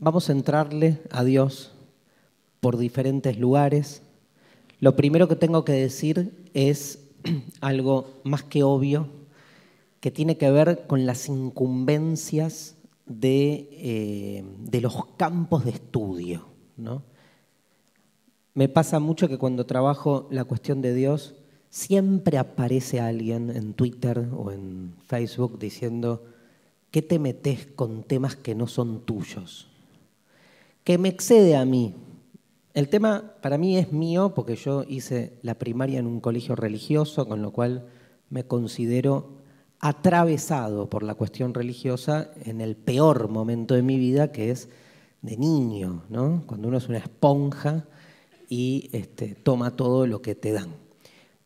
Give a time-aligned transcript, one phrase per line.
[0.00, 1.72] vamos a entrarle a Dios
[2.60, 4.02] por diferentes lugares.
[4.80, 6.98] Lo primero que tengo que decir es
[7.60, 9.08] algo más que obvio,
[10.00, 12.74] que tiene que ver con las incumbencias
[13.06, 16.46] de, eh, de los campos de estudio.
[16.78, 17.02] ¿no?
[18.54, 21.34] Me pasa mucho que cuando trabajo la cuestión de Dios,
[21.68, 26.24] siempre aparece alguien en Twitter o en Facebook diciendo,
[26.90, 29.69] ¿qué te metes con temas que no son tuyos?
[30.84, 31.94] Que me excede a mí.
[32.72, 37.26] El tema para mí es mío porque yo hice la primaria en un colegio religioso,
[37.26, 37.86] con lo cual
[38.28, 39.40] me considero
[39.80, 44.68] atravesado por la cuestión religiosa en el peor momento de mi vida, que es
[45.22, 46.44] de niño, ¿no?
[46.46, 47.86] cuando uno es una esponja
[48.48, 50.70] y este, toma todo lo que te dan.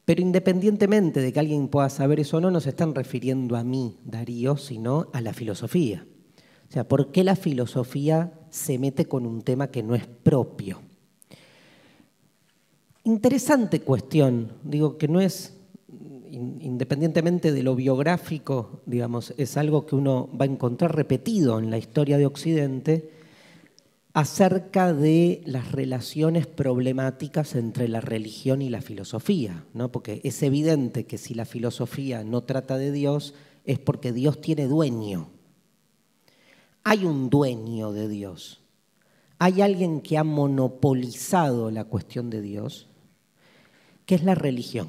[0.04, 3.64] Pero independientemente de que alguien pueda saber eso o no, no se están refiriendo a
[3.64, 6.06] mí, Darío, sino a la filosofía.
[6.68, 10.80] O sea, ¿por qué la filosofía se mete con un tema que no es propio?
[13.02, 15.56] Interesante cuestión, digo que no es,
[16.30, 21.78] independientemente de lo biográfico, digamos, es algo que uno va a encontrar repetido en la
[21.78, 23.10] historia de Occidente,
[24.12, 29.90] acerca de las relaciones problemáticas entre la religión y la filosofía, ¿no?
[29.90, 34.68] porque es evidente que si la filosofía no trata de Dios es porque Dios tiene
[34.68, 35.33] dueño.
[36.84, 38.60] Hay un dueño de Dios.
[39.38, 42.88] Hay alguien que ha monopolizado la cuestión de Dios,
[44.06, 44.88] que es la religión.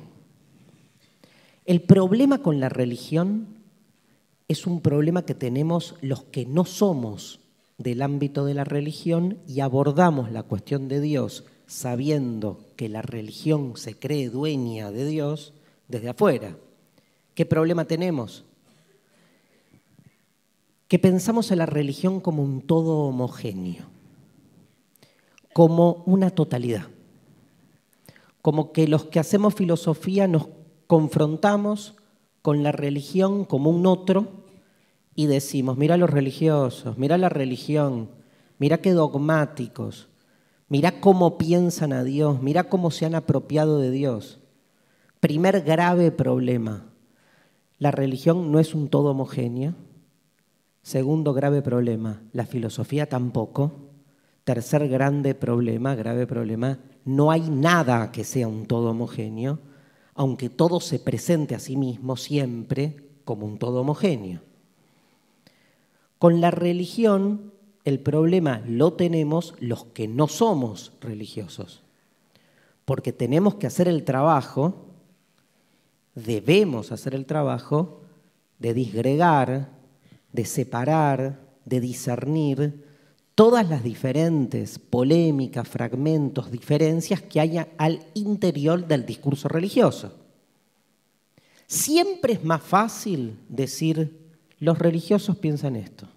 [1.65, 3.47] El problema con la religión
[4.47, 7.39] es un problema que tenemos los que no somos
[7.77, 13.75] del ámbito de la religión y abordamos la cuestión de Dios sabiendo que la religión
[13.75, 15.53] se cree dueña de Dios
[15.87, 16.57] desde afuera.
[17.33, 18.45] ¿Qué problema tenemos?
[20.87, 23.85] Que pensamos en la religión como un todo homogéneo,
[25.53, 26.87] como una totalidad,
[28.41, 30.47] como que los que hacemos filosofía nos
[30.87, 31.95] confrontamos
[32.41, 34.27] con la religión como un otro
[35.15, 38.09] y decimos, mira los religiosos, mira la religión,
[38.59, 40.09] mira qué dogmáticos,
[40.67, 44.39] mira cómo piensan a Dios, mira cómo se han apropiado de Dios.
[45.19, 46.85] Primer grave problema,
[47.79, 49.73] la religión no es un todo homogéneo.
[50.85, 53.71] Segundo grave problema, la filosofía tampoco.
[54.43, 59.57] Tercer grande problema, grave problema, no hay nada que sea un todo homogéneo,
[60.13, 64.41] aunque todo se presente a sí mismo siempre como un todo homogéneo.
[66.19, 67.51] Con la religión
[67.83, 71.81] el problema lo tenemos los que no somos religiosos,
[72.85, 74.85] porque tenemos que hacer el trabajo,
[76.13, 78.03] debemos hacer el trabajo
[78.59, 79.74] de disgregar,
[80.35, 82.83] de separar, de discernir
[83.35, 90.13] todas las diferentes polémicas, fragmentos, diferencias que haya al interior del discurso religioso.
[91.67, 94.25] Siempre es más fácil decir
[94.59, 96.07] los religiosos piensan esto.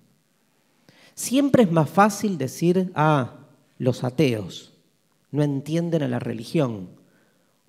[1.15, 3.35] Siempre es más fácil decir, ah,
[3.79, 4.73] los ateos
[5.31, 6.91] no entienden a la religión,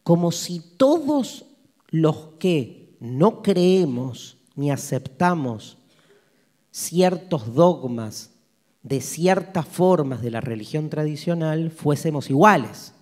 [0.04, 1.46] como si todos
[1.90, 5.79] los que no creemos ni aceptamos
[6.72, 8.32] ciertos dogmas
[8.84, 12.94] de ciertas formas de la religión tradicional fuésemos iguales.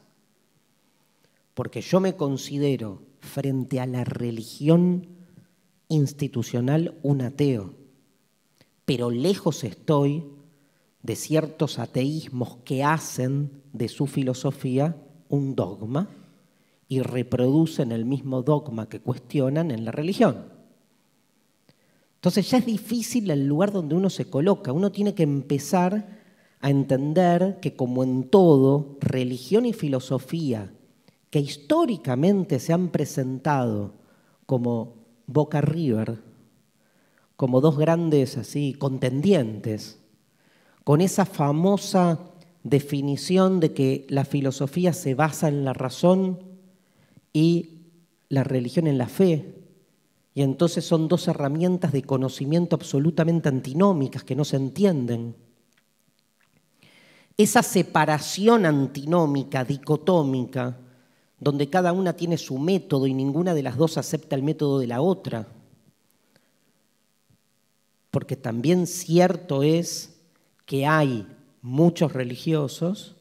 [1.53, 5.07] Porque yo me considero frente a la religión
[5.89, 7.73] institucional un ateo,
[8.85, 10.25] pero lejos estoy
[11.01, 14.97] de ciertos ateísmos que hacen de su filosofía
[15.29, 16.09] un dogma
[16.87, 20.56] y reproducen el mismo dogma que cuestionan en la religión.
[22.27, 24.73] Entonces ya es difícil el lugar donde uno se coloca.
[24.73, 26.19] Uno tiene que empezar
[26.59, 30.73] a entender que como en todo, religión y filosofía,
[31.29, 33.93] que históricamente se han presentado
[34.45, 34.95] como
[35.25, 36.19] Boca River
[37.37, 39.97] como dos grandes así contendientes,
[40.83, 42.19] con esa famosa
[42.63, 46.39] definición de que la filosofía se basa en la razón
[47.31, 47.83] y
[48.27, 49.56] la religión en la fe.
[50.37, 55.35] Y entonces son dos herramientas de conocimiento absolutamente antinómicas que no se entienden.
[57.35, 60.77] Esa separación antinómica, dicotómica,
[61.39, 64.85] donde cada una tiene su método y ninguna de las dos acepta el método de
[64.85, 65.47] la otra.
[68.11, 70.19] Porque también cierto es
[70.67, 71.25] que hay
[71.63, 73.15] muchos religiosos,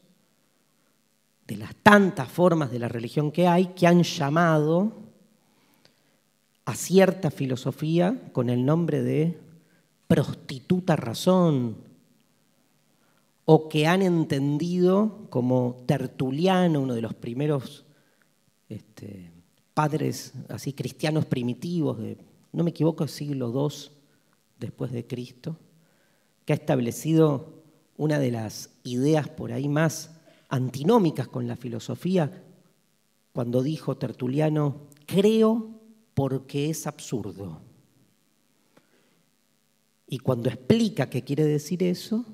[1.46, 5.05] de las tantas formas de la religión que hay, que han llamado
[6.66, 9.38] a cierta filosofía con el nombre de
[10.08, 11.76] prostituta razón
[13.44, 17.84] o que han entendido como Tertuliano, uno de los primeros
[18.68, 19.30] este,
[19.74, 22.18] padres así cristianos primitivos, de,
[22.52, 23.92] no me equivoco, siglo II
[24.58, 25.56] después de Cristo,
[26.44, 27.62] que ha establecido
[27.96, 30.10] una de las ideas por ahí más
[30.48, 32.42] antinómicas con la filosofía,
[33.32, 35.75] cuando dijo Tertuliano, creo
[36.16, 37.60] porque es absurdo.
[40.08, 42.24] Y cuando explica qué quiere decir eso,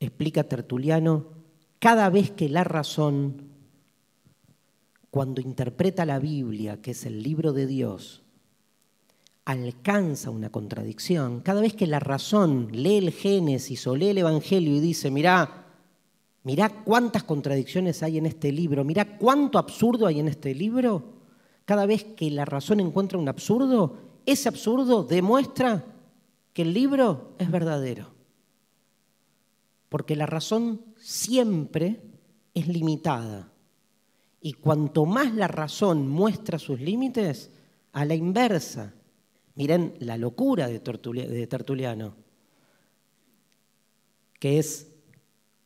[0.00, 1.28] explica Tertuliano,
[1.78, 3.52] cada vez que la razón,
[5.12, 8.24] cuando interpreta la Biblia, que es el libro de Dios,
[9.44, 14.74] alcanza una contradicción, cada vez que la razón lee el Génesis o lee el Evangelio
[14.74, 15.68] y dice, mirá,
[16.42, 21.19] mirá cuántas contradicciones hay en este libro, mirá cuánto absurdo hay en este libro,
[21.70, 23.96] cada vez que la razón encuentra un absurdo,
[24.26, 25.84] ese absurdo demuestra
[26.52, 28.08] que el libro es verdadero.
[29.88, 32.00] Porque la razón siempre
[32.54, 33.52] es limitada.
[34.40, 37.52] Y cuanto más la razón muestra sus límites,
[37.92, 38.92] a la inversa,
[39.54, 42.16] Miren la locura de Tertuliano,
[44.40, 44.89] que es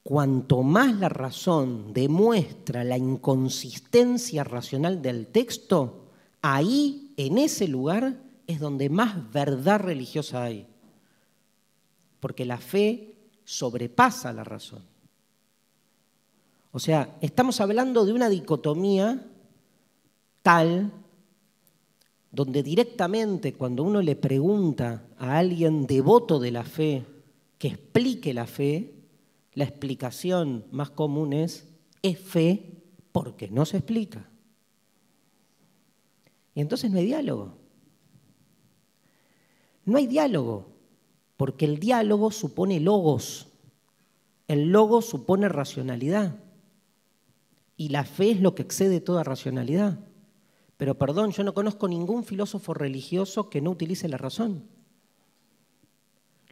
[0.04, 6.10] cuanto más la razón demuestra la inconsistencia racional del texto,
[6.42, 10.66] ahí, en ese lugar, es donde más verdad religiosa hay.
[12.20, 14.82] Porque la fe sobrepasa la razón.
[16.70, 19.26] O sea, estamos hablando de una dicotomía
[20.42, 20.92] tal
[22.30, 27.06] donde directamente cuando uno le pregunta a alguien devoto de la fe
[27.58, 28.92] que explique la fe,
[29.54, 31.68] la explicación más común es,
[32.02, 34.28] es fe porque no se explica.
[36.54, 37.56] Y entonces no hay diálogo.
[39.84, 40.66] No hay diálogo,
[41.36, 43.48] porque el diálogo supone logos.
[44.48, 46.36] El logo supone racionalidad.
[47.76, 49.98] Y la fe es lo que excede toda racionalidad.
[50.76, 54.64] Pero perdón, yo no conozco ningún filósofo religioso que no utilice la razón.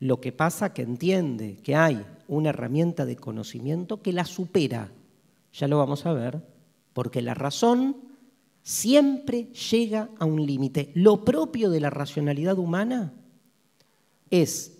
[0.02, 4.90] Lo que pasa que entiende que hay una herramienta de conocimiento que la supera.
[5.52, 6.42] Ya lo vamos a ver,
[6.92, 7.98] porque la razón
[8.64, 10.90] siempre llega a un límite.
[10.94, 13.12] Lo propio de la racionalidad humana
[14.28, 14.76] es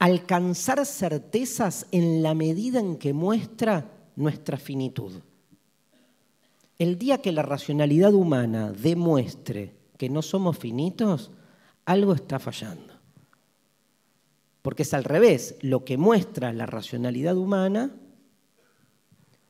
[0.00, 5.12] alcanzar certezas en la medida en que muestra nuestra finitud.
[6.76, 11.30] El día que la racionalidad humana demuestre que no somos finitos,
[11.84, 12.95] algo está fallando.
[14.66, 17.94] Porque es al revés, lo que muestra la racionalidad humana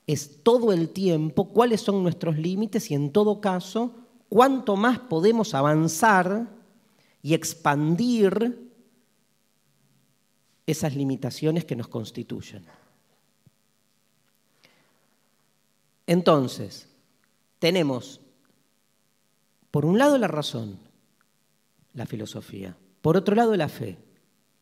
[0.07, 3.95] es todo el tiempo cuáles son nuestros límites y en todo caso
[4.29, 6.51] cuánto más podemos avanzar
[7.23, 8.71] y expandir
[10.67, 12.67] esas limitaciones que nos constituyen.
[16.07, 16.91] Entonces,
[17.59, 18.21] tenemos,
[19.71, 20.79] por un lado, la razón,
[21.95, 23.97] la filosofía, por otro lado, la fe,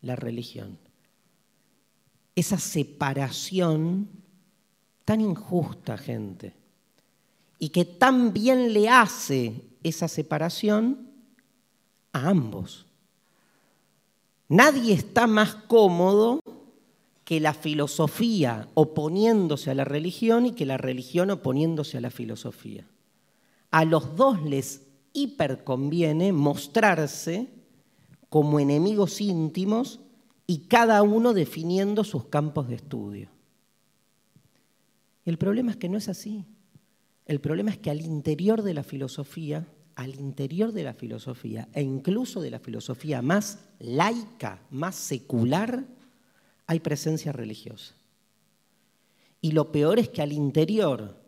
[0.05, 0.79] la religión.
[2.37, 4.09] Esa separación
[5.05, 6.55] tan injusta, gente,
[7.59, 11.09] y que tan bien le hace esa separación
[12.13, 12.87] a ambos.
[14.49, 16.41] Nadie está más cómodo
[17.25, 22.87] que la filosofía oponiéndose a la religión y que la religión oponiéndose a la filosofía.
[23.71, 24.83] A los dos les
[25.15, 27.49] hiperconviene mostrarse
[28.35, 30.01] como enemigos íntimos
[30.45, 33.29] y cada uno definiendo sus campos de estudio.
[35.25, 36.45] El problema es que no es así.
[37.27, 41.83] El problema es que al interior de la filosofía, al interior de la filosofía, e
[41.83, 45.85] incluso de la filosofía más laica, más secular,
[46.67, 47.95] hay presencia religiosa.
[49.41, 51.23] Y lo peor es que al interior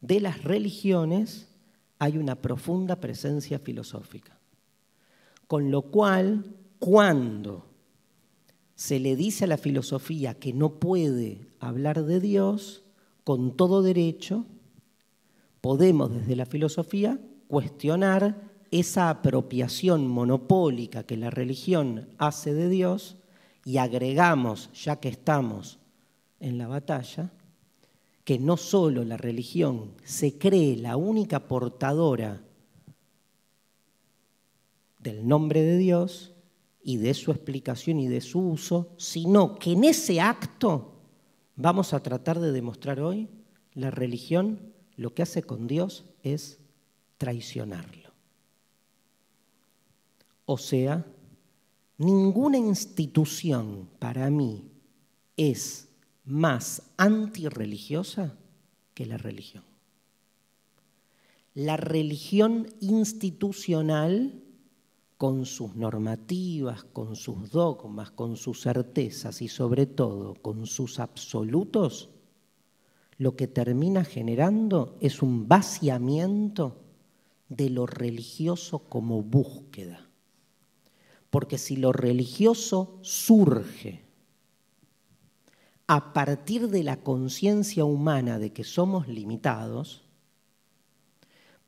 [0.00, 1.48] de las religiones
[1.98, 4.39] hay una profunda presencia filosófica.
[5.50, 6.44] Con lo cual,
[6.78, 7.66] cuando
[8.76, 12.84] se le dice a la filosofía que no puede hablar de Dios,
[13.24, 14.44] con todo derecho,
[15.60, 23.16] podemos desde la filosofía cuestionar esa apropiación monopólica que la religión hace de Dios
[23.64, 25.80] y agregamos, ya que estamos
[26.38, 27.32] en la batalla,
[28.22, 32.40] que no solo la religión se cree la única portadora
[35.00, 36.34] del nombre de Dios
[36.82, 41.00] y de su explicación y de su uso, sino que en ese acto
[41.56, 43.28] vamos a tratar de demostrar hoy,
[43.74, 46.58] la religión lo que hace con Dios es
[47.18, 48.10] traicionarlo.
[50.46, 51.04] O sea,
[52.00, 54.70] Ninguna institución para mí
[55.36, 55.90] es
[56.24, 58.38] más antirreligiosa
[58.94, 59.64] que la religión.
[61.52, 64.42] La religión institucional,
[65.20, 72.08] con sus normativas, con sus dogmas, con sus certezas y sobre todo con sus absolutos,
[73.18, 76.80] lo que termina generando es un vaciamiento
[77.50, 80.08] de lo religioso como búsqueda.
[81.28, 84.06] Porque si lo religioso surge
[85.86, 90.02] a partir de la conciencia humana de que somos limitados,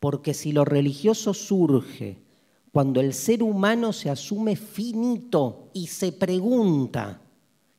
[0.01, 2.32] porque si lo religioso surge
[2.73, 7.21] cuando el ser humano se asume finito y se pregunta,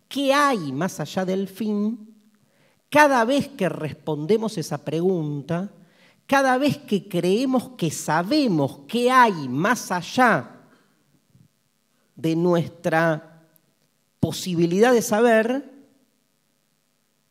[0.07, 2.15] ¿qué hay más allá del fin?
[2.89, 5.71] Cada vez que respondemos esa pregunta,
[6.27, 10.61] cada vez que creemos que sabemos qué hay más allá
[12.15, 13.47] de nuestra
[14.19, 15.73] posibilidad de saber,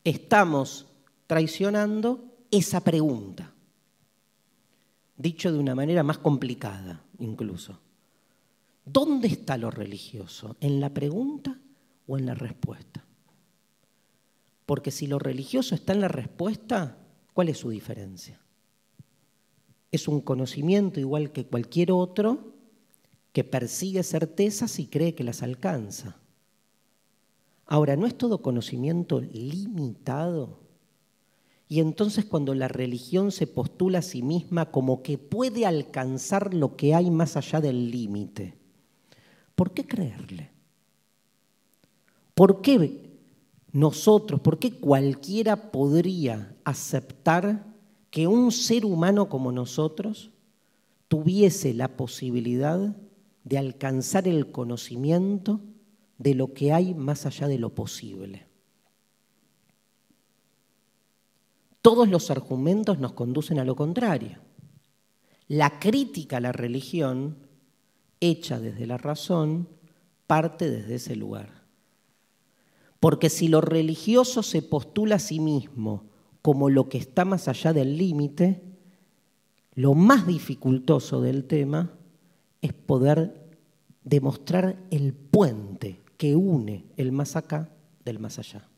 [0.02, 0.88] estamos
[1.28, 3.51] traicionando esa pregunta.
[5.22, 7.78] Dicho de una manera más complicada incluso.
[8.84, 10.56] ¿Dónde está lo religioso?
[10.58, 11.60] ¿En la pregunta
[12.08, 13.04] o en la respuesta?
[14.66, 16.98] Porque si lo religioso está en la respuesta,
[17.34, 18.40] ¿cuál es su diferencia?
[19.92, 22.54] Es un conocimiento igual que cualquier otro
[23.32, 26.16] que persigue certezas y cree que las alcanza.
[27.66, 30.61] Ahora, ¿no es todo conocimiento limitado?
[31.72, 36.76] Y entonces cuando la religión se postula a sí misma como que puede alcanzar lo
[36.76, 38.58] que hay más allá del límite,
[39.54, 40.50] ¿por qué creerle?
[42.34, 43.16] ¿Por qué
[43.72, 47.64] nosotros, por qué cualquiera podría aceptar
[48.10, 50.30] que un ser humano como nosotros
[51.08, 52.94] tuviese la posibilidad
[53.44, 55.62] de alcanzar el conocimiento
[56.18, 58.51] de lo que hay más allá de lo posible.
[61.82, 64.38] Todos los argumentos nos conducen a lo contrario.
[65.48, 67.36] La crítica a la religión,
[68.20, 69.68] hecha desde la razón,
[70.28, 71.64] parte desde ese lugar.
[73.00, 76.04] Porque si lo religioso se postula a sí mismo
[76.40, 78.62] como lo que está más allá del límite,
[79.74, 81.92] lo más dificultoso del tema
[82.60, 83.50] es poder
[84.04, 87.70] demostrar el puente que une el más acá
[88.04, 88.68] del más allá.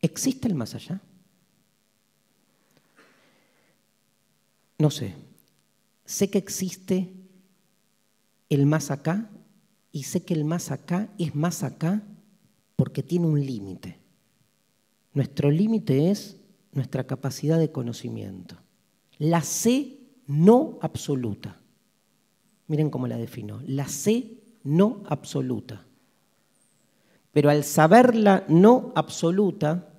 [0.00, 1.00] ¿Existe el más allá?
[4.78, 5.14] No sé.
[6.04, 7.12] Sé que existe
[8.48, 9.30] el más acá
[9.92, 12.02] y sé que el más acá es más acá
[12.76, 13.98] porque tiene un límite.
[15.12, 16.36] Nuestro límite es
[16.72, 18.56] nuestra capacidad de conocimiento.
[19.18, 21.60] La sé no absoluta.
[22.68, 23.60] Miren cómo la defino.
[23.66, 25.87] La sé no absoluta.
[27.32, 29.92] Pero al saberla no absoluta,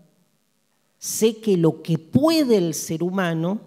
[0.98, 3.62] sé que lo que puede el ser humano,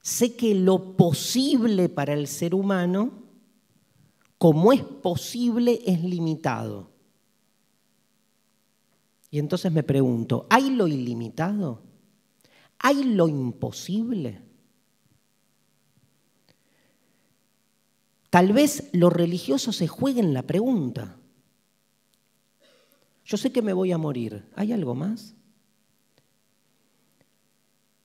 [0.00, 3.24] sé que lo posible para el ser humano,
[4.38, 6.90] como es posible, es limitado.
[9.30, 11.82] Y entonces me pregunto, ¿hay lo ilimitado?
[12.78, 14.42] ¿Hay lo imposible?
[18.30, 21.16] Tal vez lo religioso se juegue en la pregunta.
[23.24, 24.44] Yo sé que me voy a morir.
[24.54, 25.34] ¿Hay algo más?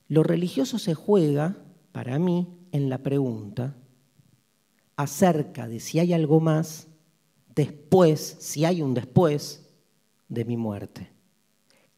[0.07, 1.57] Lo religioso se juega,
[1.91, 3.75] para mí, en la pregunta
[4.95, 6.87] acerca de si hay algo más
[7.55, 9.69] después, si hay un después
[10.27, 11.09] de mi muerte.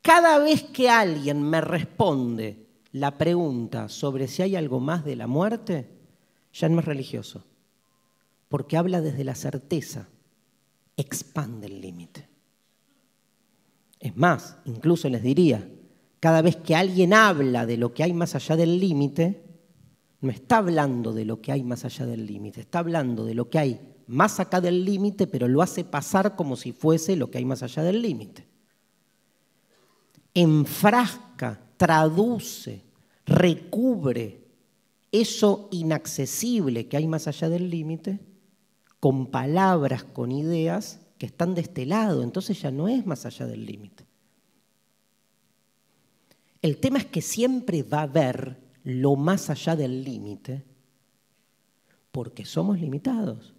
[0.04, 5.26] Cada vez que alguien me responde la pregunta sobre si hay algo más de la
[5.26, 5.90] muerte,
[6.54, 7.44] ya no es religioso,
[8.50, 10.08] porque habla desde la certeza,
[10.96, 12.31] expande el límite.
[14.02, 15.70] Es más, incluso les diría,
[16.20, 19.44] cada vez que alguien habla de lo que hay más allá del límite,
[20.22, 23.50] no está hablando de lo que hay más allá del límite, está hablando de lo
[23.50, 27.38] que hay más acá del límite, pero lo hace pasar como si fuese lo que
[27.38, 28.48] hay más allá del límite.
[30.34, 32.82] Enfrasca, traduce,
[33.26, 34.42] recubre
[35.12, 38.20] eso inaccesible que hay más allá del límite
[39.00, 43.46] con palabras, con ideas que están de este lado, entonces ya no es más allá
[43.46, 44.08] del límite.
[46.64, 50.66] El tema es que siempre va a haber lo más allá del límite
[52.12, 53.54] porque somos limitados.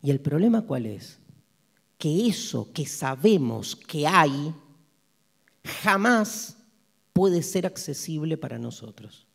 [0.00, 1.18] ¿Y el problema cuál es?
[1.98, 4.54] Que eso que sabemos que hay
[5.82, 6.56] jamás
[7.12, 9.26] puede ser accesible para nosotros.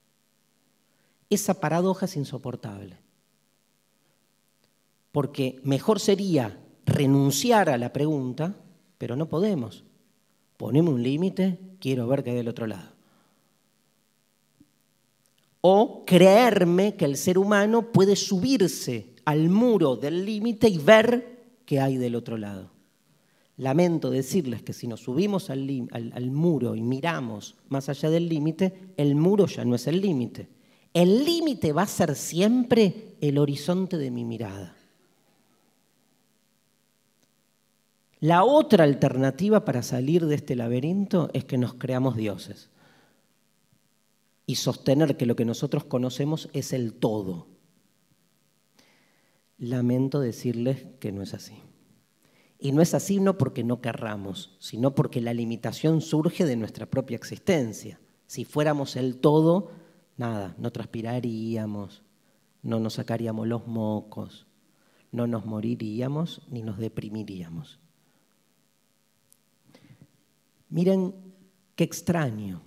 [1.30, 3.05] Esa paradoja es insoportable
[5.16, 8.58] porque mejor sería renunciar a la pregunta
[8.98, 9.86] pero no podemos.
[10.58, 12.90] Ponemos un límite, quiero ver qué hay del otro lado.
[15.62, 21.80] O creerme que el ser humano puede subirse al muro del límite y ver qué
[21.80, 22.72] hay del otro lado.
[23.56, 25.62] Lamento decirles que si nos subimos al,
[26.30, 30.50] muro y miramos más allá del límite, el muro ya no es el límite.
[30.94, 34.76] El límite va a ser siempre el horizonte de mi mirada.
[38.20, 42.70] La otra alternativa para salir de este laberinto es que nos creamos dioses
[44.46, 47.48] y sostener que lo que nosotros conocemos es el todo.
[49.58, 51.56] Lamento decirles que no es así.
[52.60, 56.86] Y no es así no porque no querramos, sino porque la limitación surge de nuestra
[56.86, 58.00] propia existencia.
[58.28, 59.72] Si fuéramos el todo,
[60.18, 62.04] nada, no transpiraríamos,
[62.64, 64.48] no nos sacaríamos los mocos,
[65.12, 67.80] no nos moriríamos ni nos deprimiríamos.
[70.76, 71.16] Miren
[71.78, 72.62] qué extraño.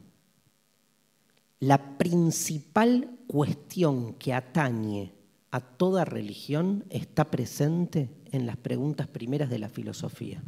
[1.61, 5.13] La principal cuestión que atañe
[5.51, 10.43] a toda religión está presente en las preguntas primeras de la filosofía.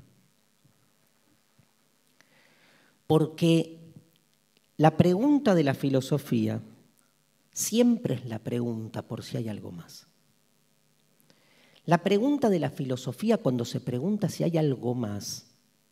[3.06, 3.92] Porque
[4.78, 6.62] la pregunta de la filosofía
[7.52, 10.06] siempre es la pregunta por si hay algo más.
[11.84, 15.50] La pregunta de la filosofía cuando se pregunta si hay algo más,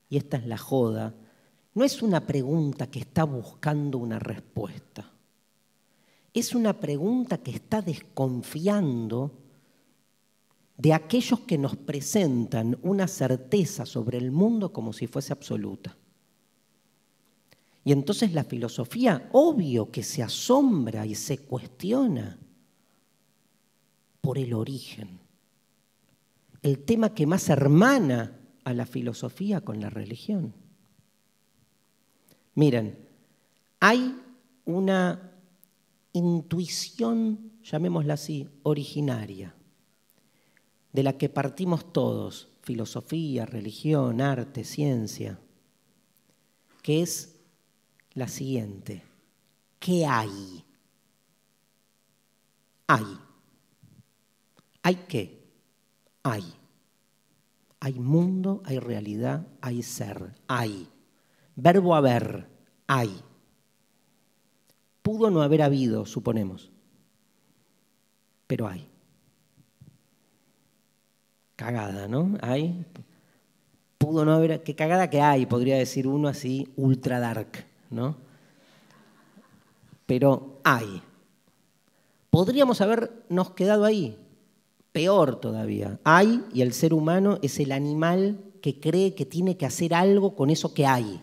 [0.08, 1.14] y esta es la joda,
[1.75, 5.12] no es una pregunta que está buscando una respuesta.
[6.34, 9.32] Es una pregunta que está desconfiando
[10.76, 15.96] de aquellos que nos presentan una certeza sobre el mundo como si fuese absoluta.
[17.84, 22.38] Y entonces la filosofía, obvio que se asombra y se cuestiona
[24.20, 25.20] por el origen.
[26.62, 30.54] El tema que más hermana a la filosofía con la religión.
[32.59, 32.99] Miren,
[33.79, 34.21] hay
[34.64, 35.31] una
[36.12, 39.55] intuición, llamémosla así, originaria
[40.92, 45.38] de la que partimos todos, filosofía, religión, arte, ciencia,
[46.83, 47.37] que es
[48.14, 49.05] la siguiente.
[49.79, 50.64] ¿Qué hay?
[52.88, 53.18] Hay.
[54.83, 55.49] ¿Hay qué?
[56.25, 56.42] Hay.
[57.79, 60.88] Hay mundo, hay realidad, hay ser, hay.
[61.61, 62.47] Verbo haber,
[62.87, 63.21] hay.
[65.03, 66.71] Pudo no haber habido, suponemos,
[68.47, 68.88] pero hay
[71.57, 72.38] cagada, ¿no?
[72.42, 72.87] Hay,
[73.99, 78.14] pudo no haber, qué cagada que hay, podría decir uno así, ultra dark, ¿no?
[80.07, 81.03] Pero hay.
[82.31, 84.16] Podríamos habernos quedado ahí,
[84.92, 85.99] peor todavía.
[86.05, 90.37] Hay y el ser humano es el animal que cree que tiene que hacer algo
[90.37, 91.21] con eso que hay.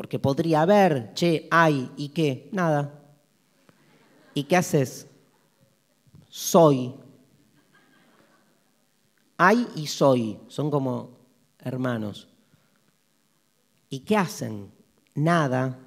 [0.00, 2.48] Porque podría haber, che, hay, ¿y qué?
[2.52, 3.04] Nada.
[4.32, 5.06] ¿Y qué haces?
[6.26, 6.94] Soy,
[9.36, 11.18] hay y soy, son como
[11.58, 12.28] hermanos.
[13.90, 14.72] ¿Y qué hacen?
[15.14, 15.78] Nada.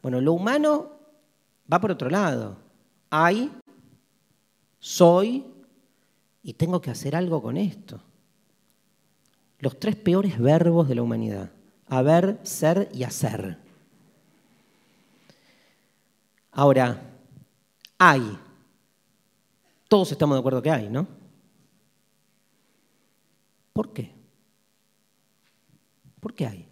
[0.00, 0.92] Bueno, lo humano
[1.72, 2.58] va por otro lado.
[3.10, 3.50] Hay,
[4.78, 5.44] soy
[6.44, 8.00] y tengo que hacer algo con esto.
[9.58, 11.57] Los tres peores verbos de la humanidad.
[11.88, 13.58] Haber, ser y hacer.
[16.52, 17.00] Ahora,
[17.98, 18.38] hay.
[19.88, 21.06] Todos estamos de acuerdo que hay, ¿no?
[23.72, 24.12] ¿Por qué?
[26.20, 26.68] ¿Por qué hay?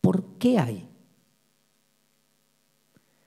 [0.00, 0.88] ¿Por qué hay?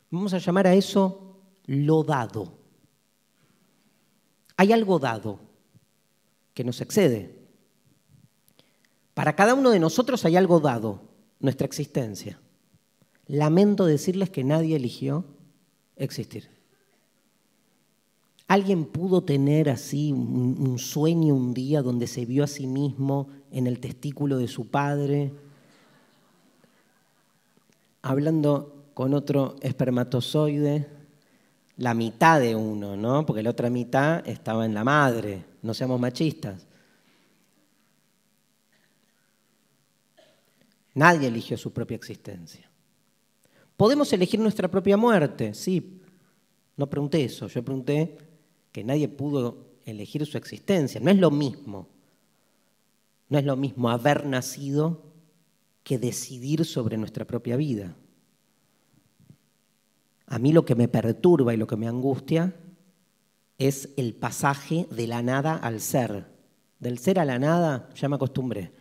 [0.10, 2.58] Vamos a llamar a eso lo dado.
[4.58, 5.40] Hay algo dado
[6.54, 7.40] que nos excede.
[9.13, 11.02] Para cada uno de nosotros hay algo dado,
[11.39, 12.39] nuestra existencia.
[13.28, 15.26] Lamento decirles que nadie eligió
[15.95, 16.50] existir.
[18.47, 23.65] ¿Alguien pudo tener así un, sueño un día donde se vio a sí mismo en
[23.65, 25.32] el testículo de su padre?
[28.02, 30.89] Hablando con otro espermatozoide,
[31.78, 33.26] la mitad de uno, ¿no?
[33.26, 36.67] Porque la otra mitad estaba en la madre, no seamos machistas.
[40.93, 42.69] Nadie eligió su propia existencia.
[43.77, 45.54] ¿Podemos elegir nuestra propia muerte?
[45.54, 46.01] Sí.
[46.77, 48.17] No pregunté eso, yo pregunté
[48.71, 50.99] que nadie pudo elegir su existencia.
[51.01, 51.88] No es lo mismo.
[53.30, 55.04] No es lo mismo haber nacido
[55.84, 57.95] que decidir sobre nuestra propia vida.
[60.27, 62.56] A mí lo que me perturba y lo que me angustia
[63.58, 66.32] es el pasaje de la nada al ser,
[66.80, 68.71] Del ser a la nada ya me acostumbré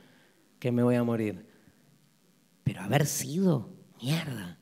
[0.58, 1.49] que me voy a morir.
[2.70, 3.68] Pero haber sido,
[4.00, 4.56] mierda.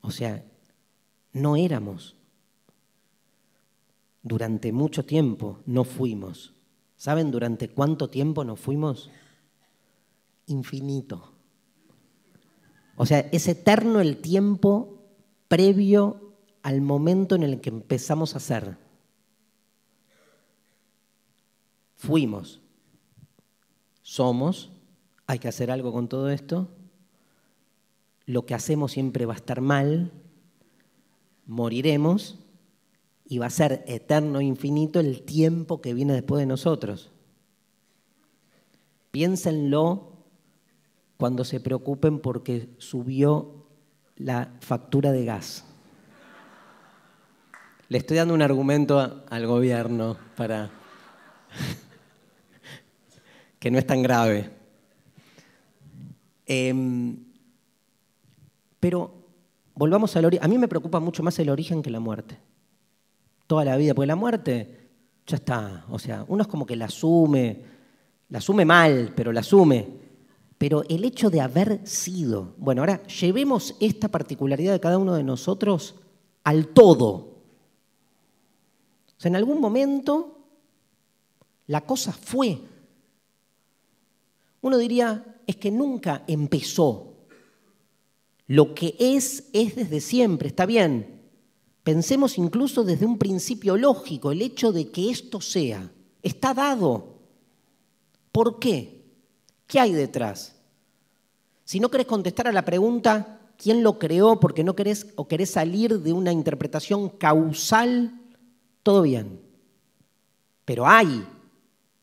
[0.00, 0.46] O sea,
[1.34, 2.16] no éramos.
[4.22, 6.54] Durante mucho tiempo no fuimos.
[6.96, 9.10] ¿Saben durante cuánto tiempo no fuimos?
[10.46, 11.34] Infinito.
[12.96, 15.02] O sea, es eterno el tiempo
[15.48, 16.32] previo
[16.62, 18.78] al momento en el que empezamos a ser.
[21.96, 22.62] Fuimos,
[24.00, 24.72] somos,
[25.28, 26.68] hay que hacer algo con todo esto.
[28.24, 30.10] Lo que hacemos siempre va a estar mal,
[31.46, 32.38] moriremos
[33.26, 37.10] y va a ser eterno e infinito el tiempo que viene después de nosotros.
[39.10, 40.14] Piénsenlo
[41.18, 43.66] cuando se preocupen porque subió
[44.16, 45.66] la factura de gas.
[47.90, 50.70] Le estoy dando un argumento al gobierno para
[53.58, 54.57] que no es tan grave.
[56.50, 57.14] Em,
[58.80, 59.12] pero
[59.74, 60.44] volvamos al origen.
[60.44, 62.38] A mí me preocupa mucho más el origen que la muerte.
[63.46, 64.88] Toda la vida, porque la muerte
[65.26, 65.84] ya está.
[65.90, 67.62] O sea, uno es como que la asume,
[68.30, 69.86] la asume mal, pero la asume.
[70.56, 75.22] Pero el hecho de haber sido, bueno, ahora llevemos esta particularidad de cada uno de
[75.22, 75.96] nosotros
[76.44, 77.12] al todo.
[79.18, 80.38] O sea, en algún momento
[81.66, 82.58] la cosa fue.
[84.60, 87.14] Uno diría, es que nunca empezó.
[88.46, 91.22] Lo que es, es desde siempre, está bien.
[91.82, 95.90] Pensemos incluso desde un principio lógico, el hecho de que esto sea,
[96.22, 97.18] está dado.
[98.32, 99.04] ¿Por qué?
[99.66, 100.54] ¿Qué hay detrás?
[101.64, 104.40] Si no querés contestar a la pregunta, ¿quién lo creó?
[104.40, 108.20] Porque no querés o querés salir de una interpretación causal,
[108.82, 109.40] todo bien.
[110.64, 111.26] Pero hay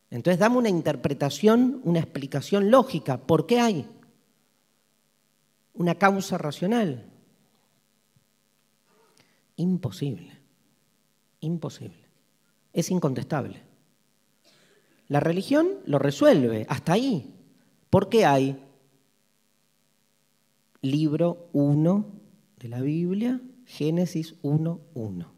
[0.10, 3.18] entonces dame una interpretación, una explicación lógica.
[3.18, 3.88] ¿Por qué hay?
[5.74, 7.06] Una causa racional.
[9.58, 10.32] Imposible.
[11.42, 12.06] Imposible.
[12.74, 13.62] Es incontestable.
[15.08, 17.34] La religión lo resuelve, hasta ahí.
[17.90, 18.62] ¿Por qué hay
[20.82, 22.06] libro 1
[22.58, 25.35] de la Biblia, Génesis 1.1?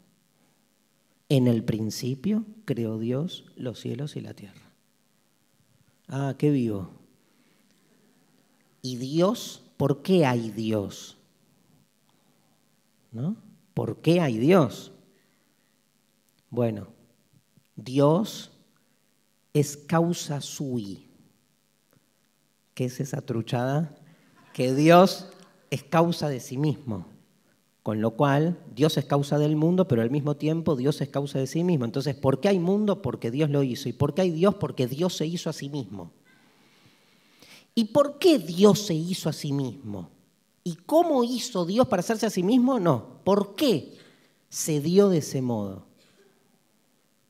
[1.28, 4.72] En el principio creó Dios los cielos y la tierra.
[6.08, 6.90] Ah, qué vivo.
[8.80, 9.62] ¿Y Dios?
[9.76, 11.18] ¿Por qué hay Dios?
[13.12, 13.36] ¿No?
[13.74, 14.92] ¿Por qué hay Dios?
[16.50, 16.88] Bueno,
[17.76, 18.50] Dios
[19.52, 21.10] es causa sui.
[22.74, 23.94] ¿Qué es esa truchada?
[24.54, 25.28] Que Dios
[25.70, 27.06] es causa de sí mismo.
[27.88, 31.38] Con lo cual, Dios es causa del mundo, pero al mismo tiempo Dios es causa
[31.38, 31.86] de sí mismo.
[31.86, 33.00] Entonces, ¿por qué hay mundo?
[33.00, 33.88] Porque Dios lo hizo.
[33.88, 34.56] ¿Y por qué hay Dios?
[34.56, 36.12] Porque Dios se hizo a sí mismo.
[37.74, 40.10] ¿Y por qué Dios se hizo a sí mismo?
[40.64, 42.78] ¿Y cómo hizo Dios para hacerse a sí mismo?
[42.78, 43.22] No.
[43.24, 43.94] ¿Por qué
[44.50, 45.86] se dio de ese modo?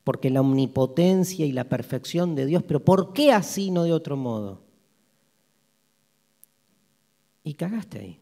[0.03, 4.17] Porque la omnipotencia y la perfección de Dios, pero ¿por qué así no de otro
[4.17, 4.61] modo?
[7.45, 8.21] Y cagaste ahí.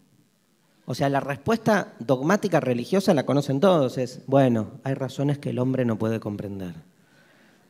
[0.86, 5.58] O sea, la respuesta dogmática religiosa la conocen todos, es, bueno, hay razones que el
[5.58, 6.74] hombre no puede comprender.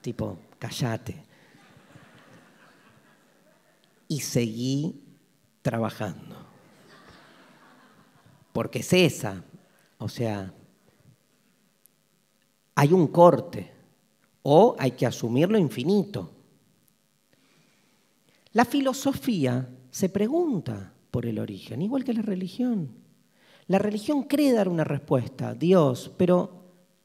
[0.02, 1.24] Tipo, callate.
[4.06, 5.02] Y seguí
[5.62, 6.36] trabajando.
[8.52, 9.42] Porque es esa.
[9.96, 10.52] O sea,
[12.74, 13.72] hay un corte
[14.42, 16.30] o hay que asumir lo infinito.
[18.52, 23.05] La filosofía se pregunta por el origen, igual que la religión.
[23.68, 26.56] La religión cree dar una respuesta, Dios, pero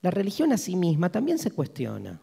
[0.01, 2.21] la religión a sí misma también se cuestiona.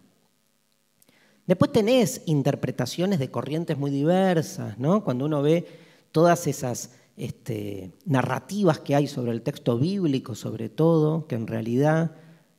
[1.47, 5.03] Después tenés interpretaciones de corrientes muy diversas, ¿no?
[5.03, 5.67] Cuando uno ve
[6.13, 12.13] todas esas este, narrativas que hay sobre el texto bíblico, sobre todo, que en realidad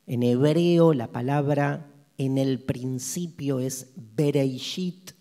[0.06, 1.86] en hebreo la palabra
[2.18, 5.12] en el principio es Bereishit,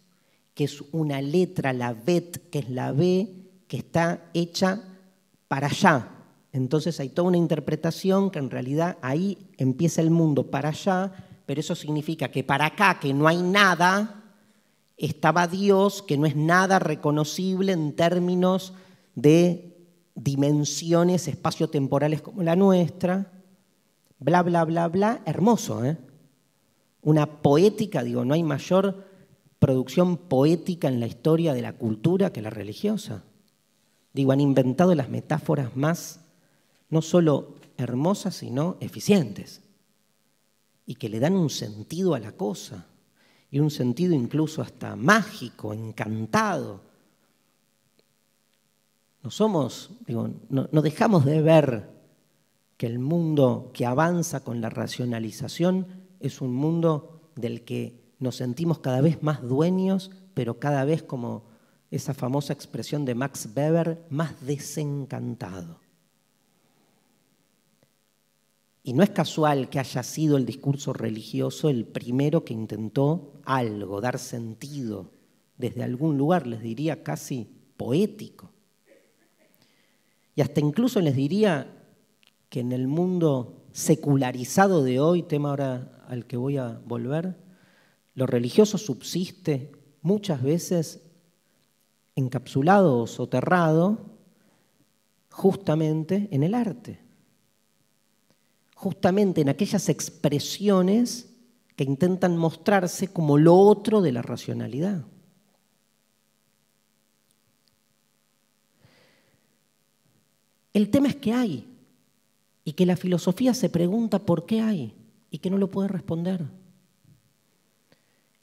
[0.54, 3.30] que es una letra, la Bet, que es la B,
[3.68, 4.82] que está hecha
[5.48, 6.19] para allá,
[6.52, 11.12] entonces hay toda una interpretación que en realidad ahí empieza el mundo para allá,
[11.46, 14.24] pero eso significa que para acá, que no hay nada,
[14.98, 18.74] estaba Dios, que no es nada reconocible en términos
[19.16, 19.78] de
[20.16, 23.32] dimensiones espaciotemporales como la nuestra,
[24.18, 25.98] bla, bla, bla, bla, hermoso, ¿eh?
[27.02, 29.06] Una poética, digo, no hay mayor
[29.58, 33.24] producción poética en la historia de la cultura que la religiosa.
[34.14, 36.20] Digo, han inventado las metáforas más
[36.90, 39.62] no solo hermosas, sino eficientes,
[40.86, 42.88] y que le dan un sentido a la cosa,
[43.52, 46.82] y un sentido incluso hasta mágico, encantado.
[49.24, 51.90] No somos, digo, no, no dejamos de ver
[52.78, 55.88] que el mundo que avanza con la racionalización
[56.20, 61.44] es un mundo del que nos sentimos cada vez más dueños, pero cada vez como
[61.92, 65.80] esa famosa expresión de Max Weber, más desencantado.
[68.90, 74.02] Y no es casual que haya sido el discurso religioso el primero que intentó algo,
[74.02, 75.12] dar sentido
[75.60, 77.48] desde algún lugar, les diría casi
[77.78, 78.50] poético.
[80.34, 81.72] Y hasta incluso les diría
[82.50, 87.38] que en el mundo secularizado de hoy, tema ahora al que voy a volver,
[88.16, 89.72] lo religioso subsiste
[90.02, 91.04] muchas veces
[92.16, 94.00] encapsulado o soterrado
[95.30, 97.08] justamente en el arte,
[98.80, 101.30] justamente en aquellas expresiones
[101.76, 105.04] que intentan mostrarse como lo otro de la racionalidad.
[110.72, 111.68] El tema es que hay
[112.64, 114.96] y que la filosofía se pregunta por qué hay
[115.30, 116.46] y que no lo puede responder.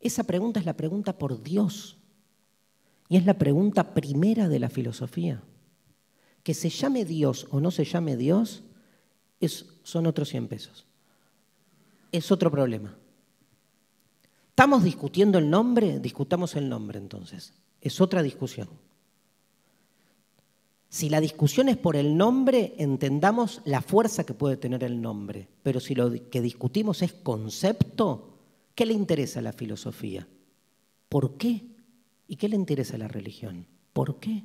[0.01, 1.97] Esa pregunta es la pregunta por Dios.
[3.09, 5.43] Y es la pregunta primera de la filosofía.
[6.43, 8.65] Que se llame Dios o no se llame Dios
[9.41, 10.87] es, son otros 100 pesos.
[12.13, 12.97] Es otro problema.
[14.51, 15.99] ¿Estamos discutiendo el nombre?
[16.01, 17.53] Discutamos el nombre entonces.
[17.81, 18.69] Es otra discusión.
[20.89, 25.49] Si la discusión es por el nombre, entendamos la fuerza que puede tener el nombre.
[25.63, 28.37] Pero si lo que discutimos es concepto,
[28.77, 30.29] ¿Qué le interesa a la filosofía?
[31.09, 31.65] ¿Por qué?
[32.29, 33.67] ¿Y qué le interesa a la religión?
[33.95, 34.43] ¿Por qué?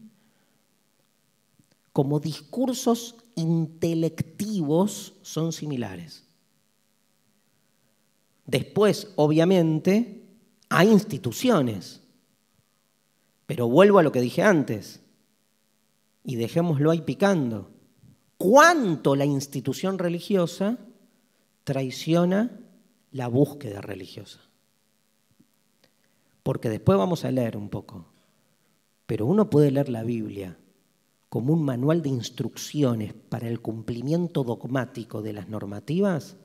[1.94, 6.26] Como discursos intelectivos son similares.
[8.46, 10.24] Después, obviamente,
[10.70, 12.02] hay instituciones.
[13.46, 15.02] Pero vuelvo a lo que dije antes.
[16.24, 17.72] Y dejémoslo ahí picando.
[18.38, 20.78] ¿Cuánto la institución religiosa
[21.64, 22.60] traiciona
[23.12, 24.40] la búsqueda religiosa.
[26.44, 28.06] Porque después vamos a leer un poco.
[29.06, 30.58] Pero uno puede leer la Biblia
[31.32, 36.36] como un manual de instrucciones para el cumplimiento dogmático de las normativas,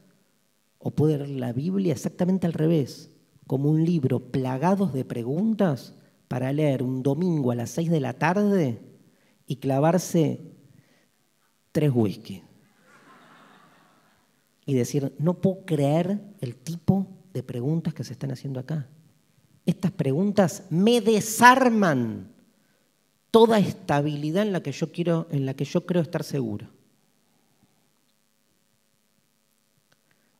[0.78, 3.10] o puede leer la Biblia exactamente al revés,
[3.48, 5.96] como un libro plagados de preguntas
[6.28, 8.80] para leer un domingo a las seis de la tarde
[9.44, 10.54] y clavarse
[11.72, 12.44] tres whisky
[14.66, 18.88] y decir, no puedo creer el tipo de preguntas que se están haciendo acá.
[19.64, 22.35] Estas preguntas me desarman
[23.36, 26.68] toda estabilidad en la que yo quiero, en la que yo creo estar seguro.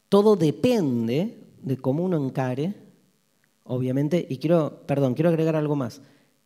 [0.09, 2.73] Todo depende de cómo uno encare,
[3.65, 6.01] obviamente, y quiero, perdón, quiero agregar algo más.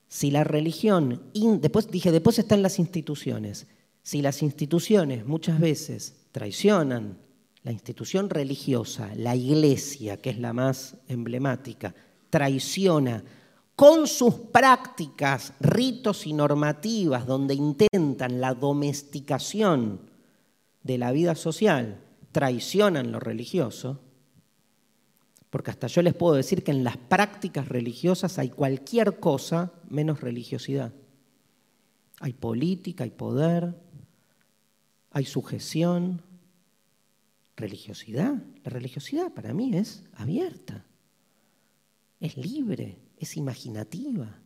[0.08, 1.22] Si la religión,
[1.60, 3.68] después dije, después están las instituciones.
[4.02, 7.16] Si las instituciones muchas veces traicionan
[7.62, 11.94] la institución religiosa, la iglesia, que es la más emblemática,
[12.28, 13.22] traiciona
[13.80, 20.02] con sus prácticas, ritos y normativas donde intentan la domesticación
[20.82, 21.98] de la vida social,
[22.30, 23.98] traicionan lo religioso,
[25.48, 30.20] porque hasta yo les puedo decir que en las prácticas religiosas hay cualquier cosa menos
[30.20, 30.92] religiosidad.
[32.20, 33.80] Hay política, hay poder,
[35.10, 36.20] hay sujeción,
[37.56, 38.34] religiosidad.
[38.62, 40.84] La religiosidad para mí es abierta,
[42.20, 44.40] es libre, es imaginativa.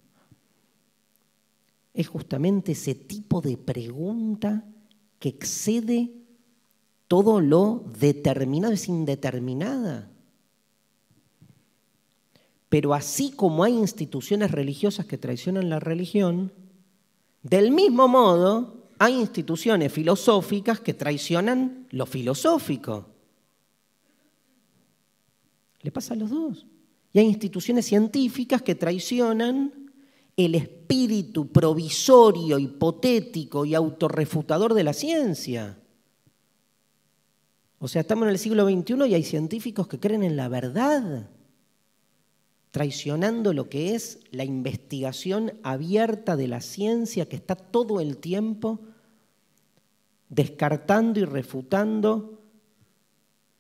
[1.94, 4.64] Es justamente ese tipo de pregunta
[5.20, 6.12] que excede
[7.06, 10.10] todo lo determinado, es indeterminada.
[12.68, 16.52] Pero así como hay instituciones religiosas que traicionan la religión,
[17.44, 23.06] del mismo modo hay instituciones filosóficas que traicionan lo filosófico.
[25.80, 26.66] Le pasa a los dos.
[27.14, 29.72] Y hay instituciones científicas que traicionan
[30.36, 35.78] el espíritu provisorio, hipotético y autorrefutador de la ciencia.
[37.78, 41.30] O sea, estamos en el siglo XXI y hay científicos que creen en la verdad,
[42.72, 48.80] traicionando lo que es la investigación abierta de la ciencia que está todo el tiempo
[50.30, 52.43] descartando y refutando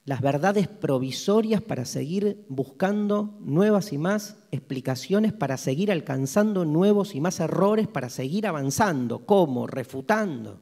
[0.04, 7.20] las verdades provisorias para seguir buscando nuevas y más explicaciones, para seguir alcanzando nuevos y
[7.20, 9.24] más errores, para seguir avanzando.
[9.24, 9.66] ¿Cómo?
[9.66, 10.60] Refutando.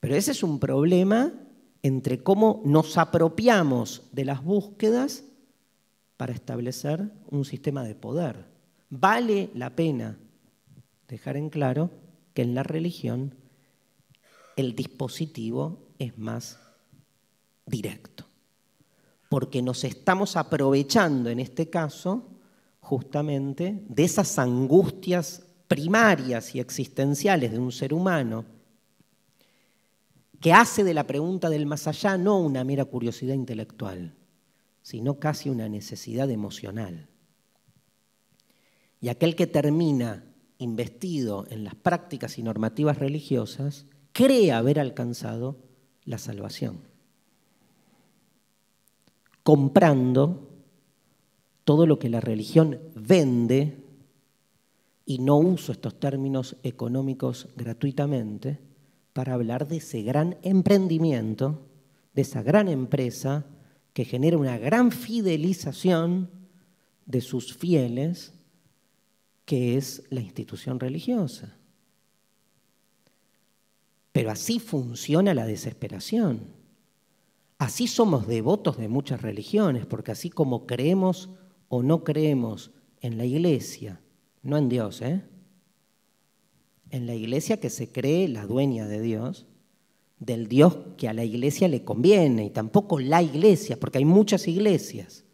[0.00, 1.32] Pero ese es un problema
[1.82, 5.24] entre cómo nos apropiamos de las búsquedas
[6.16, 8.46] para establecer un sistema de poder.
[8.90, 10.18] Vale la pena
[11.08, 11.90] dejar en claro
[12.34, 13.36] que en la religión
[14.56, 16.59] el dispositivo es más
[17.70, 18.26] directo,
[19.28, 22.26] porque nos estamos aprovechando en este caso
[22.80, 28.44] justamente de esas angustias primarias y existenciales de un ser humano
[30.40, 34.14] que hace de la pregunta del más allá no una mera curiosidad intelectual,
[34.82, 37.08] sino casi una necesidad emocional.
[39.00, 40.24] Y aquel que termina
[40.58, 45.58] investido en las prácticas y normativas religiosas cree haber alcanzado
[46.04, 46.80] la salvación,
[49.42, 50.48] comprando
[51.64, 53.76] todo lo que la religión vende,
[55.06, 58.58] y no uso estos términos económicos gratuitamente,
[59.12, 61.66] para hablar de ese gran emprendimiento,
[62.14, 63.44] de esa gran empresa
[63.92, 66.30] que genera una gran fidelización
[67.06, 68.32] de sus fieles,
[69.44, 71.56] que es la institución religiosa.
[74.12, 76.59] Pero así funciona la desesperación.
[77.60, 81.28] Así somos devotos de muchas religiones, porque así como creemos
[81.68, 82.70] o no creemos
[83.02, 84.00] en la iglesia,
[84.42, 85.22] no en Dios, ¿eh?
[86.88, 89.44] en la iglesia que se cree la dueña de Dios,
[90.18, 94.48] del Dios que a la iglesia le conviene, y tampoco la iglesia, porque hay muchas
[94.48, 95.26] iglesias.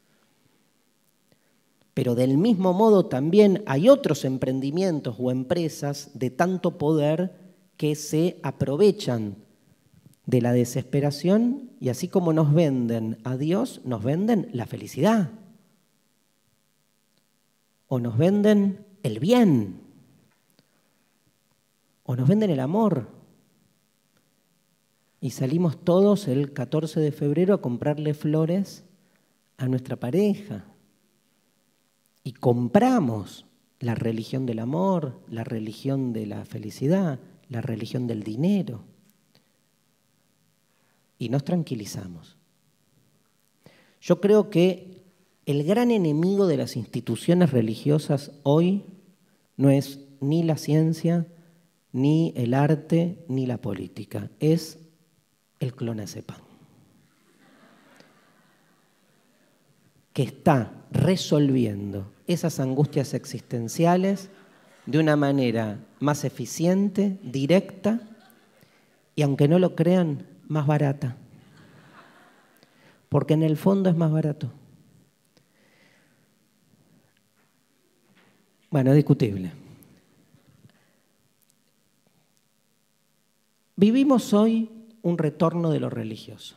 [1.94, 8.40] Pero del mismo modo también hay otros emprendimientos o empresas de tanto poder que se
[8.42, 9.45] aprovechan
[10.26, 15.30] de la desesperación y así como nos venden a Dios, nos venden la felicidad.
[17.88, 19.86] O nos venden el bien
[22.06, 23.08] o nos venden el amor.
[25.20, 28.84] Y salimos todos el 14 de febrero a comprarle flores
[29.56, 30.64] a nuestra pareja.
[32.22, 33.46] Y compramos
[33.80, 38.84] la religión del amor, la religión de la felicidad, la religión del dinero.
[41.18, 42.36] Y nos tranquilizamos.
[44.00, 45.04] Yo creo que
[45.46, 48.84] el gran enemigo de las instituciones religiosas hoy
[49.56, 51.26] no es ni la ciencia,
[51.92, 54.30] ni el arte, ni la política.
[54.40, 54.78] Es
[55.60, 56.40] el clonazepam.
[60.12, 64.30] Que está resolviendo esas angustias existenciales
[64.86, 68.00] de una manera más eficiente, directa
[69.14, 71.16] y, aunque no lo crean, más barata.
[73.08, 74.50] Porque en el fondo es más barato.
[78.70, 79.52] Bueno, discutible.
[83.76, 84.70] Vivimos hoy
[85.02, 86.56] un retorno de lo religioso.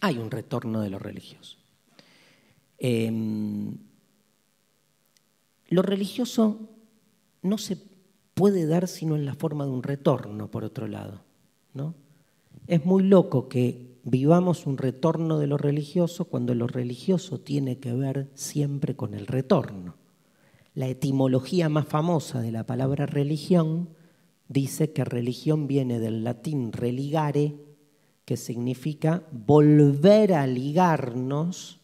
[0.00, 1.58] Hay un retorno de lo religioso.
[2.78, 3.76] Em,
[5.68, 6.68] lo religioso
[7.42, 7.78] no se
[8.34, 11.23] puede dar sino en la forma de un retorno, por otro lado.
[12.66, 17.92] Es muy loco que vivamos un retorno de lo religioso cuando lo religioso tiene que
[17.92, 19.96] ver siempre con el retorno.
[20.74, 23.90] La etimología más famosa de la palabra religión
[24.48, 27.54] dice que religión viene del latín religare,
[28.24, 31.80] que significa volver a ligarnos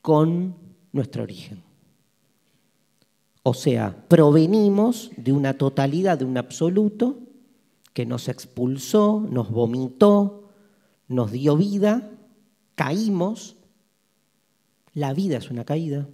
[0.00, 0.56] con
[0.92, 1.62] nuestro origen.
[3.42, 7.21] O sea, provenimos de una totalidad, de un absoluto,
[7.92, 10.48] que nos expulsó, nos vomitó,
[11.08, 12.10] nos dio vida,
[12.74, 13.56] caímos.
[14.94, 16.08] La vida es una caída.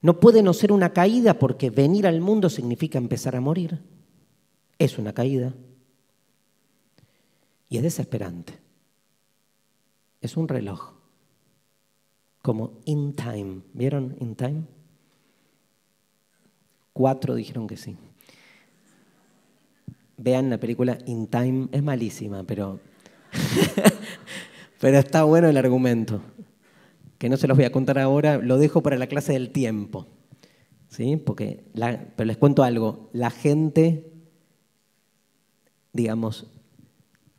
[0.00, 3.82] No puede no ser una caída porque venir al mundo significa empezar a morir.
[4.78, 5.54] Es una caída.
[7.68, 8.58] Y es desesperante.
[10.20, 10.94] Es un reloj.
[12.42, 13.62] Como In Time.
[13.72, 14.62] ¿Vieron In Time?
[16.92, 17.96] Cuatro dijeron que sí.
[20.18, 21.68] Vean la película In Time.
[21.72, 22.80] Es malísima, pero,
[24.80, 26.20] pero está bueno el argumento
[27.18, 30.06] que no se los voy a contar ahora, lo dejo para la clase del tiempo.
[30.88, 31.16] ¿sí?
[31.16, 34.12] Porque pero les cuento algo, la gente,
[35.92, 36.46] digamos,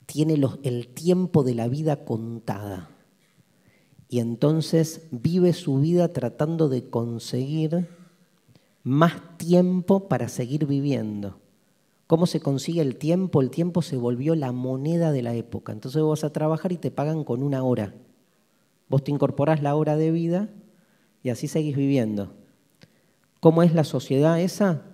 [0.06, 2.90] tiene el tiempo de la vida contada
[4.10, 7.88] y entonces vive su vida tratando de conseguir
[8.84, 11.40] más tiempo para seguir viviendo.
[12.10, 13.40] ¿Cómo se consigue el tiempo?
[13.40, 15.74] El tiempo se volvió la moneda de la época.
[15.74, 17.94] Entonces vos vas a trabajar y te pagan con una hora.
[18.88, 20.50] Vos te incorporás la hora de vida
[21.22, 22.34] y así seguís viviendo.
[23.40, 24.86] ¿Cómo es la sociedad esa?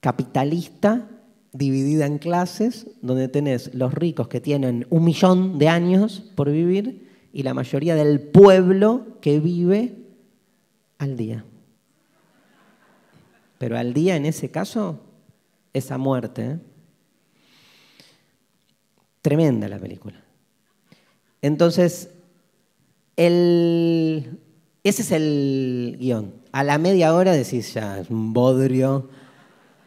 [0.00, 1.08] Capitalista,
[1.52, 7.28] dividida en clases, donde tenés los ricos que tienen un millón de años por vivir
[7.32, 9.98] y la mayoría del pueblo que vive
[10.98, 11.44] al día.
[13.58, 14.98] Pero al día en ese caso
[15.74, 16.58] es a muerte.
[19.20, 20.24] Tremenda la película.
[21.42, 22.08] Entonces,
[23.16, 24.28] ese
[24.82, 26.32] es el guion.
[26.52, 29.10] A la media hora decís, ya, es un bodrio,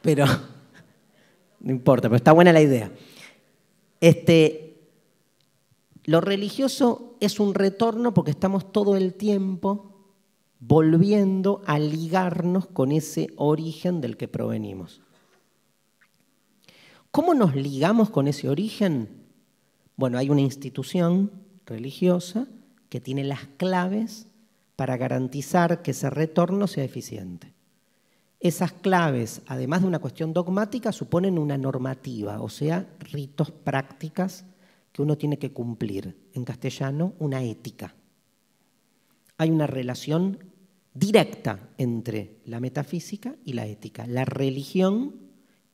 [0.02, 0.26] pero
[1.62, 2.92] no importa, pero está buena la idea.
[4.00, 4.78] Este,
[6.04, 9.94] lo religioso es un retorno porque estamos todo el tiempo
[10.60, 15.02] volviendo a ligarnos con ese origen del que provenimos.
[17.12, 19.10] ¿Cómo nos ligamos con ese origen?
[19.96, 21.32] Bueno, hay una institución
[21.66, 22.48] religiosa
[22.90, 24.28] que tiene las claves
[24.76, 27.54] para garantizar que ese retorno sea eficiente.
[28.40, 34.46] Esas claves, además de una cuestión dogmática, suponen una normativa, o sea, ritos, prácticas
[34.92, 36.30] que uno tiene que cumplir.
[36.34, 37.96] En castellano, una ética
[39.38, 40.40] hay una relación
[40.94, 45.16] directa entre la metafísica y la ética, la religión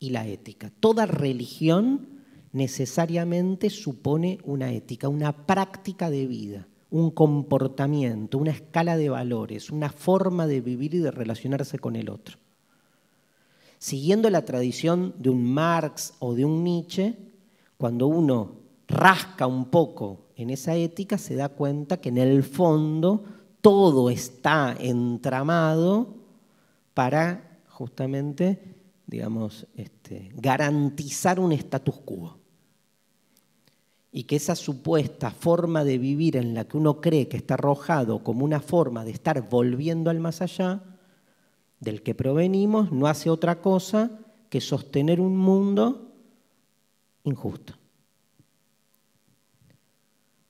[0.03, 0.69] y la ética.
[0.81, 2.09] Toda religión
[2.51, 9.89] necesariamente supone una ética, una práctica de vida, un comportamiento, una escala de valores, una
[9.89, 12.37] forma de vivir y de relacionarse con el otro.
[13.77, 17.15] Siguiendo la tradición de un Marx o de un Nietzsche,
[17.77, 18.57] cuando uno
[18.89, 23.23] rasca un poco en esa ética, se da cuenta que en el fondo
[23.61, 26.13] todo está entramado
[26.93, 28.72] para justamente,
[29.05, 32.39] digamos, este, garantizar un status quo.
[34.11, 38.23] Y que esa supuesta forma de vivir en la que uno cree que está arrojado
[38.23, 40.83] como una forma de estar volviendo al más allá,
[41.79, 46.11] del que provenimos, no hace otra cosa que sostener un mundo
[47.23, 47.73] injusto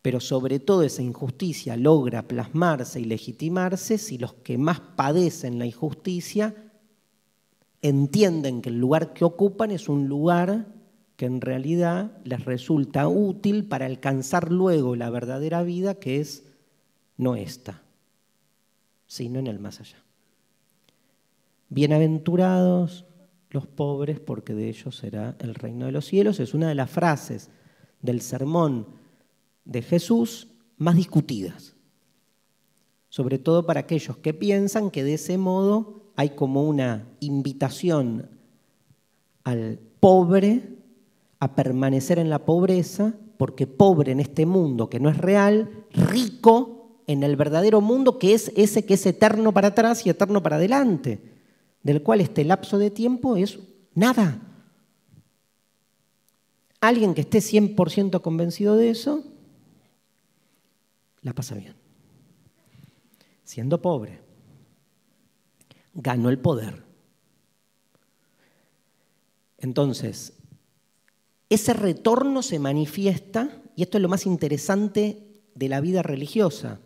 [0.04, 5.66] pero sobre todo esa injusticia logra plasmarse y legitimarse si los que más padecen la
[5.66, 6.73] injusticia
[7.84, 10.68] entienden que el lugar que ocupan es un lugar
[11.18, 16.46] que en realidad les resulta útil para alcanzar luego la verdadera vida que es
[17.18, 17.84] no esta,
[19.06, 19.98] sino en el más allá.
[21.70, 23.06] Bienaventurados
[23.50, 26.40] los pobres porque de ellos será el reino de los cielos.
[26.40, 27.50] Es una de las frases
[28.02, 28.88] del sermón
[29.66, 31.76] de Jesús más discutidas,
[33.10, 38.30] sobre todo para aquellos que piensan que de ese modo hay como una invitación
[39.44, 40.62] al pobre
[41.40, 47.02] a permanecer en la pobreza, porque pobre en este mundo que no es real, rico
[47.08, 50.56] en el verdadero mundo que es ese que es eterno para atrás y eterno para
[50.56, 51.20] adelante,
[51.82, 53.60] del cual este lapso de tiempo es
[53.94, 54.40] nada.
[56.80, 59.24] Alguien que esté 100% convencido de eso
[61.22, 61.76] la pasa bien.
[63.44, 64.23] Siendo pobre,
[65.94, 66.84] ganó el poder.
[69.58, 70.34] Entonces,
[71.50, 76.80] ese retorno se manifiesta, y esto es lo más interesante de la vida religiosa,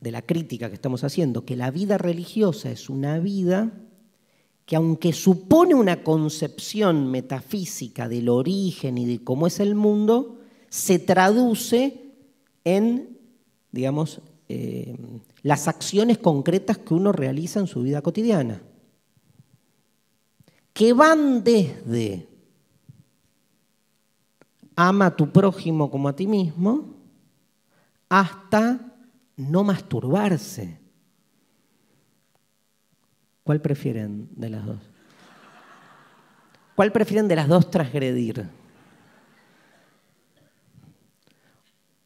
[0.00, 3.72] de la crítica que estamos haciendo, que la vida religiosa es una vida
[4.66, 10.98] que aunque supone una concepción metafísica del origen y de cómo es el mundo, se
[10.98, 12.12] traduce
[12.64, 13.16] en,
[13.70, 14.96] digamos, eh,
[15.46, 18.60] las acciones concretas que uno realiza en su vida cotidiana,
[20.72, 22.26] que van desde
[24.74, 26.96] ama a tu prójimo como a ti mismo,
[28.08, 28.92] hasta
[29.36, 30.80] no masturbarse.
[33.44, 34.80] ¿Cuál prefieren de las dos?
[36.74, 38.48] ¿Cuál prefieren de las dos transgredir?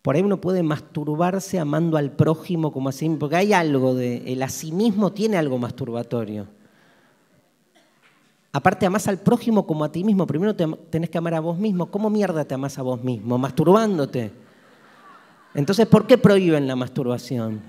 [0.03, 4.32] Por ahí uno puede masturbarse amando al prójimo como así, porque hay algo de.
[4.32, 6.46] El asimismo tiene algo masturbatorio.
[8.53, 10.26] Aparte, amás al prójimo como a ti mismo.
[10.26, 11.90] Primero tenés que amar a vos mismo.
[11.90, 13.38] ¿Cómo mierda te amás a vos mismo?
[13.38, 14.32] Masturbándote.
[15.55, 17.61] Entonces, ¿por qué prohíben la masturbación?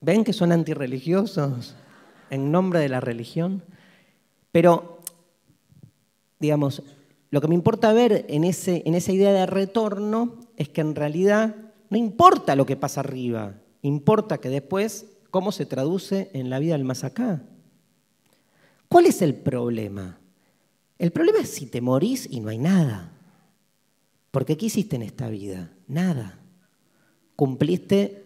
[0.00, 1.76] ¿Ven que son antirreligiosos
[2.30, 3.62] en nombre de la religión?
[4.50, 5.00] Pero,
[6.38, 6.82] digamos,
[7.30, 10.94] lo que me importa ver en, ese, en esa idea de retorno es que en
[10.94, 11.54] realidad
[11.88, 16.74] no importa lo que pasa arriba, importa que después cómo se traduce en la vida
[16.74, 17.42] del más acá.
[18.88, 20.18] ¿Cuál es el problema?
[20.98, 23.12] El problema es si te morís y no hay nada.
[24.30, 25.72] Porque ¿qué hiciste en esta vida?
[25.86, 26.38] Nada.
[27.36, 28.24] Cumpliste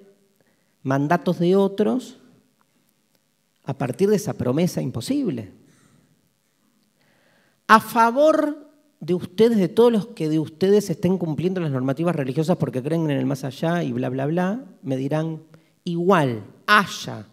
[0.83, 2.19] mandatos de otros
[3.65, 5.53] a partir de esa promesa imposible.
[7.67, 8.64] A favor
[9.05, 13.11] de ustedes, de todos los que de ustedes estén cumpliendo las normativas religiosas porque creen
[13.11, 15.43] en el más allá y bla, bla, bla, me dirán,
[15.85, 17.27] igual, haya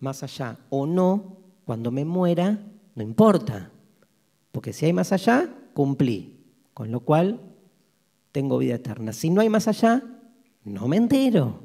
[0.00, 2.58] más allá o no, cuando me muera,
[2.96, 3.70] no importa.
[4.50, 6.34] Porque si hay más allá, cumplí.
[6.74, 7.40] Con lo cual,
[8.32, 9.12] tengo vida eterna.
[9.12, 10.02] Si no hay más allá,
[10.64, 11.60] no me entero.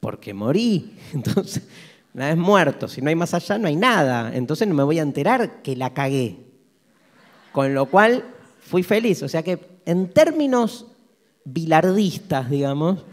[0.00, 0.96] Porque morí.
[1.14, 1.66] Entonces,
[2.12, 4.36] una vez muerto, si no hay más allá, no hay nada.
[4.36, 6.44] Entonces no me voy a enterar que la cagué.
[7.52, 8.24] Con lo cual,
[8.70, 9.22] fui feliz.
[9.24, 10.86] O sea que en términos
[11.44, 13.04] bilardistas, digamos,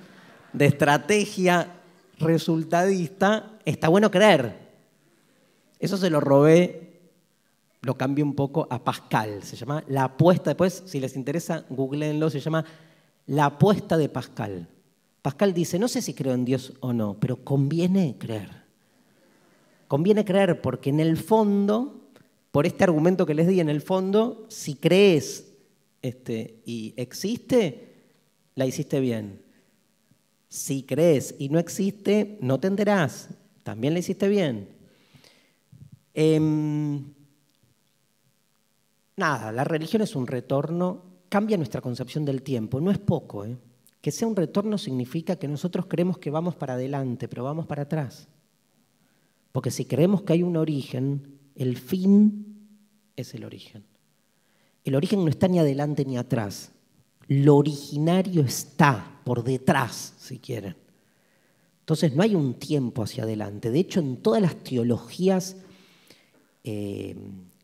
[0.53, 1.73] de estrategia
[2.19, 4.67] resultadista, está bueno creer.
[5.79, 6.99] Eso se lo robé,
[7.81, 9.41] lo cambié un poco a Pascal.
[9.41, 12.63] Se llama La apuesta, después, si les interesa, googleenlo, se llama
[13.25, 14.67] La apuesta de Pascal.
[15.23, 18.63] Pascal dice, no sé si creo en Dios o no, pero conviene creer.
[19.87, 21.95] Conviene creer porque en el fondo,
[22.51, 25.46] por este argumento que les di, en el fondo, si crees
[26.01, 27.93] este, y existe,
[28.55, 29.41] la hiciste bien.
[30.49, 33.29] Si crees y no existe, no te enterás.
[33.63, 34.69] También la hiciste bien.
[36.13, 37.13] Em,
[39.15, 42.79] nada, la religión es un retorno, cambia nuestra concepción del tiempo.
[42.79, 43.45] No es poco.
[43.45, 43.57] ¿eh?
[44.01, 47.83] Que sea un retorno significa que nosotros creemos que vamos para adelante, pero vamos para
[47.83, 48.27] atrás.
[49.51, 52.69] Porque si creemos que hay un origen, el fin
[53.15, 53.83] es el origen.
[54.87, 56.71] El origen no está ni adelante ni atrás.
[57.27, 60.77] Lo originario está por detrás, si quieren.
[61.81, 63.69] Entonces no hay un tiempo hacia adelante.
[63.69, 65.57] De hecho, en todas las teologías
[66.63, 67.17] eh,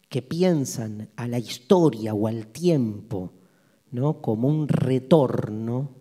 [0.09, 3.32] que piensan a la historia o al tiempo
[3.91, 4.21] ¿no?
[4.21, 5.91] como un retorno,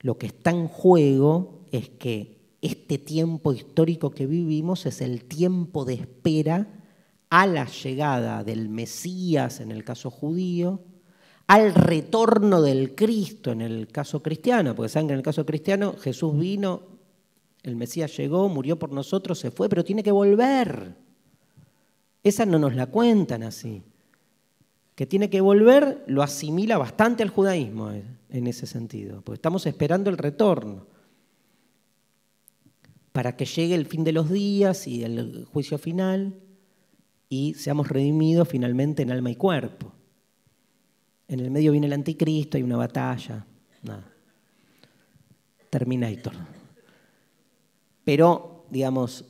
[0.00, 5.84] lo que está en juego es que este tiempo histórico que vivimos es el tiempo
[5.84, 6.85] de espera
[7.30, 10.80] a la llegada del Mesías en el caso judío,
[11.46, 15.94] al retorno del Cristo en el caso cristiano, porque saben que en el caso cristiano
[15.98, 16.82] Jesús vino,
[17.62, 20.94] el Mesías llegó, murió por nosotros, se fue, pero tiene que volver.
[22.22, 23.82] Esa no nos la cuentan así.
[24.94, 29.66] Que tiene que volver lo asimila bastante al judaísmo eh, en ese sentido, porque estamos
[29.66, 30.86] esperando el retorno
[33.12, 36.40] para que llegue el fin de los días y el juicio final
[37.28, 39.92] y seamos redimidos finalmente en alma y cuerpo.
[41.28, 43.44] En el medio viene el anticristo, hay una batalla.
[45.70, 46.32] Terminator.
[48.04, 49.24] Pero, digamos,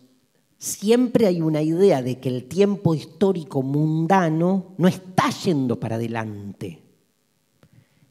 [0.58, 6.82] siempre hay una idea de que el tiempo histórico mundano no está yendo para adelante.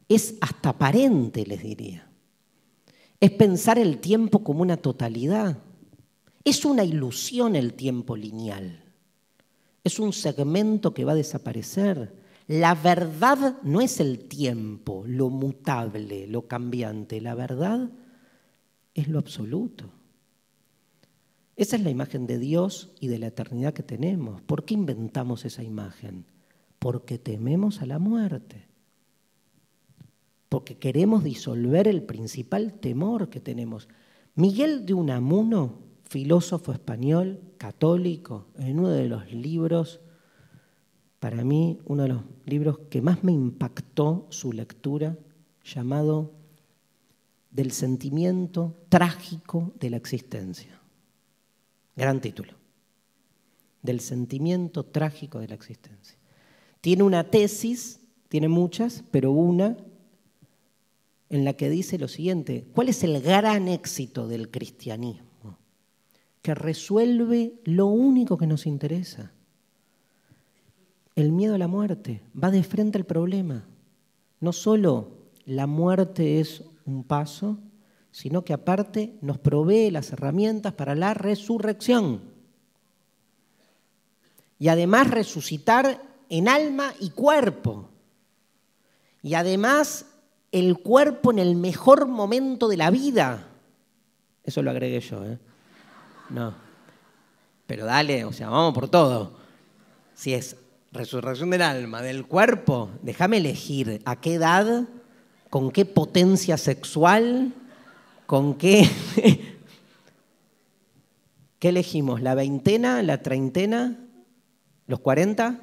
[0.08, 2.08] Es hasta aparente, les diría.
[3.20, 5.58] Es pensar el tiempo como una totalidad.
[6.44, 8.85] Es una ilusión el tiempo lineal
[9.86, 12.12] es un segmento que va a desaparecer.
[12.48, 17.20] La verdad no es el tiempo, lo mutable, lo cambiante.
[17.20, 17.90] La verdad
[18.94, 19.84] es lo absoluto.
[21.54, 24.42] Esa es la imagen de Dios y de la eternidad que tenemos.
[24.42, 26.24] ¿Por qué inventamos esa imagen?
[26.80, 28.66] Porque tememos a la muerte.
[30.48, 33.88] Porque queremos disolver el principal temor que tenemos.
[34.34, 40.00] Miguel de Unamuno filósofo español, católico, en uno de los libros,
[41.18, 45.18] para mí, uno de los libros que más me impactó su lectura,
[45.64, 46.32] llamado
[47.50, 50.80] Del sentimiento trágico de la existencia.
[51.96, 52.52] Gran título.
[53.82, 56.18] Del sentimiento trágico de la existencia.
[56.80, 59.76] Tiene una tesis, tiene muchas, pero una
[61.28, 65.25] en la que dice lo siguiente, ¿cuál es el gran éxito del cristianismo?
[66.46, 69.32] Que resuelve lo único que nos interesa.
[71.16, 73.66] El miedo a la muerte va de frente al problema.
[74.38, 75.08] No solo
[75.44, 77.58] la muerte es un paso,
[78.12, 82.20] sino que aparte nos provee las herramientas para la resurrección.
[84.60, 87.88] Y además resucitar en alma y cuerpo.
[89.20, 90.06] Y además
[90.52, 93.48] el cuerpo en el mejor momento de la vida.
[94.44, 95.24] Eso lo agregué yo.
[95.24, 95.40] ¿eh?
[96.30, 96.54] No.
[97.66, 99.36] Pero dale, o sea, vamos por todo.
[100.14, 100.56] Si es
[100.92, 104.88] resurrección del alma, del cuerpo, déjame elegir a qué edad,
[105.50, 107.52] con qué potencia sexual,
[108.26, 108.88] con qué...
[111.58, 112.20] ¿Qué elegimos?
[112.20, 113.98] ¿La veintena, la treintena,
[114.86, 115.58] los cuarenta?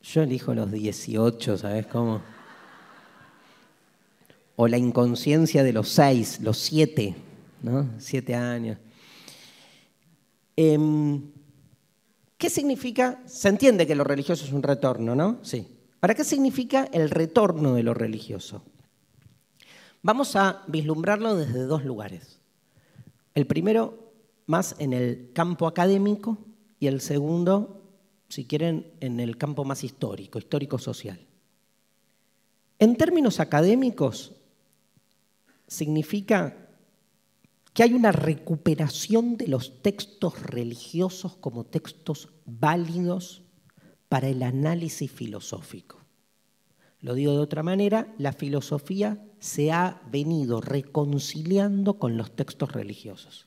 [0.00, 2.22] Yo elijo los dieciocho, ¿sabes cómo?
[4.54, 7.16] O la inconsciencia de los seis, los siete.
[7.62, 7.90] ¿No?
[7.98, 8.78] Siete años.
[10.56, 11.22] Em,
[12.36, 13.20] ¿Qué significa?
[13.26, 15.38] Se entiende que lo religioso es un retorno, ¿no?
[15.42, 15.66] Sí.
[16.00, 18.62] ¿Para qué significa el retorno de lo religioso?
[20.02, 22.38] Vamos a vislumbrarlo desde dos lugares.
[23.34, 24.12] El primero,
[24.46, 26.38] más en el campo académico,
[26.80, 27.82] y el segundo,
[28.28, 31.18] si quieren, en el campo más histórico, histórico-social.
[32.78, 34.32] En términos académicos,
[35.66, 36.57] significa
[37.78, 43.44] que hay una recuperación de los textos religiosos como textos válidos
[44.08, 46.00] para el análisis filosófico.
[46.98, 53.46] Lo digo de otra manera, la filosofía se ha venido reconciliando con los textos religiosos.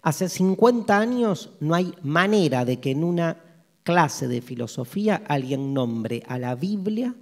[0.00, 3.42] Hace 50 años no hay manera de que en una
[3.82, 7.16] clase de filosofía alguien nombre a la Biblia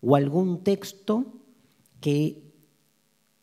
[0.00, 1.34] o algún texto
[2.00, 2.52] que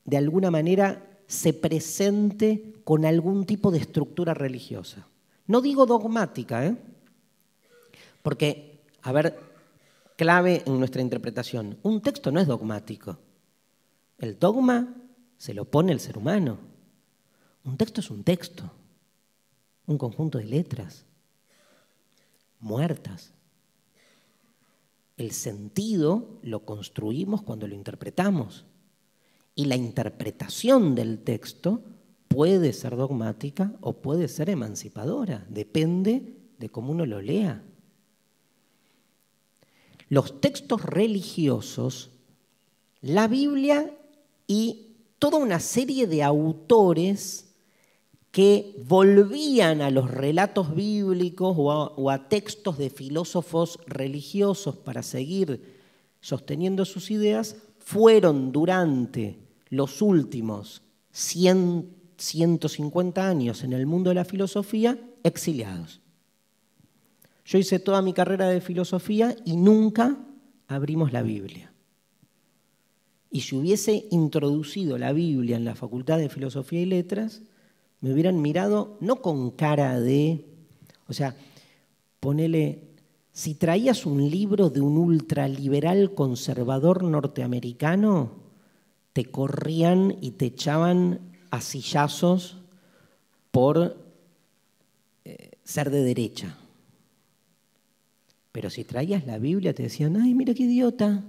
[0.03, 5.07] de alguna manera se presente con algún tipo de estructura religiosa.
[5.47, 6.77] No digo dogmática, ¿eh?
[8.21, 9.39] porque, a ver,
[10.15, 13.17] clave en nuestra interpretación, un texto no es dogmático.
[14.19, 14.95] El dogma
[15.37, 16.59] se lo pone el ser humano.
[17.65, 18.71] Un texto es un texto,
[19.87, 21.05] un conjunto de letras
[22.59, 23.33] muertas.
[25.17, 28.65] El sentido lo construimos cuando lo interpretamos.
[29.55, 31.81] Y la interpretación del texto
[32.27, 37.63] puede ser dogmática o puede ser emancipadora, depende de cómo uno lo lea.
[40.09, 42.11] Los textos religiosos,
[43.01, 43.95] la Biblia
[44.47, 47.53] y toda una serie de autores
[48.31, 55.81] que volvían a los relatos bíblicos o a, textos de filósofos religiosos para seguir
[56.19, 59.42] sosteniendo sus ideas, fueron durante
[59.73, 65.99] los últimos 100, 150 años en el mundo de la filosofía exiliados.
[67.43, 70.17] Yo hice toda mi carrera de filosofía y nunca
[70.67, 71.73] abrimos la Biblia.
[73.31, 77.41] Y si hubiese introducido la Biblia en la Facultad de Filosofía y Letras,
[77.99, 80.45] me hubieran mirado no con cara de,
[81.07, 81.35] o sea,
[82.19, 82.91] ponele,
[83.31, 88.42] si traías un libro de un ultraliberal conservador norteamericano,
[89.13, 91.19] te corrían y te echaban
[91.51, 92.57] a sillazos
[93.51, 93.95] por
[95.23, 96.57] eh, ser de derecha.
[98.51, 101.23] Pero si traías la Biblia te decían, ay, mira qué idiota.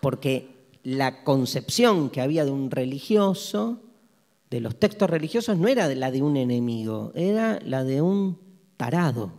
[0.00, 0.48] Porque
[0.84, 3.80] la concepción que había de un religioso,
[4.50, 8.38] de los textos religiosos, no era la de un enemigo, era la de un
[8.76, 9.32] tarado.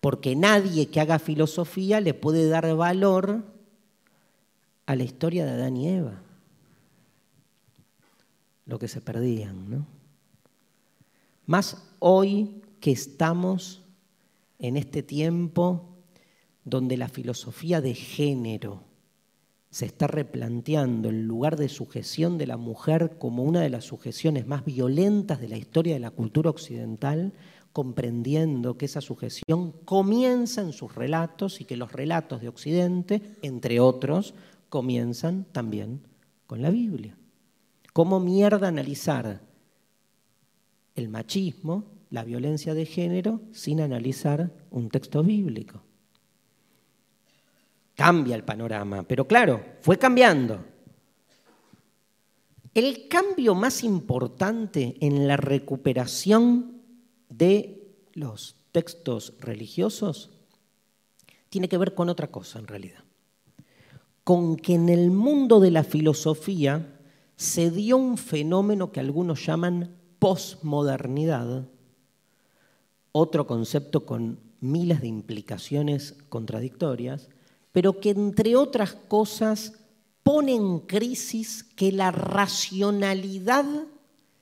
[0.00, 3.53] Porque nadie que haga filosofía le puede dar valor
[4.86, 6.22] a la historia de Adán y Eva.
[8.66, 9.86] Lo que se perdían, ¿no?
[11.46, 13.82] Más hoy que estamos
[14.58, 15.94] en este tiempo
[16.64, 18.82] donde la filosofía de género
[19.70, 24.46] se está replanteando el lugar de sujeción de la mujer como una de las sujeciones
[24.46, 27.32] más violentas de la historia de la cultura occidental,
[27.72, 33.80] comprendiendo que esa sujeción comienza en sus relatos y que los relatos de Occidente, entre
[33.80, 34.34] otros,
[34.74, 36.00] comienzan también
[36.48, 37.16] con la Biblia.
[37.92, 39.40] ¿Cómo mierda analizar
[40.96, 45.80] el machismo, la violencia de género, sin analizar un texto bíblico?
[47.94, 50.64] Cambia el panorama, pero claro, fue cambiando.
[52.74, 56.82] El cambio más importante en la recuperación
[57.28, 60.32] de los textos religiosos
[61.48, 63.03] tiene que ver con otra cosa en realidad.
[64.24, 66.98] Con que en el mundo de la filosofía
[67.36, 71.68] se dio un fenómeno que algunos llaman posmodernidad,
[73.12, 77.28] otro concepto con miles de implicaciones contradictorias,
[77.72, 79.74] pero que entre otras cosas
[80.22, 83.66] pone en crisis que la racionalidad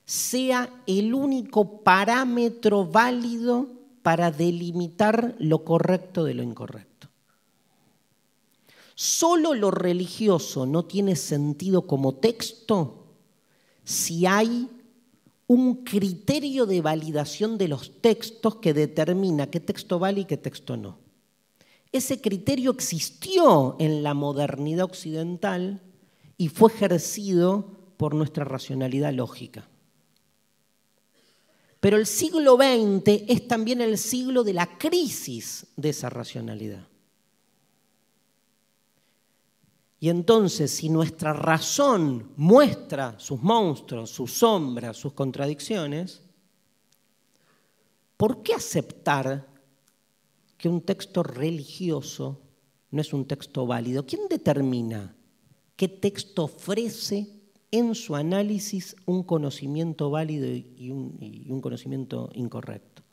[0.04, 3.66] sea el único parámetro válido
[4.02, 6.91] para delimitar lo correcto de lo incorrecto.
[8.94, 13.06] Solo lo religioso no tiene sentido como texto
[13.84, 14.68] si hay
[15.46, 20.76] un criterio de validación de los textos que determina qué texto vale y qué texto
[20.76, 20.98] no.
[21.90, 25.82] Ese criterio existió en la modernidad occidental
[26.38, 27.66] y fue ejercido
[27.98, 29.68] por nuestra racionalidad lógica.
[31.80, 36.86] Pero el siglo XX es también el siglo de la crisis de esa racionalidad.
[40.02, 46.22] Y entonces, si nuestra razón muestra sus monstruos, sus sombras, sus contradicciones,
[48.16, 49.46] ¿por qué aceptar
[50.58, 52.40] que un texto religioso
[52.90, 54.04] no es un texto válido?
[54.04, 55.14] ¿Quién determina
[55.76, 57.28] qué texto ofrece
[57.70, 63.04] en su análisis un conocimiento válido y un, conocimiento incorrecto?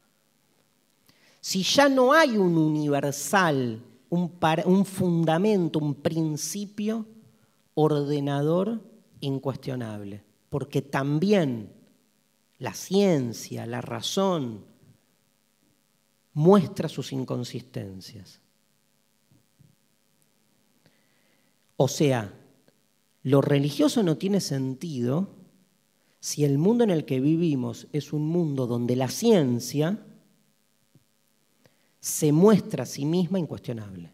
[1.39, 3.79] Si ya no hay un universal,
[4.09, 4.31] un,
[4.65, 7.05] un fundamento, un principio
[7.73, 8.81] ordenador
[9.19, 11.71] incuestionable, porque también
[12.57, 14.65] la ciencia, la razón,
[16.33, 18.41] muestra sus inconsistencias.
[21.77, 22.33] O sea,
[23.23, 25.29] lo religioso no tiene sentido
[26.19, 30.05] si el mundo en el que vivimos es un mundo donde la ciencia
[31.99, 34.11] se muestra a sí misma incuestionable.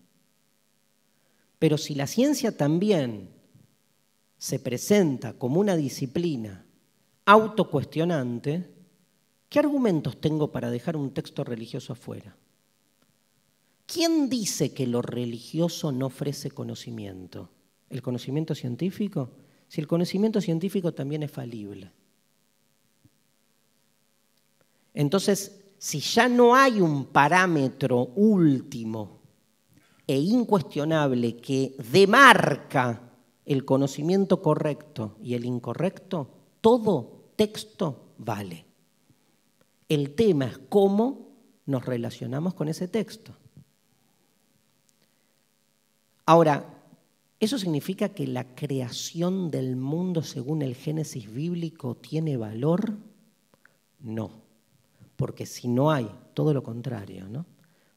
[1.59, 3.29] Pero si la ciencia también
[4.37, 6.65] se presenta como una disciplina
[7.25, 8.69] autocuestionante,
[9.49, 12.35] ¿qué argumentos tengo para dejar un texto religioso afuera?
[13.85, 17.49] ¿Quién dice que lo religioso no ofrece conocimiento?
[17.89, 19.31] ¿El conocimiento científico?
[19.67, 21.91] Si el conocimiento científico también es falible.
[24.93, 29.19] Entonces, si ya no hay un parámetro último
[30.07, 33.11] e incuestionable que demarca
[33.45, 36.27] el conocimiento correcto y el incorrecto,
[36.59, 38.65] todo texto vale.
[39.87, 41.29] El tema es cómo
[41.67, 43.35] nos relacionamos con ese texto.
[46.25, 46.83] Ahora,
[47.39, 52.97] ¿eso significa que la creación del mundo según el Génesis bíblico tiene valor?
[53.99, 54.44] No,
[55.15, 57.45] porque si no hay, todo lo contrario, ¿no?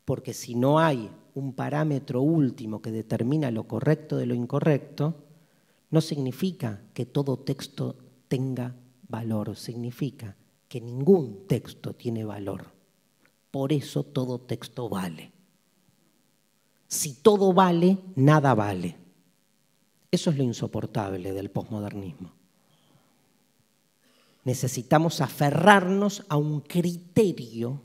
[0.04, 5.14] Porque si no hay un parámetro último que determina lo correcto de lo incorrecto,
[5.90, 7.96] no significa que todo texto
[8.28, 8.74] tenga
[9.08, 10.36] valor significa
[10.68, 12.66] que ningún texto tiene valor.
[13.50, 15.32] Por eso todo texto vale.
[16.86, 18.96] Si todo vale, nada vale.
[20.10, 22.32] Eso es lo insoportable del posmodernismo.
[24.48, 27.82] Necesitamos aferrarnos a un criterio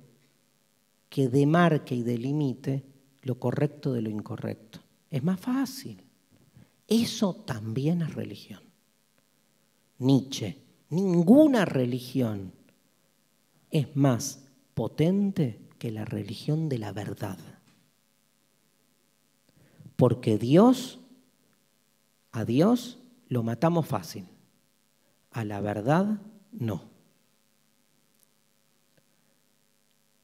[1.10, 2.86] que demarque y delimite
[3.24, 4.80] lo correcto de lo incorrecto.
[5.12, 6.02] Es más fácil.
[6.88, 8.62] Eso también es religión.
[9.98, 10.58] Nietzsche
[10.90, 12.54] Ninguna religión
[13.70, 17.40] es más potente que la religión de la verdad.
[19.98, 21.02] Porque Dios,
[22.32, 24.28] a Dios lo matamos fácil,
[25.32, 26.22] a la verdad
[26.54, 26.84] no.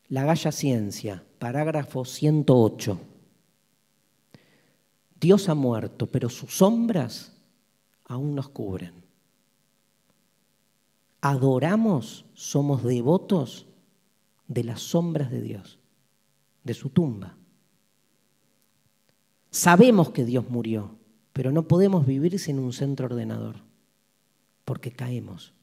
[0.07, 2.99] La Galla Ciencia, parágrafo 108.
[5.19, 7.33] Dios ha muerto, pero sus sombras
[8.05, 8.99] aún nos cubren
[11.21, 13.67] adoramos, somos devotos
[14.47, 15.79] de las sombras de Dios,
[16.63, 17.37] de su tumba.
[19.51, 20.97] Sabemos que Dios murió,
[21.33, 23.57] pero no podemos vivir sin un centro ordenador,
[24.65, 25.53] porque caemos.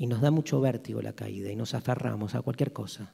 [0.00, 3.12] Y nos da mucho vértigo la caída y nos aferramos a cualquier cosa.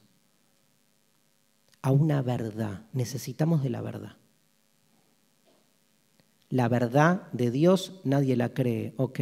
[1.81, 2.85] A una verdad.
[2.93, 4.15] Necesitamos de la verdad.
[6.49, 8.93] La verdad de Dios nadie la cree.
[8.95, 9.19] Ok,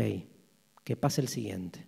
[0.84, 1.88] que pase el siguiente.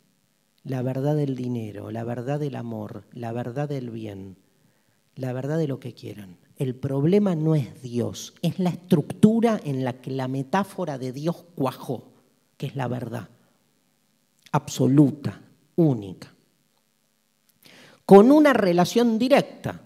[0.63, 4.36] La verdad del dinero, la verdad del amor, la verdad del bien,
[5.15, 6.38] la verdad de lo que quieran.
[6.55, 11.45] El problema no es Dios, es la estructura en la que la metáfora de Dios
[11.53, 12.13] cuajó,
[12.57, 13.30] que es la verdad,
[14.51, 15.43] absoluta,
[15.78, 16.34] única,
[18.05, 19.82] con una relación directa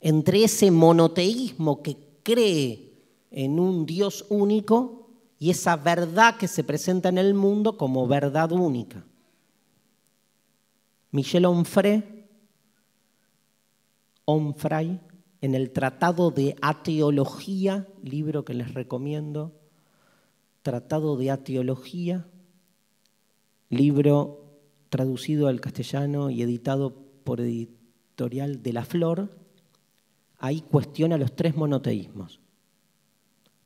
[0.00, 2.92] entre ese monoteísmo que cree
[3.30, 5.08] en un Dios único
[5.38, 9.04] y esa verdad que se presenta en el mundo como verdad única.
[11.10, 12.26] Michel Onfray,
[14.24, 15.00] Onfray
[15.40, 19.52] en el Tratado de Ateología, libro que les recomiendo,
[20.62, 22.26] Tratado de Ateología,
[23.68, 24.43] libro
[24.94, 29.36] traducido al castellano y editado por editorial de la Flor,
[30.38, 32.38] ahí cuestiona los tres monoteísmos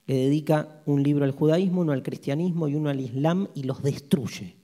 [0.08, 3.82] le dedica un libro al judaísmo, uno al cristianismo y uno al islam y los
[3.82, 4.56] destruye,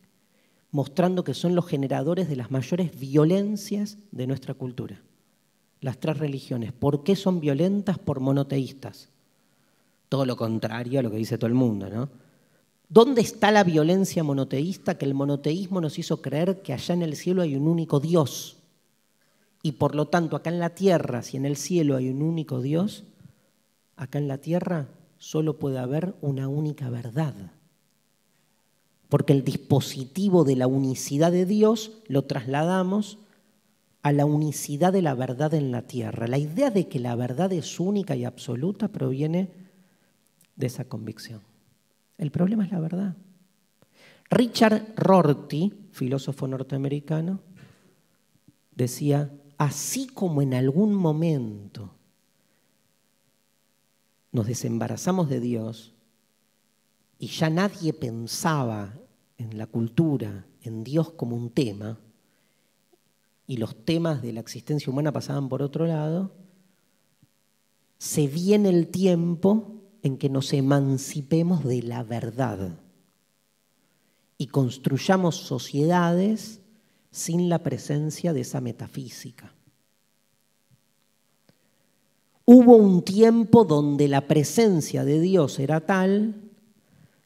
[0.71, 5.03] mostrando que son los generadores de las mayores violencias de nuestra cultura.
[5.83, 6.73] Las tres religiones.
[6.73, 7.99] ¿Por qué son violentas?
[7.99, 9.11] Por monoteístas.
[10.09, 12.09] Todo lo contrario a lo que dice todo el mundo, ¿no?
[12.95, 14.97] ¿Dónde está la violencia monoteísta?
[14.97, 18.59] Que el monoteísmo nos hizo creer que allá en el cielo hay un único Dios.
[19.65, 22.63] Y por lo tanto, acá en la tierra, si en el cielo hay un único
[22.63, 23.03] Dios,
[23.97, 24.87] acá en la tierra
[25.19, 27.35] solo puede haber una única verdad.
[29.09, 33.19] Porque el dispositivo de la unicidad de Dios lo trasladamos
[34.03, 36.29] a la unicidad de la verdad en la tierra.
[36.29, 39.51] La idea de que la verdad es única y absoluta proviene
[40.55, 41.41] de esa convicción.
[42.19, 43.17] El problema es la verdad.
[44.31, 47.41] Richard Rorty, filósofo norteamericano,
[48.75, 51.95] decía, así como en algún momento
[54.33, 55.95] nos desembarazamos de Dios
[57.19, 58.95] y ya nadie pensaba
[59.39, 61.99] en la cultura, en Dios como un tema,
[63.47, 66.35] y los temas de la existencia humana pasaban por otro lado,
[67.99, 72.79] se viene el tiempo en que nos emancipemos de la verdad
[74.37, 76.61] y construyamos sociedades
[77.11, 79.55] sin la presencia de esa metafísica.
[82.45, 86.35] Hubo un tiempo donde la presencia de Dios era tal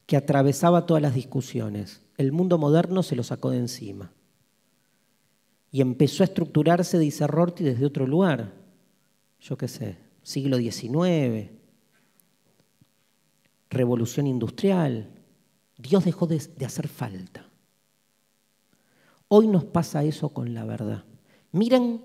[0.06, 2.02] que atravesaba todas las discusiones.
[2.16, 4.12] El mundo moderno se lo sacó de encima
[5.72, 8.52] y empezó a estructurarse, dice Rorty, desde otro lugar.
[9.40, 11.57] Yo qué sé, siglo XIX,
[13.70, 15.10] revolución industrial.
[15.76, 17.46] Dios dejó de, hacer falta.
[19.28, 21.04] Hoy nos pasa eso con la verdad.
[21.52, 22.02] Miren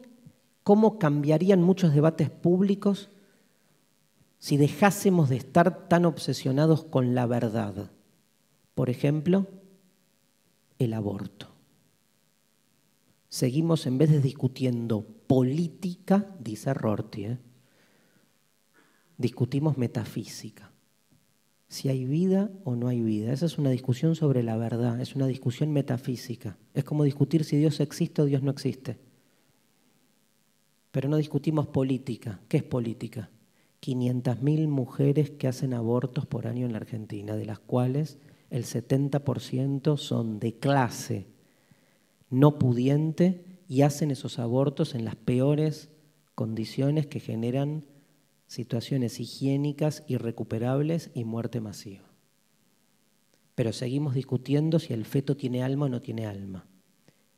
[0.63, 3.09] cómo cambiarían muchos debates públicos
[4.39, 7.91] si dejásemos de estar tan obsesionados con la verdad.
[8.75, 9.47] Por ejemplo,
[10.79, 11.53] el aborto
[13.33, 17.39] seguimos en vez de discutiendo política, dice Rorty, ¿eh?
[19.17, 20.71] discutimos metafísica.
[21.73, 23.33] Si hay vida o no hay vida.
[23.33, 26.55] Esa es una discusión sobre la verdad, es una discusión metafísica.
[26.75, 28.99] Es como discutir si Dios existe o Dios no existe.
[30.91, 32.39] Pero no discutimos política.
[32.47, 33.31] ¿Qué es política?
[33.81, 38.19] 500.000 mujeres que hacen abortos por año en la Argentina, de las cuales
[38.51, 41.25] el 70% son de clase
[42.29, 45.89] no pudiente y hacen esos abortos en las peores
[46.35, 47.83] condiciones que generan
[48.53, 52.05] situaciones higiénicas irrecuperables y muerte masiva.
[53.55, 56.67] Pero seguimos discutiendo si el feto tiene alma o no tiene alma.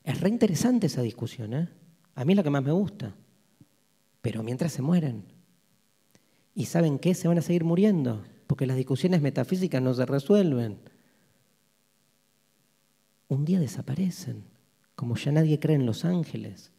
[0.03, 1.69] Es re interesante esa discusión, ¿eh?
[2.15, 3.15] A mí es la que más me gusta.
[4.21, 5.23] Pero mientras se mueren.
[6.53, 7.13] ¿Y saben qué?
[7.15, 10.79] Se van a seguir muriendo, porque las discusiones metafísicas no se resuelven.
[13.29, 14.43] Un día desaparecen
[14.95, 16.71] como ya nadie cree en los ángeles.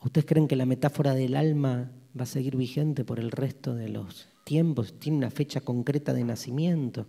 [0.00, 3.88] ¿Ustedes creen que la metáfora del alma va a seguir vigente por el resto de
[3.88, 4.94] los tiempos?
[4.98, 7.06] Tiene una fecha concreta de nacimiento.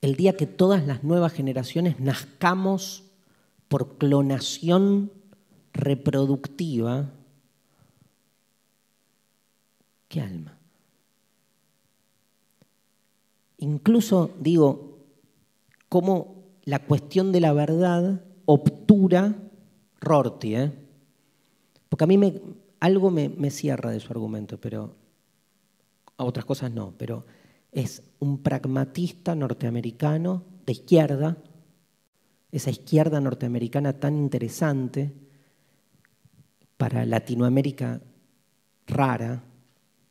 [0.00, 3.04] El día que todas las nuevas generaciones nazcamos
[3.68, 5.12] por clonación
[5.72, 7.10] reproductiva,
[10.08, 10.58] ¿qué alma?
[13.58, 14.98] Incluso digo,
[15.88, 19.36] ¿cómo la cuestión de la verdad obtura
[20.00, 20.72] Rorty, ¿eh?
[21.88, 22.40] porque a mí me,
[22.82, 24.96] algo me, cierra de su argumento, pero
[26.16, 27.24] a otras cosas no, pero
[27.70, 31.36] es un pragmatista norteamericano de izquierda,
[32.50, 35.12] esa izquierda norteamericana tan interesante
[36.76, 38.00] para Latinoamérica
[38.88, 39.44] rara,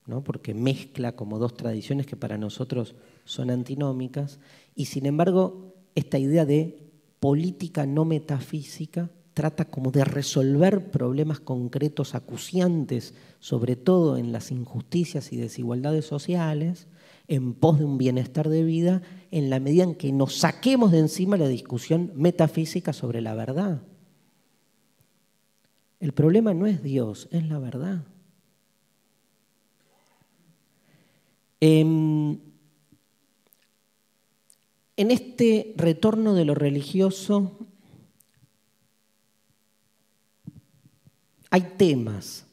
[0.06, 0.24] ¿no?
[0.24, 2.96] porque mezcla como dos tradiciones que para nosotros
[3.26, 4.40] son antinómicas,
[4.76, 12.16] y sin embargo esta idea de política no metafísica trata como de resolver problemas concretos
[12.16, 16.88] acuciantes, sobre todo en las injusticias y desigualdades sociales,
[17.28, 19.02] en pos de un bienestar de vida,
[19.32, 23.82] en la medida en que nos saquemos de encima la discusión metafísica sobre la verdad.
[26.02, 28.04] El problema no es Dios, es la verdad.
[31.62, 32.40] Em,
[34.98, 37.68] en este retorno de lo religioso
[41.52, 42.48] hay temas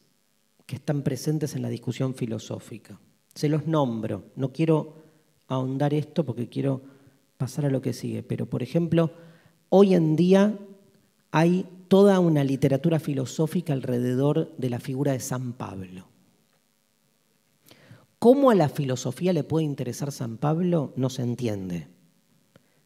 [0.66, 3.01] que están presentes en la discusión filosófica.
[3.34, 4.96] Se los nombro, no quiero
[5.46, 6.82] ahondar esto porque quiero
[7.38, 9.12] pasar a lo que sigue, pero por ejemplo,
[9.70, 10.59] hoy en día
[11.30, 16.07] hay toda una literatura filosófica alrededor de la figura de San Pablo.
[18.18, 20.92] ¿Cómo a la filosofía le puede interesar San Pablo?
[20.96, 21.88] No se entiende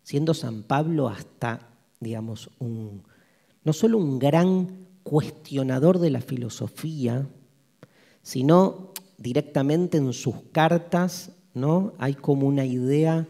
[0.02, 1.68] siendo San Pablo hasta,
[2.00, 7.28] digamos, no solo un gran cuestionador de la filosofía,
[8.22, 11.94] sino directamente en sus cartas ¿no?
[11.98, 13.28] hay como una idea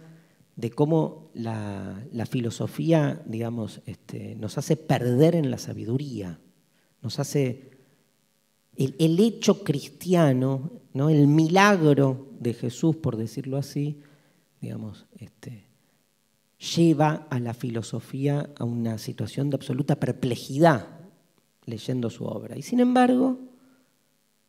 [0.56, 6.38] de cómo la, filosofía, digamos, este, nos hace perder en la sabiduría,
[7.00, 7.70] nos hace
[8.76, 11.10] el, el, hecho cristiano, ¿no?
[11.10, 14.00] el milagro de Jesús, por decirlo así,
[14.60, 15.64] digamos, este,
[16.76, 21.01] lleva a la filosofía a una situación de absoluta perplejidad
[21.64, 22.56] leyendo su obra.
[22.56, 23.38] Y sin embargo,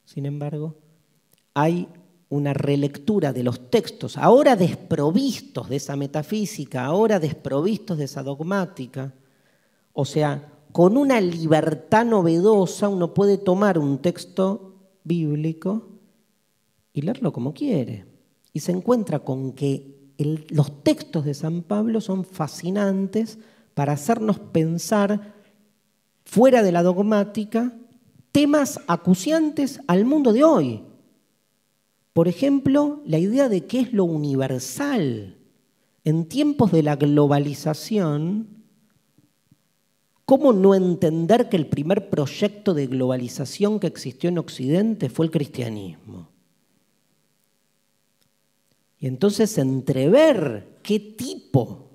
[0.06, 0.76] sin embargo,
[1.54, 1.88] hay
[2.30, 9.14] una relectura de los textos, ahora desprovistos de esa metafísica, ahora desprovistos de esa dogmática,
[9.94, 15.90] o sea, con una libertad novedosa uno puede tomar un texto bíblico
[16.92, 18.06] y leerlo como quiere.
[18.52, 19.94] Y se encuentra con que
[20.50, 23.38] los textos de San Pablo son fascinantes
[23.76, 25.36] para hacernos pensar
[26.34, 27.78] fuera de la dogmática
[28.32, 30.82] temas acuciantes al mundo de hoy.
[32.12, 35.38] Por ejemplo, la idea de qué es lo universal.
[36.04, 38.48] En tiempos de la globalización,
[40.26, 45.32] ¿cómo no entender que el primer proyecto de globalización que existió en Occidente fue el
[45.32, 46.30] cristianismo?
[48.98, 51.92] Y entonces entrever qué tipo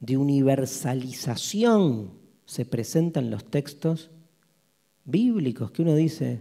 [0.00, 4.10] de universalización se presenta en los textos
[5.04, 6.40] bíblicos, que uno dice,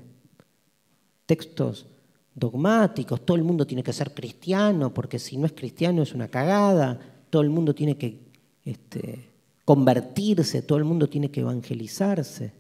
[1.26, 1.88] textos
[2.34, 6.28] dogmáticos, todo el mundo tiene que ser cristiano, porque si no es cristiano es una
[6.28, 7.00] cagada,
[7.30, 8.20] todo el mundo tiene que
[8.64, 9.30] este,
[9.66, 12.54] convertirse, todo el mundo tiene que evangelizarse.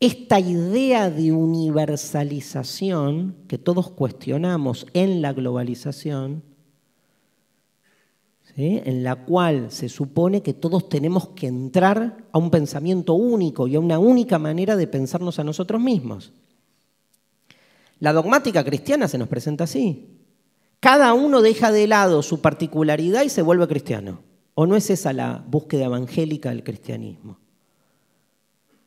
[0.00, 6.42] Esta idea de universalización que todos cuestionamos en la globalización,
[8.56, 13.74] en la cual se supone que todos tenemos que entrar a un pensamiento único y
[13.74, 16.32] a una única manera de pensarnos a nosotros mismos.
[17.98, 20.08] La dogmática cristiana se nos presenta así.
[20.78, 24.20] Cada uno deja de lado su particularidad y se vuelve cristiano.
[24.54, 27.38] ¿O no es esa la búsqueda evangélica del cristianismo?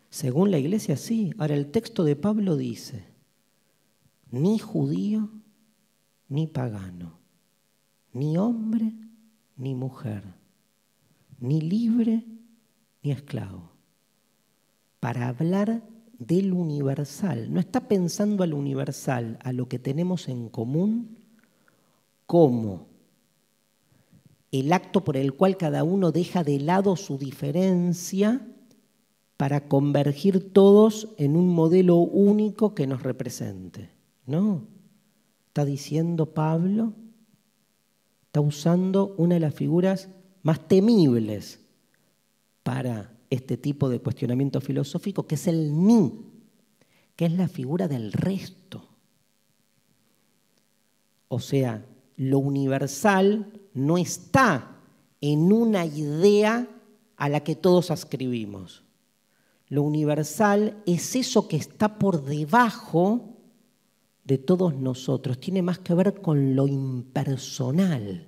[0.09, 1.33] Según la iglesia, sí.
[1.37, 3.05] Ahora el texto de Pablo dice,
[4.31, 5.29] ni judío,
[6.29, 7.19] ni pagano,
[8.13, 8.93] ni hombre,
[9.57, 10.23] ni mujer,
[11.39, 12.23] ni libre,
[13.03, 13.71] ni esclavo,
[14.99, 15.83] para hablar
[16.17, 17.51] del universal.
[17.51, 21.17] No está pensando al universal, a lo que tenemos en común,
[22.25, 22.87] como
[24.51, 28.47] el acto por el cual cada uno deja de lado su diferencia
[29.37, 33.91] para convergir todos en un modelo único que nos represente.
[34.25, 34.67] No,
[35.47, 36.93] está diciendo Pablo
[38.37, 40.09] está usando una de las figuras
[40.43, 41.59] más temibles
[42.61, 46.13] para este tipo de cuestionamiento filosófico, que es el mí,
[47.15, 48.87] que es la figura del resto.
[51.29, 51.83] O sea,
[52.17, 54.77] lo universal no está
[55.19, 56.67] en una idea
[57.15, 58.83] a la que todos ascribimos.
[59.67, 63.36] Lo universal es eso que está por debajo
[64.27, 68.27] de todos nosotros tiene más que ver con lo impersonal,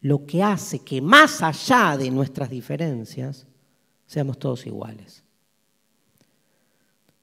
[0.00, 3.46] lo que hace que más allá de nuestras diferencias
[4.04, 5.22] seamos todos iguales.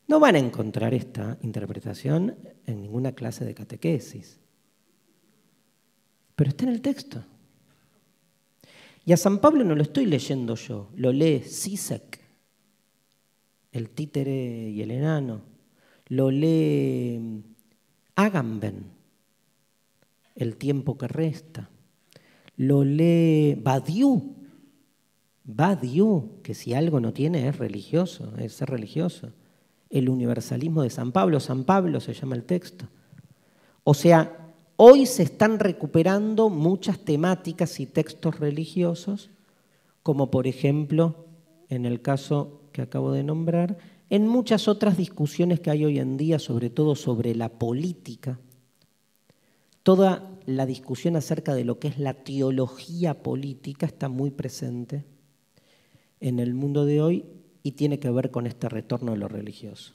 [0.08, 4.40] No van a encontrar esta interpretación en ninguna clase de catequesis,
[6.38, 7.22] pero está en el texto.
[9.04, 12.22] Y a San Pablo no lo estoy leyendo yo, lo lee Sisek,
[13.74, 15.42] el títere y el enano,
[16.08, 17.44] lo lee
[18.18, 18.86] Agamben,
[20.36, 21.70] el tiempo que resta.
[22.56, 24.34] Lo lee Badiou,
[25.44, 29.30] Badiou, que si algo no tiene es religioso, es ser religioso.
[29.92, 32.88] El universalismo de San Pablo, San Pablo se llama el texto.
[33.84, 39.30] O sea, hoy se están recuperando muchas temáticas y textos religiosos,
[40.02, 41.28] como por ejemplo,
[41.70, 43.78] en el caso que acabo de nombrar,
[44.10, 48.40] en muchas otras discusiones que hay hoy en día, sobre todo sobre la política,
[49.84, 55.06] toda la discusión acerca de lo que es la teología política está muy presente
[56.20, 57.26] en el mundo de hoy
[57.64, 59.94] y tiene que ver con este retorno de lo religioso.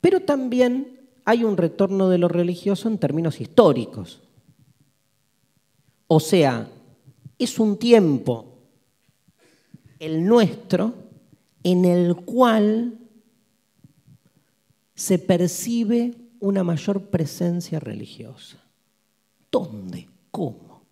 [0.00, 4.20] Pero también hay un retorno de lo religioso en términos históricos.
[6.06, 6.68] O sea,
[7.38, 8.62] es un tiempo,
[9.98, 10.94] el nuestro,
[11.62, 12.98] en el cual
[14.98, 18.58] se percibe una mayor presencia religiosa.
[19.48, 20.08] ¿Dónde?
[20.32, 20.82] ¿Cómo?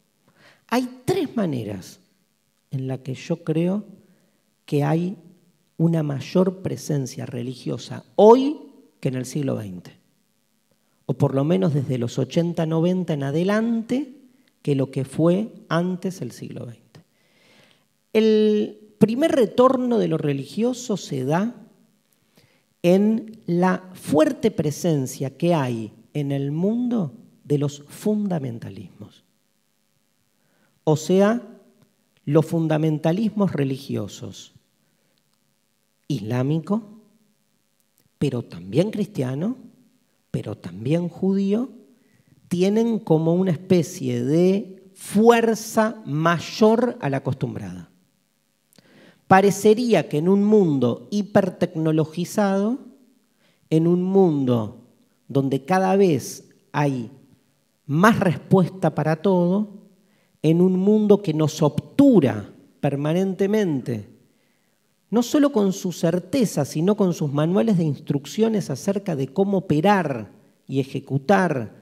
[0.68, 1.98] Hay tres maneras
[2.70, 3.84] en las que yo creo
[4.64, 5.16] que hay
[5.76, 8.57] una mayor presencia religiosa hoy
[9.00, 9.90] que en el siglo XX.
[11.07, 14.12] O por lo menos desde los 80, 90 en adelante
[14.62, 17.02] que lo que fue antes del siglo XX.
[18.12, 21.65] El primer retorno de lo religioso se da
[22.87, 29.24] en la fuerte presencia que hay en el mundo de los fundamentalismos.
[30.84, 31.43] O sea,
[32.24, 34.55] los fundamentalismos religiosos
[36.07, 37.01] islámico,
[38.18, 39.57] pero también cristiano,
[40.30, 41.70] pero también judío,
[42.47, 47.91] tienen como una especie de fuerza mayor a la acostumbrada.
[49.26, 52.78] Parecería que en un mundo hipertecnologizado,
[53.70, 54.84] en un mundo
[55.26, 57.10] donde cada vez hay
[57.86, 59.68] más respuesta para todo,
[60.42, 64.08] en un mundo que nos obtura permanentemente,
[65.10, 70.30] no solo con su certeza, sino con sus manuales de instrucciones acerca de cómo operar
[70.68, 71.74] y ejecutar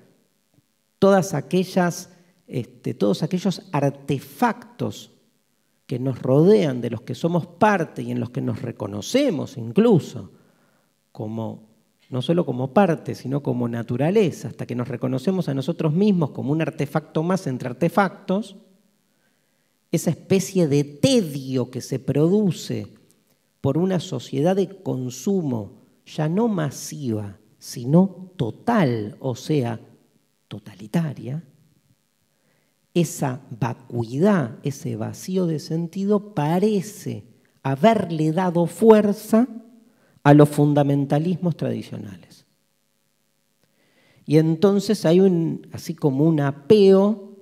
[0.98, 2.10] todas aquellas,
[2.46, 5.13] este, todos aquellos artefactos
[5.86, 10.32] que nos rodean, de los que somos parte y en los que nos reconocemos incluso,
[11.12, 11.68] como,
[12.10, 16.52] no solo como parte, sino como naturaleza, hasta que nos reconocemos a nosotros mismos como
[16.52, 18.56] un artefacto más entre artefactos,
[19.92, 22.94] esa especie de tedio que se produce
[23.60, 29.80] por una sociedad de consumo ya no masiva, sino total, o sea,
[30.48, 31.44] totalitaria,
[32.94, 37.24] esa vacuidad, ese vacío de sentido parece
[37.64, 39.48] haberle dado fuerza
[40.22, 42.46] a los fundamentalismos tradicionales.
[44.26, 47.36] Y entonces hay un, así como un apeo,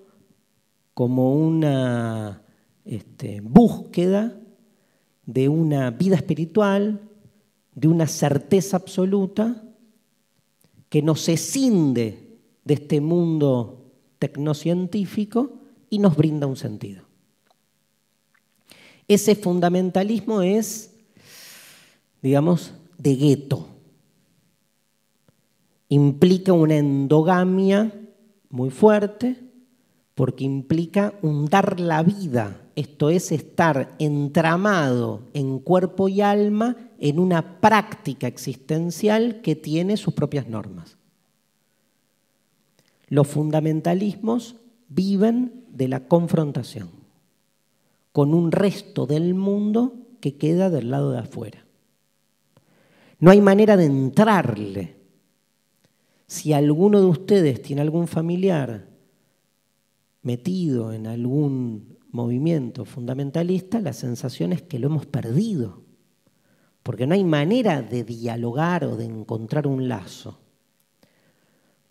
[0.94, 2.42] como una
[2.84, 4.40] este, búsqueda
[5.26, 7.09] de una vida espiritual,
[7.74, 9.62] de una certeza absoluta,
[10.88, 13.82] que nos escinde de este mundo
[14.23, 15.51] tecnocientífico
[15.91, 17.03] y nos brinda un sentido.
[19.09, 20.95] Ese fundamentalismo es,
[22.23, 23.66] digamos, de gueto.
[25.89, 27.93] Implica una endogamia
[28.49, 29.39] muy fuerte
[30.14, 37.18] porque implica un dar la vida, esto es estar entramado en cuerpo y alma en
[37.18, 40.97] una práctica existencial que tiene sus propias normas.
[43.13, 44.57] Los fundamentalismos
[44.89, 46.89] viven de la confrontación
[48.11, 51.67] con un resto del mundo que queda del lado de afuera.
[53.19, 54.97] No hay manera de entrarle.
[56.27, 58.89] Si alguno de ustedes tiene algún familiar
[60.23, 65.83] metido en algún movimiento fundamentalista, la sensación es que lo hemos perdido,
[66.83, 70.39] porque no hay manera de dialogar o de encontrar un lazo.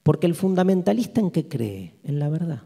[0.03, 1.95] Porque el fundamentalista en qué cree?
[2.03, 2.63] En la verdad.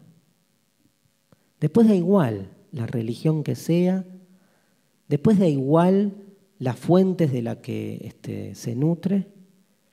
[1.59, 4.05] Después da igual la religión que sea,
[5.07, 6.13] después da igual
[6.59, 9.27] las fuentes de la que este, se nutre,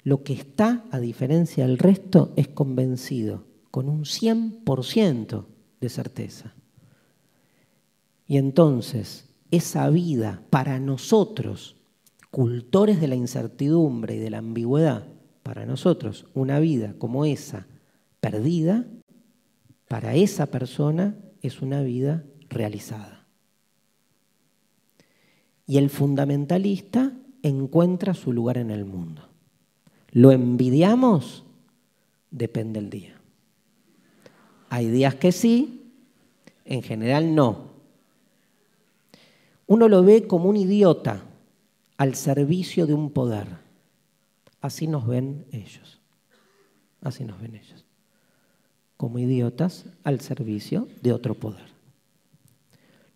[0.04, 5.46] lo que está, a diferencia del resto, es convencido, con un 100%
[5.80, 6.54] de certeza.
[8.26, 11.76] Y entonces, esa vida para nosotros,
[12.30, 15.06] cultores de la incertidumbre y de la ambigüedad,
[15.42, 17.66] para nosotros una vida como esa
[18.20, 18.86] perdida,
[19.88, 23.26] para esa persona es una vida realizada.
[25.66, 27.12] Y el fundamentalista
[27.42, 29.28] encuentra su lugar en el mundo.
[30.10, 31.44] ¿Lo envidiamos?
[32.30, 33.20] Depende del día.
[34.68, 35.92] Hay días que sí,
[36.64, 37.72] en general no.
[39.66, 41.22] Uno lo ve como un idiota
[41.96, 43.61] al servicio de un poder.
[44.62, 46.00] Así nos ven ellos.
[47.02, 47.84] Así nos ven ellos.
[48.96, 51.72] Como idiotas al servicio de otro poder.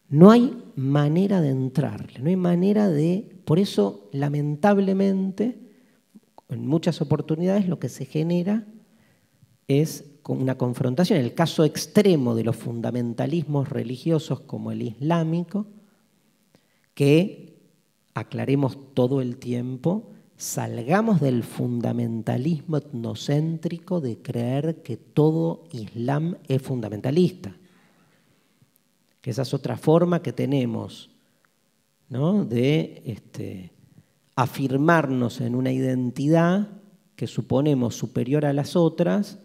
[0.08, 3.40] No hay manera de entrarle, no hay manera de...
[3.44, 5.58] Por eso, lamentablemente,
[6.48, 8.66] en muchas oportunidades lo que se genera
[9.68, 11.20] es una confrontación.
[11.20, 15.66] El caso extremo de los fundamentalismos religiosos como el islámico,
[16.94, 17.60] que
[18.14, 27.56] aclaremos todo el tiempo, salgamos del fundamentalismo etnocéntrico de creer que todo Islam es fundamentalista.
[29.20, 31.10] Que esa es otra forma que tenemos
[32.08, 33.72] de este,
[34.36, 36.68] afirmarnos en una identidad
[37.16, 39.40] que suponemos superior a las otras,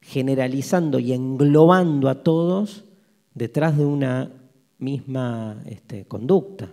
[0.00, 2.84] generalizando y englobando a todos
[3.34, 4.30] detrás de una
[4.78, 6.70] misma este, conducta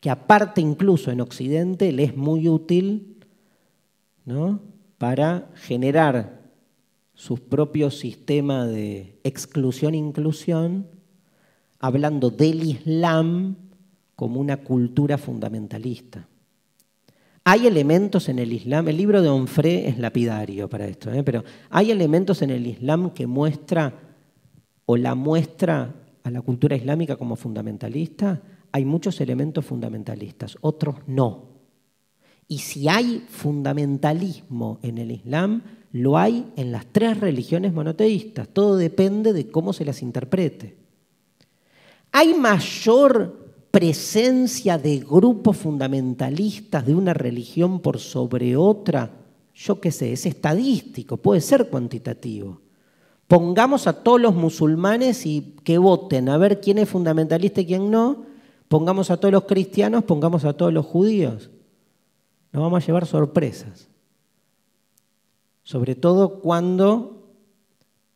[0.00, 3.18] que aparte incluso en Occidente le es muy útil
[4.98, 6.40] para generar
[7.14, 10.86] su propio sistema de exclusión-inclusión,
[11.78, 13.56] hablando del Islam
[14.16, 16.26] como una cultura fundamentalista.
[17.44, 21.22] Hay elementos en el Islam, el libro de Onfré es lapidario para esto, ¿eh?
[21.22, 23.94] pero hay elementos en el Islam que muestra
[24.86, 28.42] o la muestra a la cultura islámica como fundamentalista,
[28.72, 31.50] hay muchos elementos fundamentalistas, otros no.
[32.48, 38.48] Y si hay fundamentalismo en el Islam, lo hay en las tres religiones monoteístas.
[38.48, 40.76] Todo depende de cómo se las interprete.
[42.12, 49.10] ¿Hay mayor presencia de grupos fundamentalistas de una religión por sobre otra?
[49.54, 52.60] Yo qué sé, es estadístico, puede ser cuantitativo.
[53.28, 57.90] Pongamos a todos los musulmanes y que voten a ver quién es fundamentalista y quién
[57.90, 58.29] no.
[58.70, 61.50] Pongamos a todos los cristianos, pongamos a todos los judíos.
[62.52, 63.88] Nos vamos a llevar sorpresas.
[65.64, 67.34] Sobre todo cuando,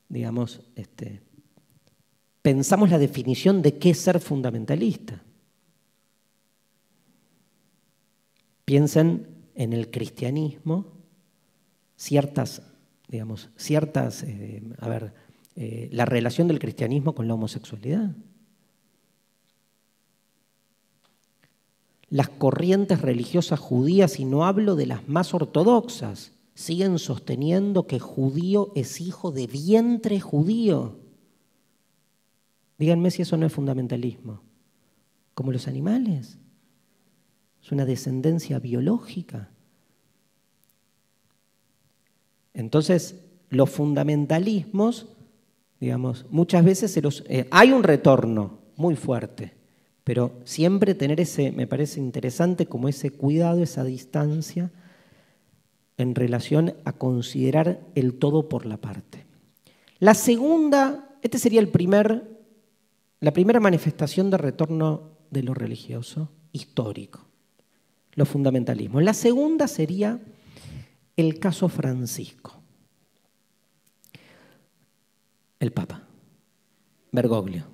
[0.08, 1.22] digamos, este,
[2.40, 5.24] pensamos la definición de qué es ser fundamentalista.
[8.64, 9.26] Piensen
[9.56, 10.86] en el cristianismo,
[11.96, 12.62] ciertas,
[13.08, 15.14] digamos, ciertas, eh, a ver,
[15.56, 18.14] eh, la relación del cristianismo con la homosexualidad.
[22.14, 28.70] Las corrientes religiosas judías, y no hablo de las más ortodoxas, siguen sosteniendo que judío
[28.76, 30.96] es hijo de vientre judío.
[32.78, 34.42] Díganme si eso no es fundamentalismo.
[35.34, 36.38] Como los animales.
[37.60, 39.50] Es una descendencia biológica.
[42.52, 45.08] Entonces, los fundamentalismos,
[45.80, 49.63] digamos, muchas veces se los, eh, hay un retorno muy fuerte,
[50.04, 54.70] pero siempre tener ese, me parece interesante, como ese cuidado, esa distancia
[55.96, 59.24] en relación a considerar el todo por la parte.
[59.98, 62.38] La segunda, este sería el primer,
[63.20, 67.20] la primera manifestación de retorno de lo religioso histórico,
[68.12, 69.02] los fundamentalismos.
[69.02, 70.20] La segunda sería
[71.16, 72.60] el caso Francisco,
[75.60, 76.02] el Papa,
[77.10, 77.73] Bergoglio.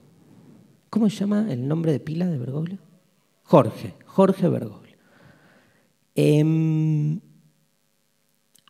[0.91, 2.79] ¿Cómo se llama el nombre de pila de Bergoglio?
[3.45, 4.97] Jorge, Jorge Bergoglio.
[6.17, 7.21] Em,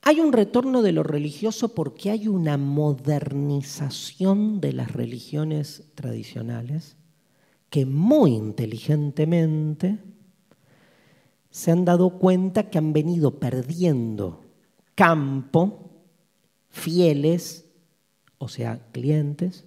[0.02, 6.96] hay un retorno de lo religioso porque hay una modernización de las religiones tradicionales
[7.70, 9.98] que muy inteligentemente
[11.50, 14.44] se han dado cuenta que han venido perdiendo
[14.94, 15.90] campo,
[16.68, 17.64] fieles,
[18.38, 19.64] o sea, clientes,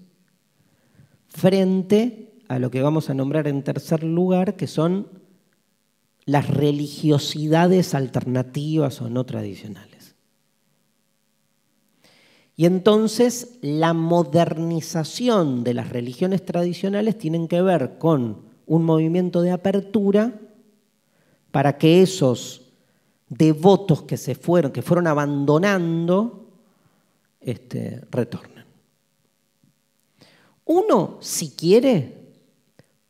[1.27, 5.07] frente a lo que vamos a nombrar en tercer lugar, que son
[6.25, 10.15] las religiosidades alternativas o no tradicionales.
[12.55, 19.51] Y entonces la modernización de las religiones tradicionales tienen que ver con un movimiento de
[19.51, 20.39] apertura
[21.51, 22.71] para que esos
[23.27, 26.51] devotos que se fueron, que fueron abandonando,
[27.41, 28.65] este, retornen.
[30.65, 32.22] Uno, si quiere,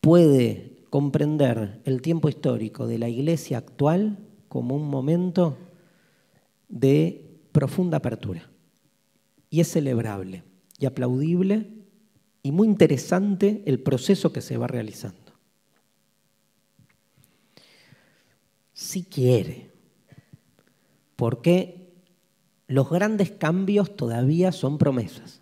[0.03, 4.17] puede comprender el tiempo histórico de la iglesia actual
[4.49, 5.57] como un momento
[6.67, 8.49] de profunda apertura.
[9.49, 10.43] Y es celebrable
[10.77, 11.69] y aplaudible
[12.41, 15.31] y muy interesante el proceso que se va realizando.
[18.73, 19.71] Si quiere,
[21.15, 21.93] porque
[22.67, 25.39] los grandes cambios todavía son promesas.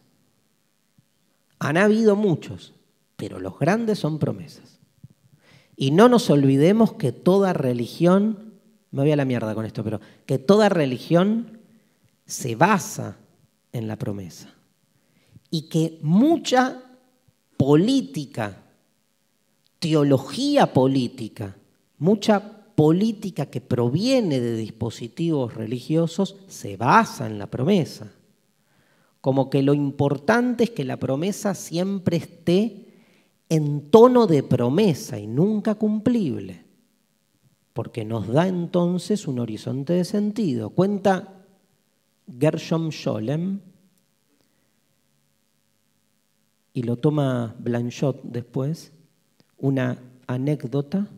[1.58, 2.76] Han habido muchos,
[3.22, 4.80] pero los grandes son promesas.
[5.76, 8.56] Y no nos olvidemos que toda religión,
[8.90, 11.60] me voy a la mierda con esto, pero que toda religión
[12.26, 13.18] se basa
[13.74, 14.56] en la promesa.
[15.52, 16.82] Y que mucha
[17.58, 18.58] política,
[19.78, 21.56] teología política,
[22.00, 22.42] mucha
[22.74, 28.12] política que proviene de dispositivos religiosos se basa en la promesa.
[29.22, 32.88] Como que lo importante es que la promesa siempre esté
[33.52, 36.64] en tono de promesa y nunca cumplible,
[37.74, 40.70] porque nos da entonces un horizonte de sentido.
[40.70, 41.46] Cuenta
[42.40, 43.60] Gershom Scholem,
[46.74, 48.94] y lo toma Blanchot después,
[49.58, 51.10] una anécdota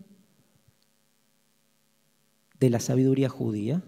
[2.59, 3.83] de la sabiduría judía,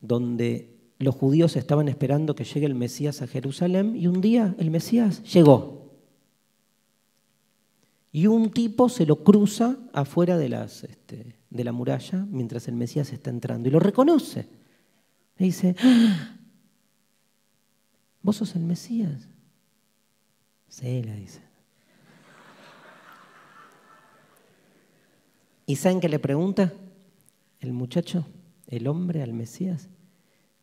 [0.00, 4.70] donde los judíos estaban esperando que llegue el Mesías a Jerusalén y un día el
[4.70, 5.77] Mesías llegó.
[8.10, 10.46] Y un tipo se lo cruza afuera de,
[10.88, 14.48] este, de la muralla mientras el Mesías está entrando y lo reconoce.
[15.36, 16.36] Le dice, ah,
[18.22, 19.28] ¿vos sos el Mesías?
[20.68, 21.40] Sí, le dice.
[25.66, 26.72] ¿Y saben qué le pregunta
[27.60, 28.26] el muchacho,
[28.68, 29.90] el hombre al Mesías?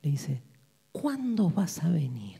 [0.01, 0.41] Le dice,
[0.91, 2.39] ¿cuándo vas a venir?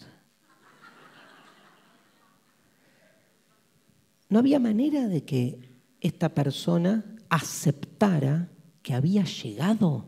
[4.30, 5.60] No había manera de que
[6.02, 8.50] esta persona aceptara
[8.82, 10.08] que había llegado.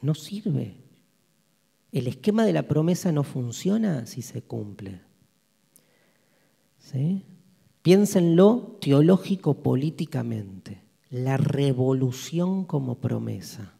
[0.00, 0.76] No sirve.
[1.92, 5.00] El esquema de la promesa no funciona si se cumple.
[6.78, 7.24] ¿Sí?
[7.82, 10.82] Piénsenlo teológico-políticamente.
[11.10, 13.74] La revolución como promesa.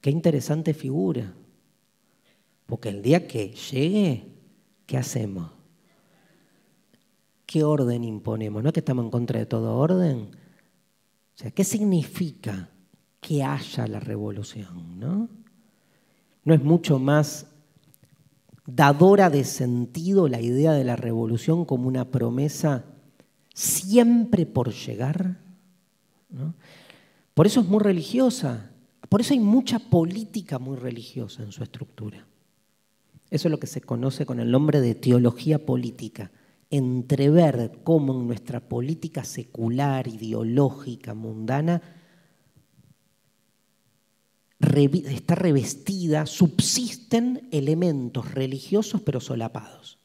[0.00, 1.34] Qué interesante figura.
[2.66, 4.31] Porque el día que llegue,
[4.92, 5.50] ¿qué hacemos?
[7.46, 8.62] ¿Qué orden imponemos?
[8.62, 10.28] ¿No es que estamos en contra de todo orden?
[11.34, 12.68] O sea, ¿qué significa
[13.18, 15.00] que haya la revolución?
[15.00, 15.30] ¿No?
[16.44, 17.46] ¿No es mucho más
[18.66, 22.84] dadora de sentido la idea de la revolución como una promesa
[23.54, 25.38] siempre por llegar?
[27.32, 28.72] Por eso es muy religiosa,
[29.08, 32.26] por eso hay mucha política muy religiosa en su estructura.
[33.32, 36.30] Eso es lo que se conoce con el nombre de teología política.
[36.68, 41.80] Entrever cómo en nuestra política secular, ideológica, mundana,
[44.60, 49.98] está revestida, subsisten elementos religiosos pero solapados.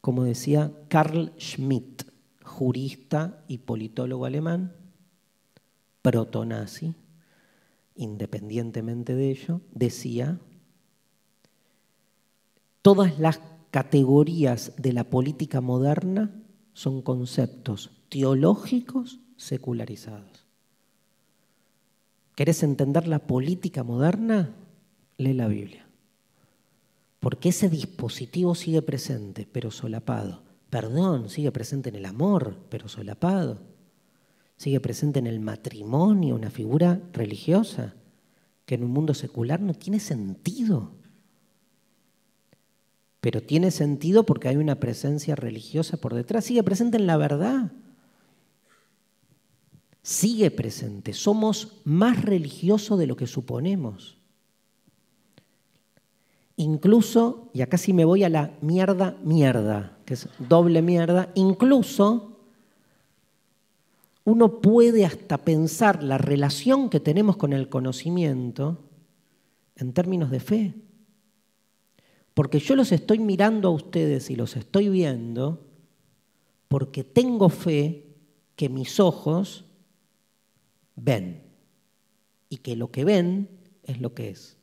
[0.00, 2.04] Como decía Carl Schmitt,
[2.44, 4.76] jurista y politólogo alemán,
[6.02, 6.94] protonazi,
[7.96, 10.38] independientemente de ello, decía,
[12.82, 13.40] todas las
[13.70, 16.30] categorías de la política moderna
[16.74, 20.46] son conceptos teológicos secularizados.
[22.34, 24.54] ¿Querés entender la política moderna?
[25.18, 25.86] Lee la Biblia.
[27.20, 30.42] Porque ese dispositivo sigue presente, pero solapado.
[30.70, 33.72] Perdón, sigue presente en el amor, pero solapado
[34.62, 37.96] sigue presente en el matrimonio, una figura religiosa
[38.64, 40.92] que en un mundo secular no tiene sentido.
[43.22, 47.70] Pero tiene sentido porque hay una presencia religiosa por detrás, sigue presente en la verdad.
[50.02, 54.18] Sigue presente, somos más religiosos de lo que suponemos.
[56.56, 62.40] Incluso, y acá sí me voy a la mierda, mierda, que es doble mierda, incluso
[64.24, 68.80] uno puede hasta pensar la relación que tenemos con el conocimiento
[69.76, 70.74] en términos de fe.
[72.34, 75.66] Porque yo los estoy mirando a ustedes y los estoy viendo
[76.68, 78.06] porque tengo fe
[78.56, 79.64] que mis ojos
[80.96, 81.42] ven
[82.48, 83.50] y que lo que ven
[83.82, 84.56] es lo que es.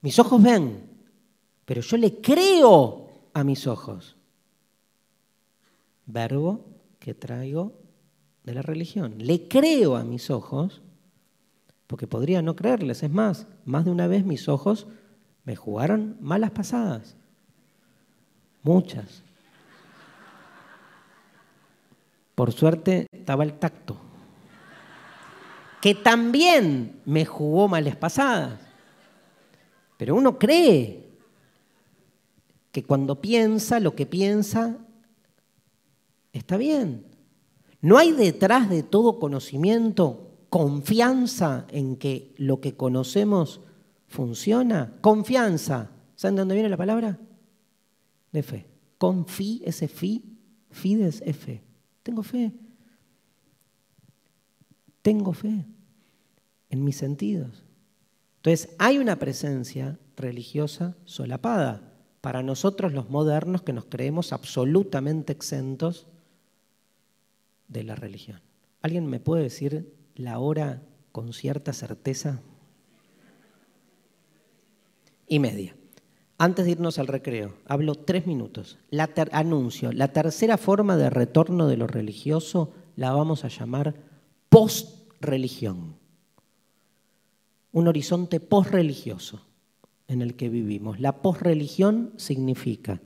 [0.00, 0.88] Mis ojos ven,
[1.66, 4.16] pero yo le creo a mis ojos.
[6.06, 6.64] Verbo
[6.98, 7.74] que traigo
[8.44, 9.14] de la religión.
[9.18, 10.80] Le creo a mis ojos,
[11.86, 13.02] porque podría no creerles.
[13.02, 14.86] Es más, más de una vez mis ojos
[15.44, 17.16] me jugaron malas pasadas.
[18.62, 19.22] Muchas.
[22.34, 23.96] Por suerte estaba el tacto,
[25.80, 28.60] que también me jugó malas pasadas.
[29.96, 31.10] Pero uno cree
[32.72, 34.78] que cuando piensa, lo que piensa
[36.32, 37.04] está bien.
[37.82, 43.60] ¿No hay detrás de todo conocimiento confianza en que lo que conocemos
[44.10, 44.92] funciona?
[45.00, 45.90] Confianza.
[46.16, 47.18] ¿Saben de dónde viene la palabra?
[48.32, 48.66] De fe.
[48.98, 50.22] Confí, ese fi,
[50.70, 51.62] fides es fe.
[52.02, 52.52] Tengo fe.
[55.00, 55.64] Tengo fe
[56.68, 57.64] en mis sentidos.
[58.36, 66.08] Entonces, hay una presencia religiosa solapada para nosotros los modernos que nos creemos absolutamente exentos
[67.68, 68.40] de la religión.
[68.82, 70.82] ¿Alguien me puede decir la hora
[71.12, 72.42] con cierta certeza?
[75.30, 75.76] Y media.
[76.38, 78.78] Antes de irnos al recreo, hablo tres minutos.
[79.30, 83.94] Anuncio, la tercera forma de retorno de lo religioso la vamos a llamar
[84.48, 85.94] post-religión.
[87.70, 89.46] Un horizonte post-religioso
[90.08, 90.98] en el que vivimos.
[90.98, 93.00] La post-religión significa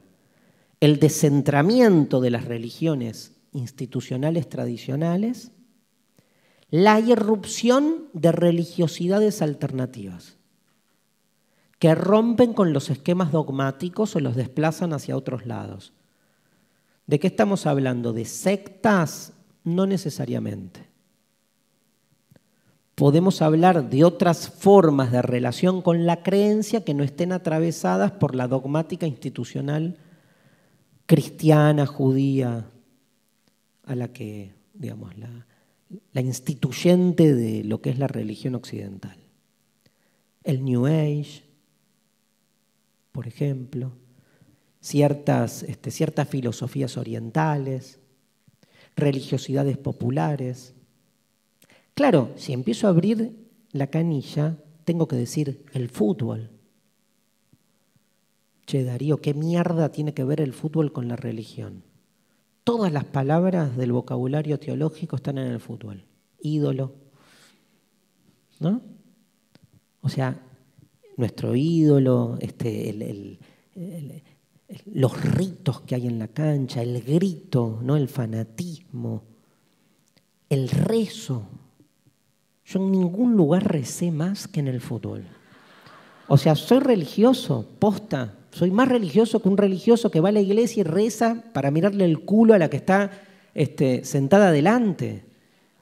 [0.80, 5.52] el descentramiento de las religiones institucionales tradicionales,
[6.70, 10.38] la irrupción de religiosidades alternativas
[11.84, 15.92] que rompen con los esquemas dogmáticos o los desplazan hacia otros lados.
[17.06, 18.14] ¿De qué estamos hablando?
[18.14, 19.34] ¿De sectas?
[19.64, 20.88] No necesariamente.
[22.94, 28.34] Podemos hablar de otras formas de relación con la creencia que no estén atravesadas por
[28.34, 29.98] la dogmática institucional
[31.04, 32.64] cristiana, judía,
[33.84, 35.46] a la que, digamos, la,
[36.14, 39.18] la instituyente de lo que es la religión occidental.
[40.44, 41.43] El New Age,
[43.14, 43.92] por ejemplo.
[44.80, 48.00] ciertas, este, ciertas filosofías orientales,
[48.96, 50.74] religiosidades populares.
[51.94, 56.50] Claro, si empiezo a abrir la canilla, tengo que decir el fútbol.
[58.66, 61.84] Che, Darío, ¿qué mierda tiene que ver el fútbol con la religión?
[62.64, 66.04] Todas las palabras del vocabulario teológico están en el fútbol.
[66.40, 66.92] Ídolo.
[68.58, 68.82] ¿No?
[70.02, 70.42] O sea,
[71.16, 73.38] nuestro ídolo, este,
[74.86, 77.96] los ritos que hay en la cancha, el grito, ¿no?
[77.96, 79.22] el fanatismo,
[80.48, 81.46] el rezo.
[82.64, 85.24] Yo en ningún lugar recé más que en el fútbol.
[86.28, 88.34] O sea, soy religioso, posta.
[88.50, 92.04] Soy más religioso que un religioso que va a la iglesia y reza para mirarle
[92.04, 93.10] el culo a la que está
[93.54, 95.24] este, sentada adelante.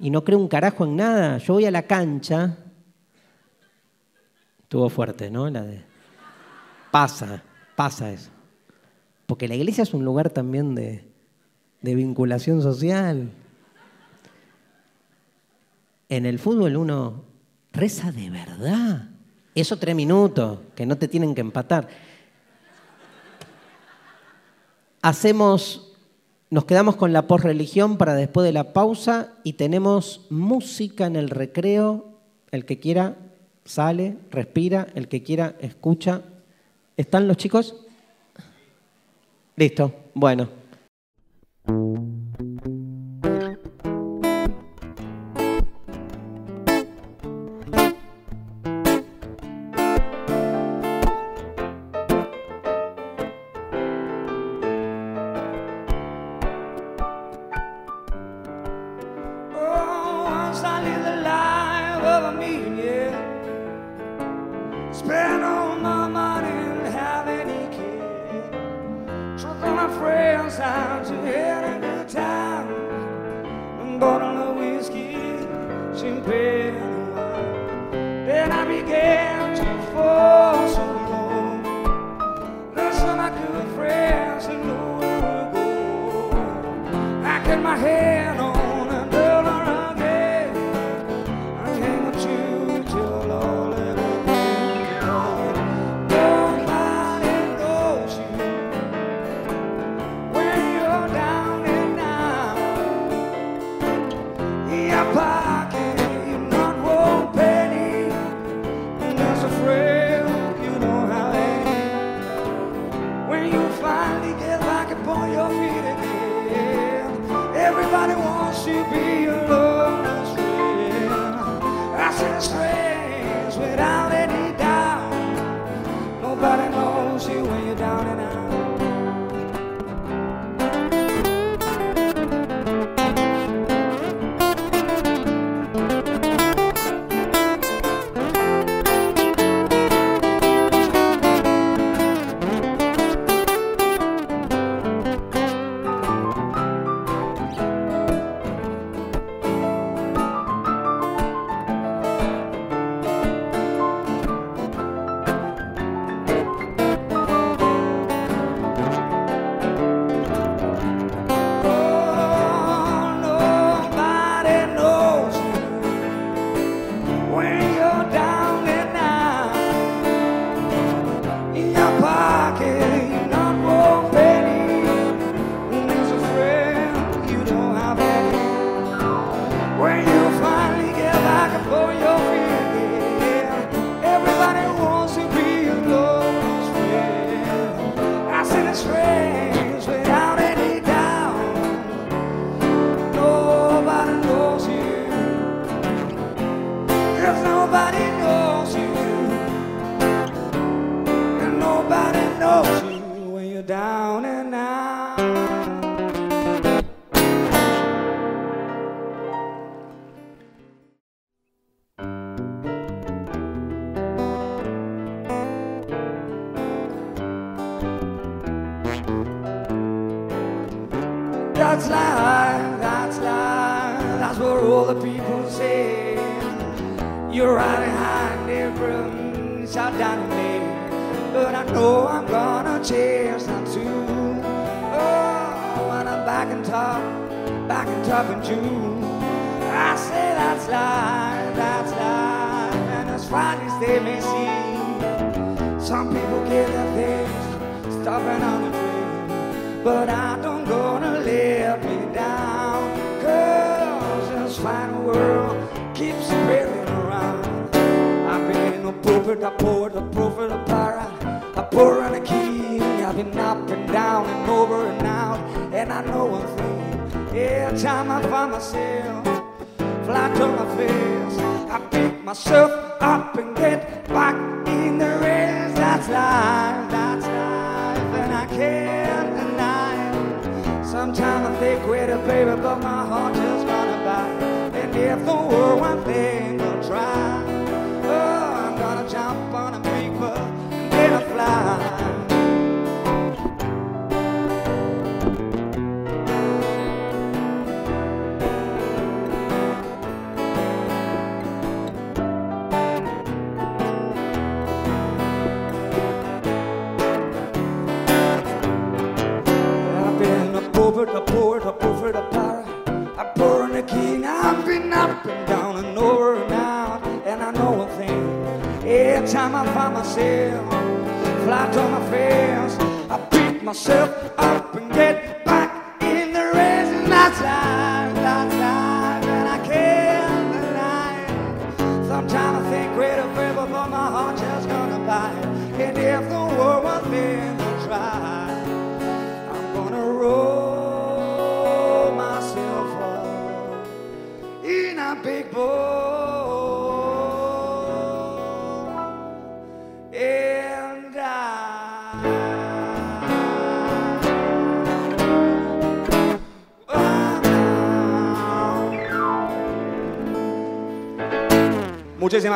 [0.00, 1.38] Y no creo un carajo en nada.
[1.38, 2.58] Yo voy a la cancha.
[4.72, 5.50] Estuvo fuerte, ¿no?
[5.50, 5.84] La de...
[6.90, 7.42] Pasa,
[7.76, 8.30] pasa eso.
[9.26, 11.04] Porque la iglesia es un lugar también de,
[11.82, 13.30] vinculación social.
[16.08, 17.22] En el fútbol uno
[17.70, 19.10] reza de verdad.
[19.54, 21.86] Eso tres minutos, que no te tienen que empatar
[25.02, 25.92] hacemos,
[26.48, 31.28] nos quedamos con la posreligión para después de la pausa y tenemos música en el
[31.28, 32.08] recreo.
[32.52, 33.18] El que quiera
[33.64, 36.22] sale, respira, el que quiera escucha.
[36.96, 37.74] ¿Están los chicos?
[39.56, 40.61] Listo, bueno.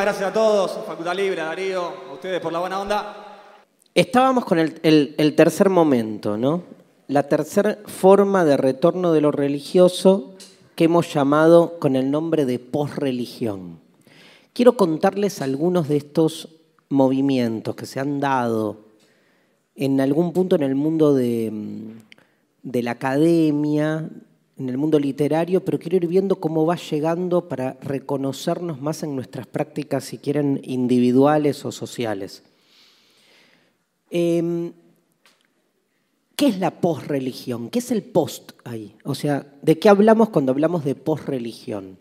[0.00, 3.16] Gracias a todos, Facultad Libre, Darío, a ustedes por la buena onda.
[3.94, 6.64] Estábamos con el, tercer momento, ¿no?
[7.08, 10.34] La tercera forma de retorno de lo religioso
[10.74, 13.80] que hemos llamado con el nombre de posreligión.
[14.52, 16.50] Quiero contarles algunos de estos
[16.90, 18.76] movimientos que se han dado
[19.74, 21.90] en algún punto en el mundo de, mm,
[22.64, 24.10] de la academia,
[24.58, 29.14] en el mundo literario, pero quiero ir viendo cómo va llegando para reconocernos más en
[29.14, 32.42] nuestras prácticas, si quieren, individuales o sociales.
[34.10, 34.72] Eh,
[36.36, 37.70] ¿Qué es la posreligión?
[37.70, 38.94] ¿Qué es el post ahí?
[39.04, 41.98] O sea, ¿de qué hablamos cuando hablamos de posreligión?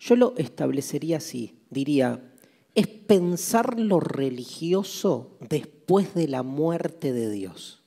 [0.00, 2.32] Yo lo establecería así, diría,
[2.74, 7.83] es pensar lo religioso después de la muerte de Dios.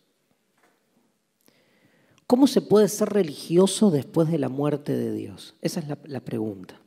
[2.27, 5.55] ¿Cómo se puede ser religioso después de la muerte de Dios?
[5.61, 6.77] Esa es la, pregunta.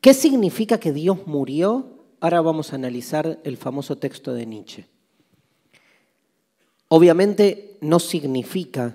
[0.00, 2.04] ¿Qué significa que Dios murió?
[2.20, 4.86] Ahora vamos a analizar el famoso texto de Nietzsche.
[6.86, 8.94] Obviamente no significa,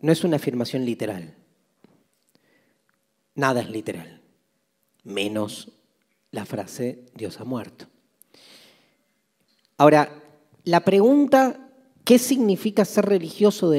[0.00, 1.34] no es una afirmación literal.
[3.34, 4.20] Nada es literal,
[5.02, 5.70] menos
[6.30, 7.86] la frase Dios ha muerto.
[9.78, 10.22] Ahora,
[10.64, 11.71] la pregunta,
[12.04, 13.70] ¿qué significa ser religioso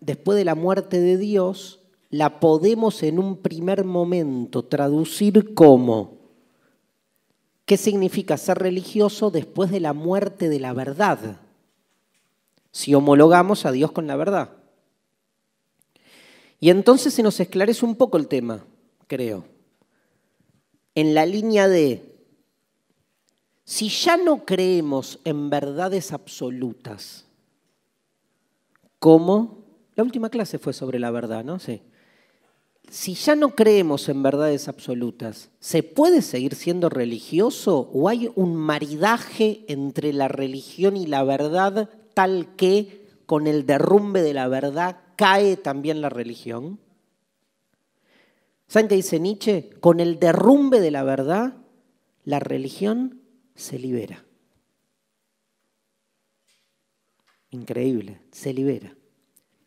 [0.00, 1.80] después de la muerte de Dios?
[2.10, 6.22] La podemos en un primer momento traducir como
[7.64, 11.40] ¿Qué significa ser religioso después de la muerte de la verdad?
[12.70, 14.50] Si homologamos a Dios con la verdad.
[16.58, 18.64] Y entonces se nos esclarece un poco el tema,
[19.06, 19.44] creo.
[20.94, 22.14] En la línea de,
[23.64, 27.26] si ya no creemos en verdades absolutas,
[29.02, 29.64] como
[29.96, 31.58] la última clase fue sobre la verdad, ¿no?
[31.58, 31.82] Sí
[32.92, 38.54] si ya no creemos en verdades absolutas, ¿se puede seguir siendo religioso o hay un
[38.54, 44.98] maridaje entre la religión y la verdad tal que con el derrumbe de la verdad
[45.16, 46.80] cae también la religión?
[48.66, 49.70] ¿Saben qué dice Nietzsche?
[49.80, 51.54] Con el derrumbe de la verdad,
[52.24, 53.22] la religión
[53.54, 54.22] se libera.
[57.52, 58.96] Increíble, se libera.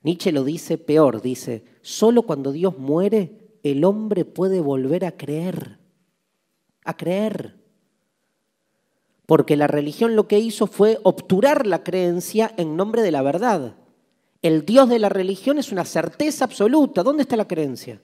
[0.02, 5.80] Nietzsche lo dice peor, dice, solo cuando Dios muere el hombre puede volver a creer,
[6.84, 7.56] a creer.
[9.26, 13.76] Porque la religión lo que hizo fue obturar la creencia en nombre de la verdad.
[14.44, 17.02] El Dios de la religión es una certeza absoluta.
[17.02, 18.02] ¿Dónde está la creencia?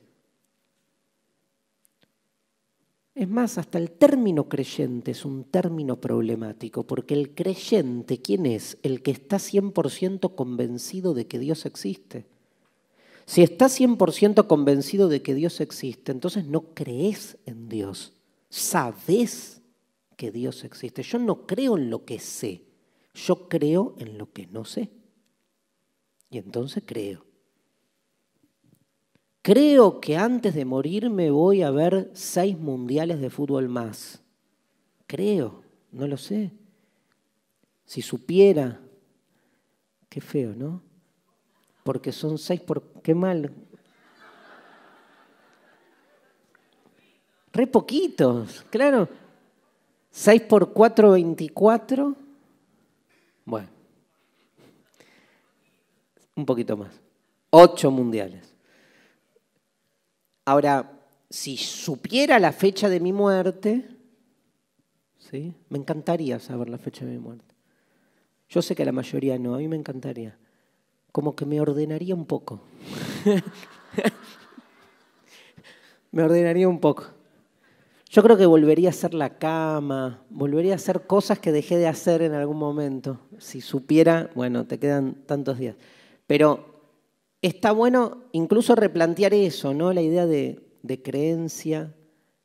[3.14, 8.78] Es más, hasta el término creyente es un término problemático, porque el creyente, ¿quién es?
[8.84, 12.26] El que está 100% convencido de que Dios existe.
[13.26, 18.14] Si estás 100% convencido de que Dios existe, entonces no crees en Dios,
[18.50, 19.62] sabes
[20.16, 21.04] que Dios existe.
[21.04, 22.64] Yo no creo en lo que sé,
[23.14, 24.90] yo creo en lo que no sé.
[26.30, 27.26] Y entonces creo.
[29.42, 34.22] Creo que antes de morirme voy a ver seis mundiales de fútbol más.
[35.08, 36.52] Creo, no lo sé.
[37.86, 38.80] Si supiera,
[40.10, 40.82] qué feo, ¿no?
[41.84, 42.84] Porque son seis por...
[43.02, 43.52] Qué mal.
[47.52, 49.10] Re poquitos, claro.
[50.12, 52.16] Seis por cuatro, veinticuatro.
[53.44, 53.70] Bueno.
[56.36, 57.02] Un poquito más.
[57.50, 58.51] Ocho mundiales.
[60.52, 60.92] Ahora,
[61.30, 63.88] si supiera la fecha de mi muerte,
[65.18, 65.54] ¿sí?
[65.70, 67.56] me encantaría saber la fecha de mi muerte.
[68.50, 70.38] Yo sé que la mayoría no, a mí me encantaría.
[71.14, 72.60] Como que me ordenaría un poco.
[76.12, 77.06] me ordenaría un poco.
[78.10, 81.88] Yo creo que volvería a hacer la cama, volvería a hacer cosas que dejé de
[81.88, 83.22] hacer en algún momento.
[83.38, 85.78] Si supiera, bueno, te quedan tantos días.
[86.28, 86.71] Pero
[87.42, 89.94] está bueno incluso replantear eso, ¿no?
[89.94, 90.62] La idea de,
[91.04, 91.96] creencia,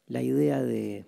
[0.06, 1.06] la idea de,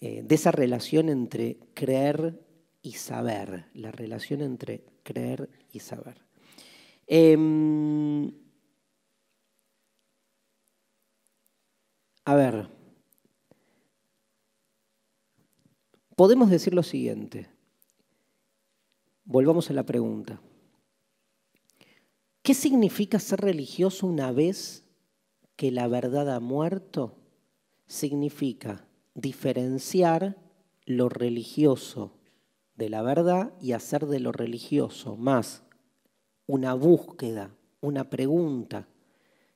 [0.00, 2.40] eh, de esa relación entre creer
[2.82, 6.22] y saber, la relación entre creer y saber.
[7.06, 8.32] Em,
[12.24, 12.68] a ver,
[16.16, 17.48] podemos decir lo siguiente.
[19.24, 20.40] Volvamos a la pregunta.
[22.44, 24.84] ¿Qué significa ser religioso una vez
[25.56, 27.16] que la verdad ha muerto?
[27.86, 30.36] Significa diferenciar
[30.84, 32.18] lo religioso
[32.74, 35.62] de la verdad y hacer de lo religioso más
[36.44, 38.88] una búsqueda, una pregunta.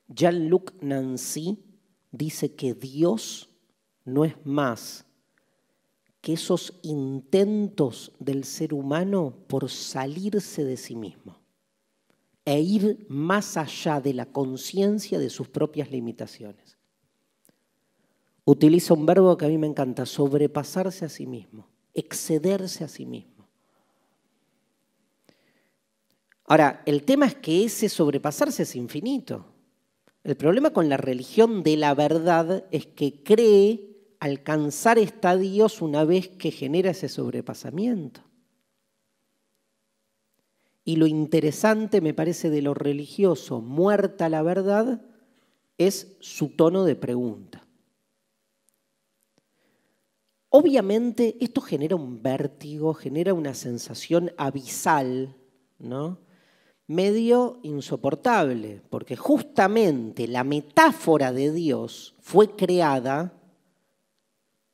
[0.07, 1.59] Jean-Luc Nancy
[2.09, 3.51] dice que Dios
[4.03, 5.05] no es más
[6.21, 11.38] que esos intentos del ser humano por salirse de sí mismo
[12.49, 16.79] e ir más allá de la conciencia de sus propias limitaciones.
[18.43, 23.05] Utiliza un verbo que a mí me encanta, sobrepasarse a sí mismo, excederse a sí
[23.05, 23.47] mismo.
[26.45, 29.45] Ahora, el tema es que ese sobrepasarse es infinito.
[30.23, 36.29] El problema con la religión de la verdad es que cree alcanzar estadios una vez
[36.29, 38.28] que genera ese sobrepasamiento.
[40.89, 45.03] Y lo interesante, me parece, de lo religioso, muerta la verdad,
[45.77, 47.67] es su tono de pregunta.
[50.49, 55.35] Obviamente esto genera un vértigo, genera una sensación abisal,
[55.77, 56.21] ¿no?
[56.87, 63.39] medio insoportable, porque justamente la metáfora de Dios fue creada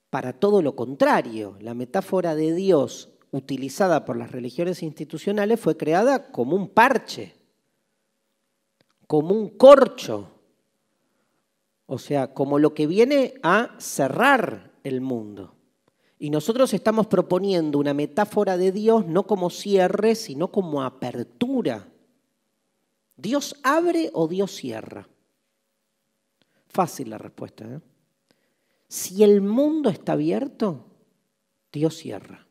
[0.10, 1.58] para todo lo contrario.
[1.60, 7.36] La metáfora de Dios utilizada por las religiones institucionales fue creada como un parche,
[9.08, 10.32] como un corcho,
[11.86, 15.54] o sea, como lo que viene a cerrar el mundo.
[16.18, 21.90] Y nosotros estamos proponiendo una metáfora de Dios no como cierre, sino como apertura.
[23.18, 25.10] ¿Dios abre o Dios cierra?
[26.68, 27.66] Fácil la respuesta.
[27.66, 27.82] ¿eh?
[28.88, 30.86] Si el mundo está abierto,
[31.72, 32.45] Dios cierra.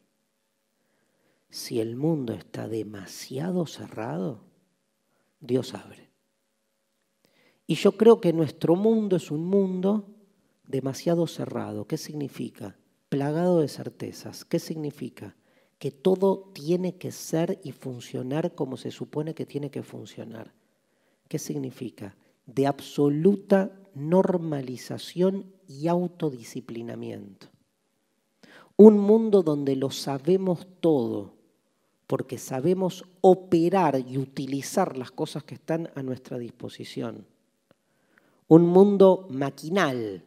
[1.55, 4.41] Si el mundo está demasiado cerrado,
[5.39, 6.11] Dios abre.
[7.69, 10.17] Y yo creo que nuestro mundo es un mundo
[10.67, 11.87] demasiado cerrado.
[11.87, 12.77] ¿Qué significa?
[13.09, 14.45] Plagado de certezas.
[14.45, 15.37] ¿Qué significa?
[15.79, 20.53] Que todo tiene que ser y funcionar como se supone que tiene que funcionar.
[21.29, 22.17] ¿Qué significa?
[22.47, 27.47] De absoluta normalización y autodisciplinamiento.
[28.77, 31.44] Un mundo donde lo sabemos todo,
[32.07, 37.27] porque sabemos operar y utilizar las cosas que están a nuestra disposición.
[38.47, 40.25] Un mundo maquinal,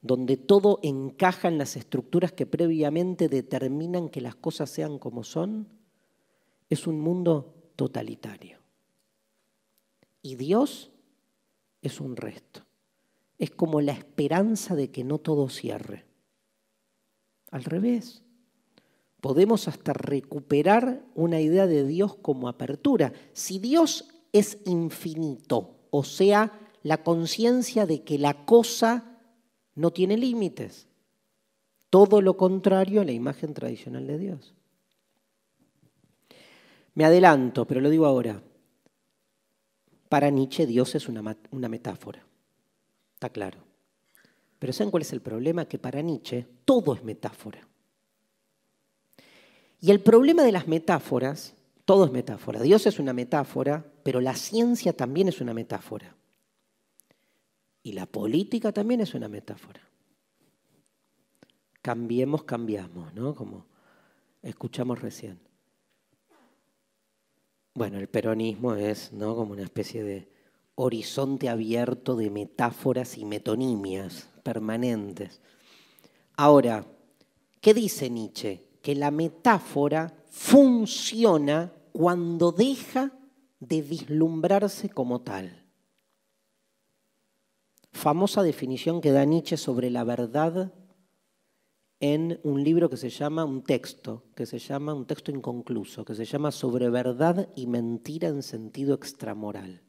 [0.00, 5.68] donde todo encaja en las estructuras que previamente determinan que las cosas sean como son,
[6.68, 8.58] es un mundo totalitario.
[10.22, 10.90] Y Dios
[11.82, 12.64] es un resto.
[13.38, 16.04] Es como la esperanza de que no todo cierre.
[17.50, 18.23] Al revés
[19.24, 23.14] podemos hasta recuperar una idea de Dios como apertura.
[23.32, 26.52] Si Dios es infinito, o sea,
[26.82, 29.18] la conciencia de que la cosa
[29.76, 30.88] no tiene límites,
[31.88, 34.54] todo lo contrario a la imagen tradicional de Dios.
[36.92, 38.42] Me adelanto, pero lo digo ahora.
[40.10, 41.22] Para Nietzsche Dios es una,
[41.70, 42.22] metáfora,
[43.14, 43.60] está claro.
[44.58, 45.64] Pero ¿saben cuál es el problema?
[45.64, 47.66] Que para Nietzsche todo es metáfora.
[49.84, 51.54] Y el problema de las metáforas,
[51.84, 52.62] Todo es metáfora.
[52.62, 56.16] Dios es una metáfora, pero la ciencia también es una metáfora.
[57.82, 59.82] Y la política también es una metáfora.
[61.82, 63.34] Cambiemos, cambiamos, ¿no?
[63.34, 63.66] Como
[64.42, 65.38] escuchamos recién.
[67.74, 69.36] Bueno, el peronismo es ¿no?
[69.36, 70.30] como una especie de
[70.76, 75.42] horizonte abierto de metáforas y metonimias permanentes.
[76.38, 76.86] Ahora,
[77.60, 78.73] ¿qué dice Nietzsche?
[78.84, 83.12] Que la metáfora funciona cuando deja
[83.58, 85.64] de vislumbrarse como tal.
[87.92, 90.74] Famosa definición que da Nietzsche sobre la verdad
[92.00, 96.14] en un libro que se llama, un texto, que se llama, un texto inconcluso, que
[96.14, 99.80] se llama Sobre verdad y mentira en sentido extramoral.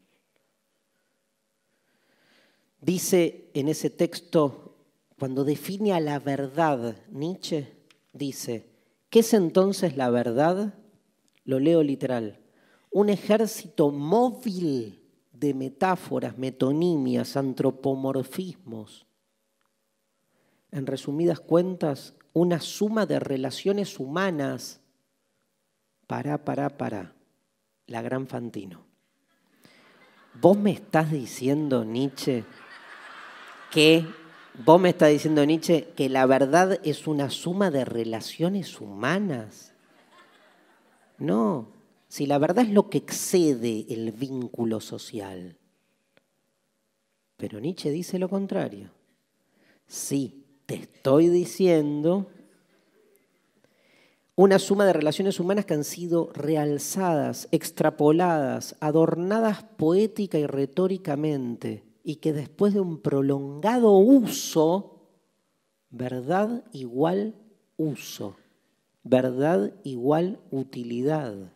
[2.79, 4.77] Dice en ese texto,
[5.19, 7.73] cuando define a la verdad, Nietzsche
[8.13, 8.74] dice,
[9.15, 10.73] ¿qué es entonces la verdad?
[11.45, 12.41] Lo leo literal.
[12.91, 19.07] Un ejército móvil de metáforas, metonimias, antropomorfismos.
[20.69, 24.81] En resumidas cuentas, una suma de relaciones humanas.
[26.07, 27.15] Para, para, para.
[27.87, 28.85] La gran Fantino.
[30.41, 32.43] Vos me estás diciendo, Nietzsche,
[33.71, 34.05] que
[34.63, 39.73] vos me estás diciendo, Nietzsche, que la verdad es una suma de relaciones humanas.
[41.17, 41.69] No,
[42.07, 45.57] si la verdad es lo que excede el vínculo social.
[47.37, 48.91] Pero Nietzsche dice lo contrario.
[49.87, 52.27] Sí, te estoy diciendo
[54.35, 62.17] una suma de relaciones humanas que han sido realzadas, extrapoladas, adornadas poética y retóricamente, y
[62.17, 65.09] que después de un prolongado uso,
[65.89, 67.35] verdad igual
[67.75, 68.37] uso,
[69.03, 71.51] verdad igual utilidad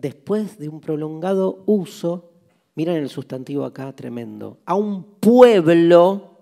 [0.00, 2.32] después de un prolongado uso,
[2.74, 6.38] miren el sustantivo acá tremendo, a un pueblo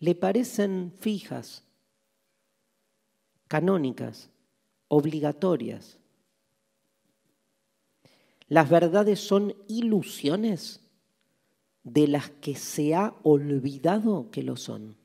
[0.00, 1.64] le parecen fijas,
[3.48, 4.30] canónicas,
[4.88, 5.99] obligatorias.
[8.50, 10.80] Las verdades son ilusiones
[11.84, 14.96] de las que se ha olvidado que lo son.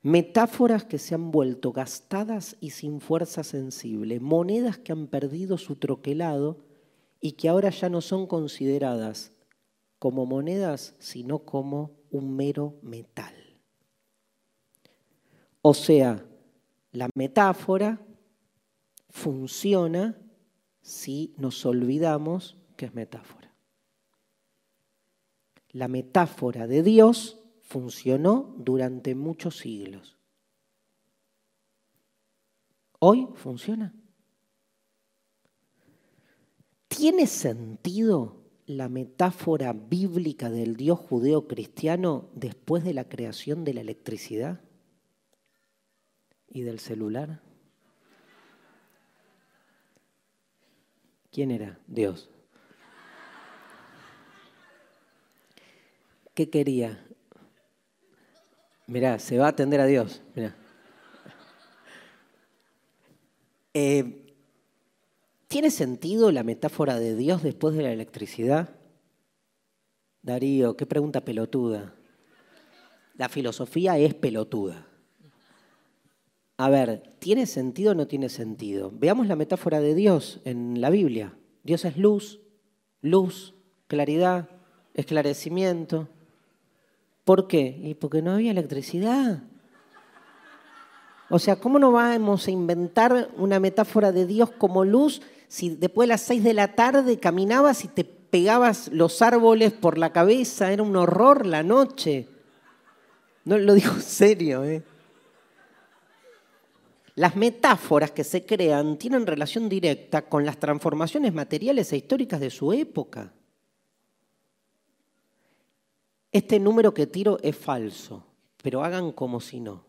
[0.00, 5.76] Metáforas que se han vuelto gastadas y sin fuerza sensible, monedas que han perdido su
[5.76, 6.64] troquelado
[7.20, 9.30] y que ahora ya no son consideradas
[9.98, 13.34] como monedas, sino como un mero metal.
[15.60, 16.24] O sea,
[16.92, 18.00] la metáfora
[19.10, 20.16] funciona
[20.82, 23.54] si nos olvidamos que es metáfora.
[25.70, 30.18] La metáfora de Dios funcionó durante muchos siglos.
[32.98, 33.94] Hoy funciona.
[36.88, 43.80] ¿Tiene sentido la metáfora bíblica del Dios judeo cristiano después de la creación de la
[43.80, 44.60] electricidad
[46.46, 47.42] y del celular?
[51.32, 51.78] ¿Quién era?
[51.86, 52.28] Dios.
[56.34, 57.04] ¿Qué quería?
[58.86, 60.22] Mirá, se va a atender a Dios.
[63.74, 64.34] Eh,
[65.48, 68.76] ¿Tiene sentido la metáfora de Dios después de la electricidad?
[70.20, 71.94] Darío, qué pregunta pelotuda.
[73.14, 74.91] La filosofía es pelotuda.
[76.62, 78.92] A ver, ¿tiene sentido o no tiene sentido?
[78.94, 81.34] Veamos la metáfora de Dios en la Biblia.
[81.64, 82.38] Dios es luz,
[83.00, 83.52] luz,
[83.88, 84.48] claridad,
[84.94, 86.06] esclarecimiento.
[87.24, 87.80] ¿Por qué?
[87.82, 89.42] Y porque no había electricidad.
[91.30, 96.06] O sea, ¿cómo no vamos a inventar una metáfora de Dios como luz si después
[96.06, 100.72] de las seis de la tarde caminabas y te pegabas los árboles por la cabeza?
[100.72, 102.28] Era un horror la noche.
[103.44, 104.84] No lo digo en serio, ¿eh?
[107.14, 112.50] Las metáforas que se crean tienen relación directa con las transformaciones materiales e históricas de
[112.50, 113.32] su época.
[116.30, 118.24] Este número que tiro es falso,
[118.62, 119.84] pero hagan como si no,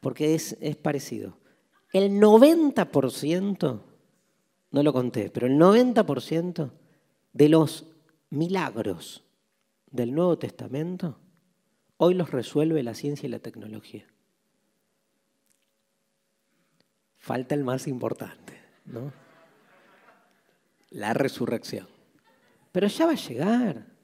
[0.00, 1.38] porque es, es parecido.
[1.92, 3.80] El 90%,
[4.70, 6.70] no lo conté, pero el 90%
[7.32, 7.86] de los
[8.30, 9.24] milagros
[9.90, 11.18] del Nuevo Testamento
[11.98, 14.06] hoy los resuelve la ciencia y la tecnología.
[17.28, 19.12] Falta el más importante, ¿no?
[20.88, 21.86] La resurrección.
[22.72, 23.98] Pero ya va a llegar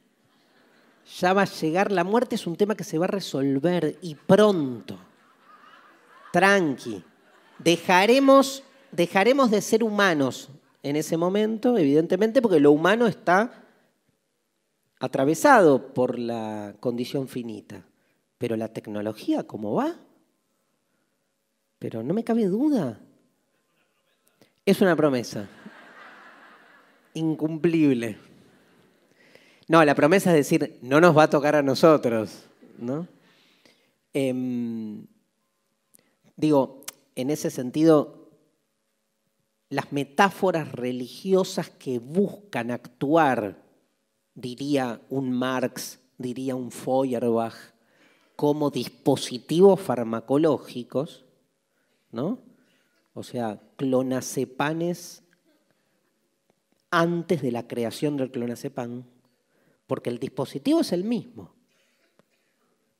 [1.20, 4.14] ya va a llegar, la muerte es un tema que se va a resolver y
[4.14, 4.98] pronto.
[6.32, 7.04] Tranqui,
[7.58, 10.48] dejaremos, dejaremos de ser humanos
[10.82, 13.64] en ese momento, evidentemente, porque lo humano está
[14.98, 17.86] atravesado por la condición finita.
[18.38, 19.96] Pero la tecnología, ¿cómo va?
[21.78, 23.00] Pero no me cabe duda.
[24.66, 25.46] Es una promesa.
[27.12, 28.18] Incumplible.
[29.68, 32.46] No, la promesa es decir, no nos va a tocar a nosotros,
[32.78, 33.06] ¿no?
[34.12, 35.06] Em,
[36.36, 36.82] digo,
[37.14, 38.30] en ese sentido,
[39.68, 43.62] las metáforas religiosas que buscan actuar,
[44.34, 47.54] diría un Marx, diría un Feuerbach,
[48.36, 51.24] como dispositivos farmacológicos,
[52.10, 52.38] ¿no?
[53.14, 55.22] O sea, clonacepanes
[56.90, 59.04] antes de la creación del clonazepam,
[59.86, 61.52] porque el dispositivo es el mismo.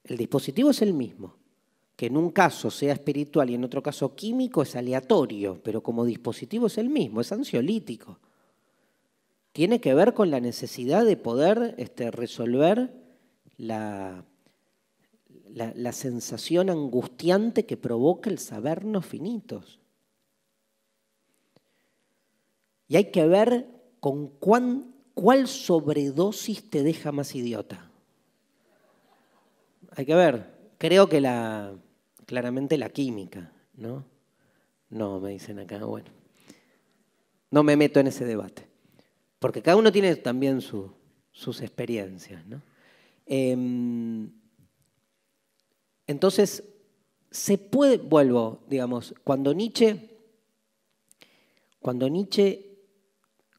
[0.04, 1.36] El dispositivo es el mismo.
[1.96, 6.04] Que en un caso sea espiritual y en otro caso químico es aleatorio, pero como
[6.04, 8.18] dispositivo es el mismo, es ansiolítico.
[9.52, 12.92] Tiene que ver con la necesidad de poder este, resolver
[13.56, 14.24] la,
[15.54, 19.78] la, sensación angustiante que provoca el sabernos finitos.
[22.88, 23.66] Y hay que ver
[24.00, 27.90] con cuál sobredosis te deja más idiota.
[29.96, 30.52] Hay que ver.
[30.78, 31.74] Creo que la,
[32.26, 34.04] claramente la química, ¿no?
[34.90, 36.10] No, me dicen acá, bueno.
[37.50, 38.66] No me meto en ese debate.
[39.38, 42.62] Porque cada uno tiene también sus experiencias, ¿no?
[43.26, 44.30] Em,
[46.06, 46.62] entonces,
[47.30, 50.10] se puede, vuelvo, digamos, cuando Nietzsche,
[51.80, 52.73] cuando Nietzsche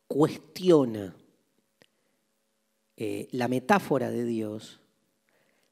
[0.08, 1.16] cuestiona
[2.98, 4.80] eh, la metáfora de Dios,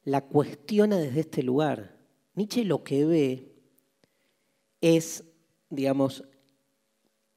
[0.03, 1.97] la cuestiona desde este lugar.
[2.35, 3.53] Nietzsche lo que ve
[4.81, 5.23] es,
[5.69, 6.23] digamos,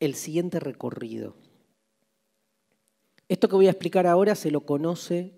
[0.01, 1.36] el siguiente recorrido.
[3.28, 5.35] Esto que voy a explicar ahora se lo conoce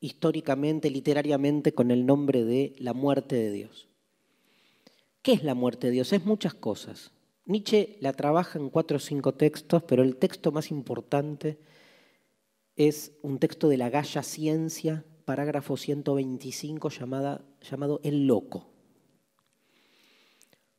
[0.00, 3.88] históricamente, literariamente, con el nombre de la muerte de Dios.
[5.22, 6.12] ¿Qué es la muerte de Dios?
[6.12, 7.12] Es muchas cosas.
[7.44, 11.58] Nietzsche la trabaja en cuatro o cinco textos, pero el texto más importante
[12.76, 18.68] es un texto de la Galla Ciencia, parágrafo 125, llamada, llamado El Loco,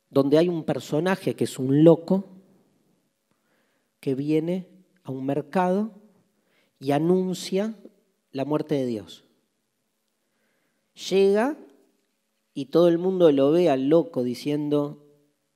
[0.10, 2.26] donde hay un personaje que es un loco
[4.00, 4.68] que viene
[5.04, 5.92] a un mercado
[6.80, 7.76] y anuncia
[8.32, 9.26] la muerte de Dios.
[11.10, 11.58] Llega
[12.54, 15.03] y todo el mundo lo ve al loco diciendo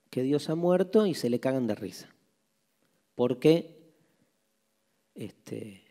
[0.09, 2.13] que Dios ha muerto y se le cagan de risa.
[3.15, 3.93] Porque
[5.15, 5.83] este,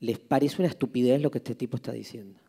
[0.00, 2.40] les parece una estupidez lo que este tipo está diciendo.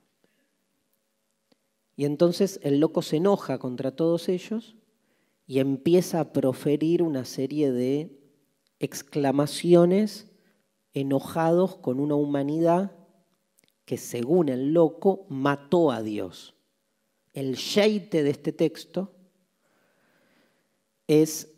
[1.96, 4.76] Y entonces el loco se enoja contra todos ellos
[5.48, 8.20] y empieza a proferir una serie de
[8.80, 10.28] exclamaciones
[10.94, 12.92] enojados con una humanidad
[13.86, 16.56] que según el loco mató a Dios.
[17.34, 19.15] El sheite de este texto
[21.08, 21.50] es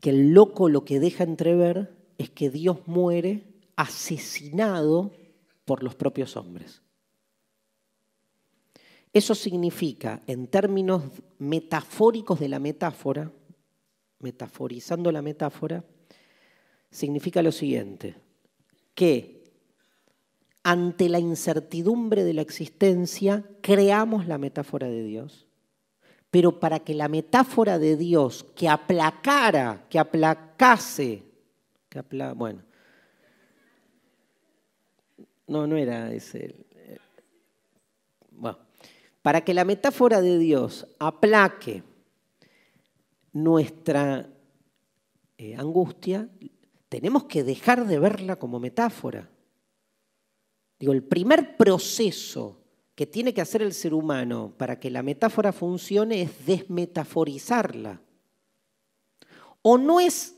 [0.00, 3.44] que el loco lo que deja entrever es que Dios muere
[3.76, 5.12] asesinado
[5.64, 6.82] por los propios hombres.
[9.12, 11.02] Eso significa, en términos
[11.38, 13.32] metafóricos de la metáfora,
[14.20, 15.84] metaforizando la metáfora,
[16.90, 18.16] significa lo siguiente,
[18.94, 19.38] que
[20.62, 25.47] ante la incertidumbre de la existencia, creamos la metáfora de Dios.
[26.30, 31.22] Pero para que la metáfora de Dios que aplacara, que aplacase,
[31.88, 32.02] que
[32.34, 32.62] bueno,
[35.46, 36.54] no, no era ese.
[38.30, 38.58] Bueno,
[39.22, 41.82] para que la metáfora de Dios aplaque
[43.32, 44.28] nuestra
[45.38, 46.28] eh, angustia,
[46.88, 49.28] tenemos que dejar de verla como metáfora.
[50.78, 52.60] Digo, el primer proceso
[52.98, 58.00] que tiene que hacer el ser humano para que la metáfora funcione es desmetaforizarla.
[59.62, 60.34] ¿O no es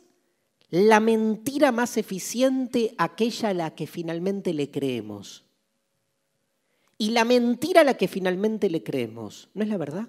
[0.69, 5.47] la mentira más eficiente aquella a la que finalmente le creemos?
[6.99, 10.09] Y la mentira a la que finalmente le creemos, ¿no es la verdad?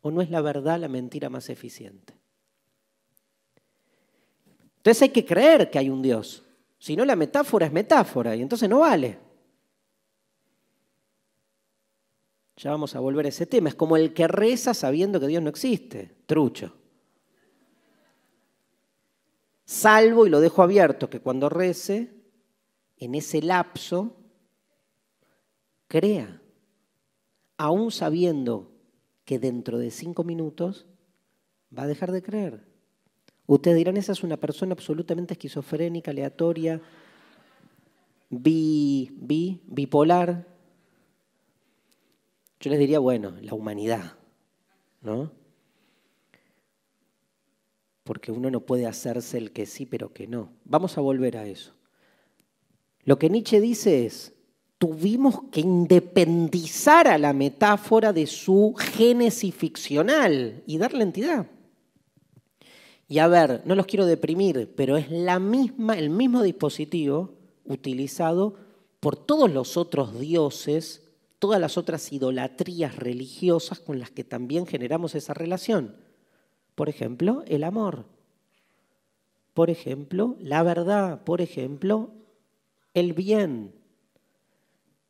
[0.00, 2.12] ¿O no es la verdad la mentira más eficiente?
[4.78, 6.42] Entonces hay que creer que hay un Dios.
[6.80, 9.30] Si no, la metáfora es metáfora y entonces no vale.
[12.62, 13.70] Ya vamos a volver a ese tema.
[13.70, 16.14] Es como el que reza sabiendo que Dios no existe.
[16.26, 16.76] Trucho.
[19.64, 22.14] Salvo y lo dejo abierto que cuando rece,
[22.98, 24.16] en ese lapso,
[25.88, 26.40] crea,
[27.56, 28.70] aún sabiendo
[29.24, 30.86] que dentro de cinco minutos
[31.76, 32.64] va a dejar de creer.
[33.46, 36.80] Ustedes dirán, esa es una persona absolutamente esquizofrénica, aleatoria,
[38.30, 40.51] bi, bi, bipolar.
[42.62, 44.12] Yo les diría, bueno, la humanidad,
[45.00, 45.32] ¿no?
[48.04, 50.52] Porque uno no puede hacerse el que sí, pero que no.
[50.64, 51.74] Vamos a volver a eso.
[53.02, 54.32] Lo que Nietzsche dice es,
[54.78, 61.48] tuvimos que independizar a la metáfora de su génesis ficcional y darle entidad.
[63.08, 67.34] Y a ver, no los quiero deprimir, pero es la misma, el mismo dispositivo
[67.64, 68.54] utilizado
[69.00, 71.01] por todos los otros dioses,
[71.42, 75.96] todas las otras idolatrías religiosas con las que también generamos esa relación.
[76.76, 78.04] Por ejemplo, el amor.
[79.52, 81.24] Por ejemplo, la verdad.
[81.24, 82.12] Por ejemplo,
[82.94, 83.74] el bien.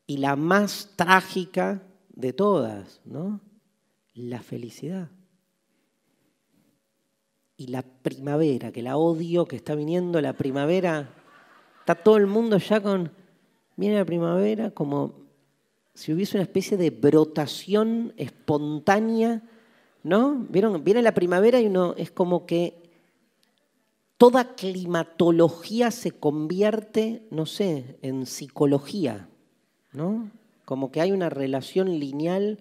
[0.07, 3.43] Y la más trágica de todas, ¿no?
[4.15, 5.11] La felicidad.
[7.59, 11.11] Y la primavera, que la odio, que está viniendo la primavera.
[11.81, 13.13] Está todo el mundo ya con...
[13.77, 15.22] Viene la primavera como
[15.95, 19.43] si hubiese una especie de brotación espontánea,
[20.03, 20.47] ¿no?
[20.49, 20.83] ¿Vieron?
[20.83, 22.91] Viene la primavera y uno es como que
[24.17, 29.29] toda climatología se convierte, no sé, en psicología,
[29.93, 30.31] ¿no?
[30.65, 32.61] Como que hay una relación lineal.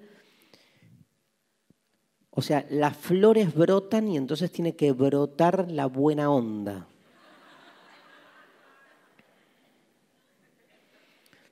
[2.31, 6.87] O sea, las flores brotan y entonces tiene que brotar la buena onda.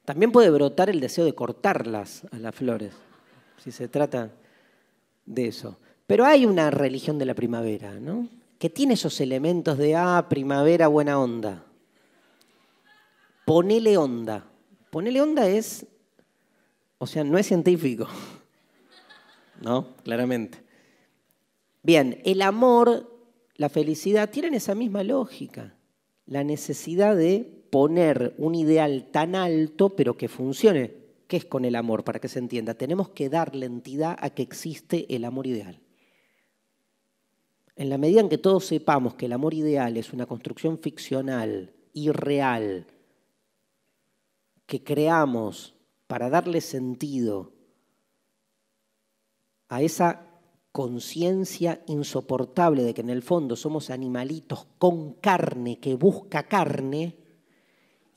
[0.10, 2.94] También puede brotar el deseo de cortarlas a las flores,
[3.64, 4.32] si se trata
[5.28, 5.78] de eso.
[6.08, 8.28] Pero hay una religión de la primavera, ¿no?
[8.58, 11.64] que tiene esos elementos de, ah, primavera, buena onda.
[13.46, 14.48] Ponele onda.
[14.90, 15.86] Ponele onda es,
[16.98, 18.08] o sea, no es científico.
[19.62, 19.94] ¿No?
[20.04, 20.58] Claramente.
[21.84, 23.16] Bien, el amor,
[23.58, 25.76] la felicidad, tienen esa misma lógica.
[26.26, 30.94] La necesidad de poner un ideal tan alto, pero que funcione.
[31.28, 32.04] ¿Qué es con el amor?
[32.04, 32.74] Para que se entienda.
[32.74, 35.80] Tenemos que darle entidad a que existe el amor ideal.
[37.76, 41.72] En la medida en que todos sepamos que el amor ideal es una construcción ficcional,
[41.94, 42.88] irreal,
[44.66, 45.76] que creamos
[46.08, 47.54] para darle sentido
[49.70, 50.26] a esa
[50.72, 57.19] conciencia insoportable de que en el fondo somos animalitos con carne que busca carne,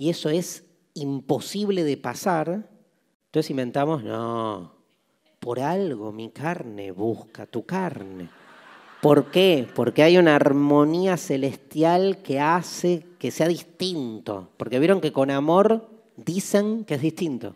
[0.03, 0.65] y eso es
[0.95, 2.69] imposible de pasar,
[3.27, 4.75] entonces inventamos, no,
[5.39, 8.29] por algo mi carne busca tu carne.
[9.01, 9.69] ¿Por qué?
[9.73, 14.51] Porque hay una armonía celestial que hace que sea distinto.
[14.57, 17.55] Porque vieron que con amor dicen que es distinto.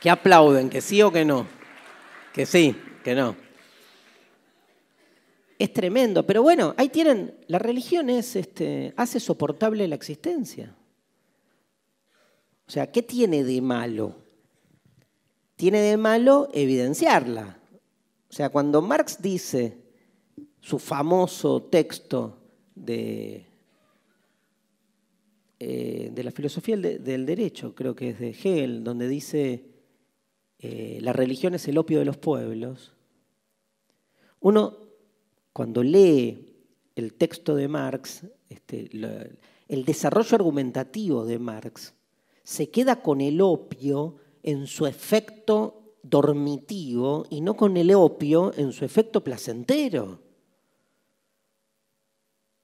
[0.00, 1.44] Que aplauden, que sí o que no.
[2.32, 3.49] Que sí, que no.
[5.60, 10.74] Es tremendo, pero bueno, ahí tienen, la religión es, este, hace soportable la existencia.
[12.66, 14.16] O sea, ¿qué tiene de malo?
[15.60, 17.58] tiene de malo evidenciarla.
[18.30, 19.76] O sea, cuando Marx dice
[20.58, 22.38] su famoso texto
[22.74, 23.44] de,
[25.58, 29.66] eh, de la filosofía del, derecho, creo que es de Hegel, donde dice
[30.60, 32.94] eh, la religión es el opio de los pueblos,
[34.40, 34.78] uno
[35.52, 36.46] cuando lee
[36.94, 38.90] el texto de Marx, este,
[39.68, 41.94] el desarrollo argumentativo de Marx,
[42.42, 48.72] se queda con el opio en su efecto dormitivo y no con el opio en
[48.72, 50.20] su efecto placentero.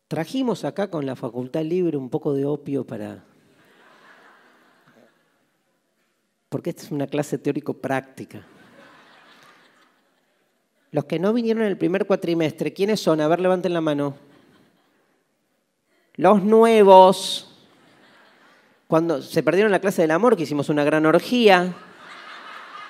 [0.09, 3.25] Trajimos acá con la Facultad Libre un poco de opio para...
[6.49, 8.47] Porque esta es una clase teórico-práctica.
[10.97, 13.21] Los que no vinieron en el primer cuatrimestre, ¿quiénes son?
[13.21, 14.17] A ver, levanten la mano.
[16.15, 17.55] Los nuevos.
[18.87, 21.77] Cuando se perdieron la clase del amor, que hicimos una gran orgía,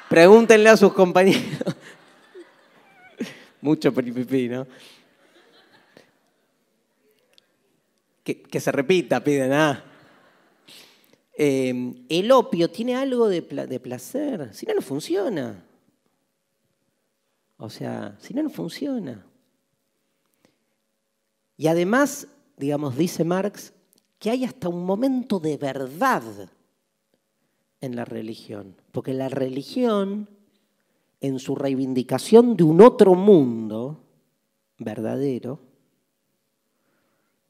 [0.08, 1.42] pregúntenle a sus compañeros.
[3.60, 4.68] Mucho peripipí, ¿no?
[8.22, 9.82] Que, se repita, piden, ah.
[11.36, 15.65] Eh, el opio tiene algo de, de placer, si no, no funciona.
[17.58, 19.24] O sea, si no, no funciona.
[21.56, 23.72] Y además, digamos, dice Marx,
[24.18, 26.22] que hay hasta un momento de verdad
[27.80, 30.28] en la religión, porque la religión,
[31.20, 34.02] en su reivindicación de un otro mundo
[34.78, 35.60] verdadero,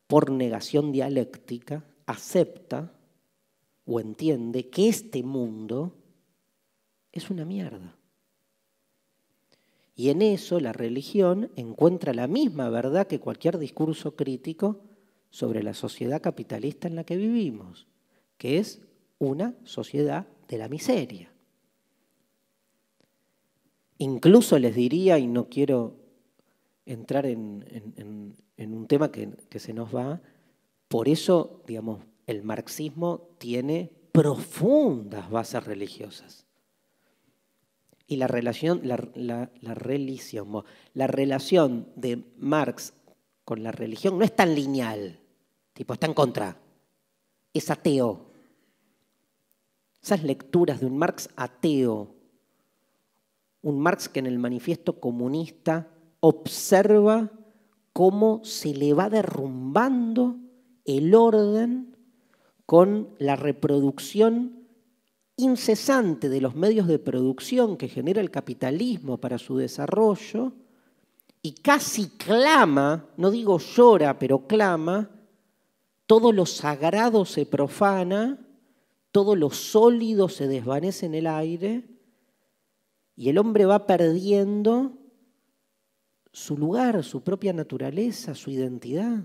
[0.06, 2.92] por negación dialéctica, acepta
[3.86, 5.94] o entiende que este mundo
[7.10, 7.95] es una mierda.
[9.96, 14.82] Y en eso la religión encuentra la misma verdad que cualquier discurso crítico
[15.30, 17.86] sobre la sociedad capitalista en la que vivimos,
[18.36, 18.82] que es
[19.18, 21.32] una sociedad de la miseria.
[23.96, 25.96] Incluso les diría, y no quiero
[26.84, 27.64] entrar en,
[28.58, 30.20] un tema que, que se nos va,
[30.88, 36.45] por eso, digamos, el marxismo tiene profundas bases religiosas.
[38.06, 39.50] Y la relación, la,
[40.92, 42.92] la relación de Marx
[43.44, 45.20] con la religión no es tan lineal,
[45.72, 46.56] tipo, está en contra,
[47.52, 48.26] es ateo.
[50.02, 52.14] Esas lecturas de un Marx ateo,
[53.62, 55.88] un Marx que en el manifiesto comunista
[56.20, 57.30] observa
[57.92, 60.36] cómo se le va derrumbando
[60.84, 61.96] el orden
[62.66, 64.55] con la reproducción
[65.36, 70.52] incesante de los medios de producción que genera el capitalismo para su desarrollo
[71.42, 75.10] y casi clama, no digo llora, pero clama,
[76.06, 78.44] todo lo sagrado se profana,
[79.12, 81.84] todo lo sólido se desvanece en el aire
[83.14, 84.98] y el hombre va perdiendo
[86.32, 89.24] su lugar, su propia naturaleza, su identidad.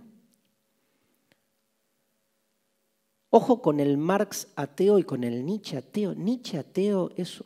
[3.33, 6.13] Ojo con el Marx ateo y con el Nietzsche ateo.
[6.13, 7.41] Nietzsche ateo es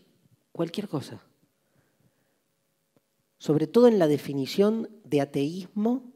[0.52, 1.22] cualquier cosa.
[3.38, 6.12] Sobre todo en la definición de ateísmo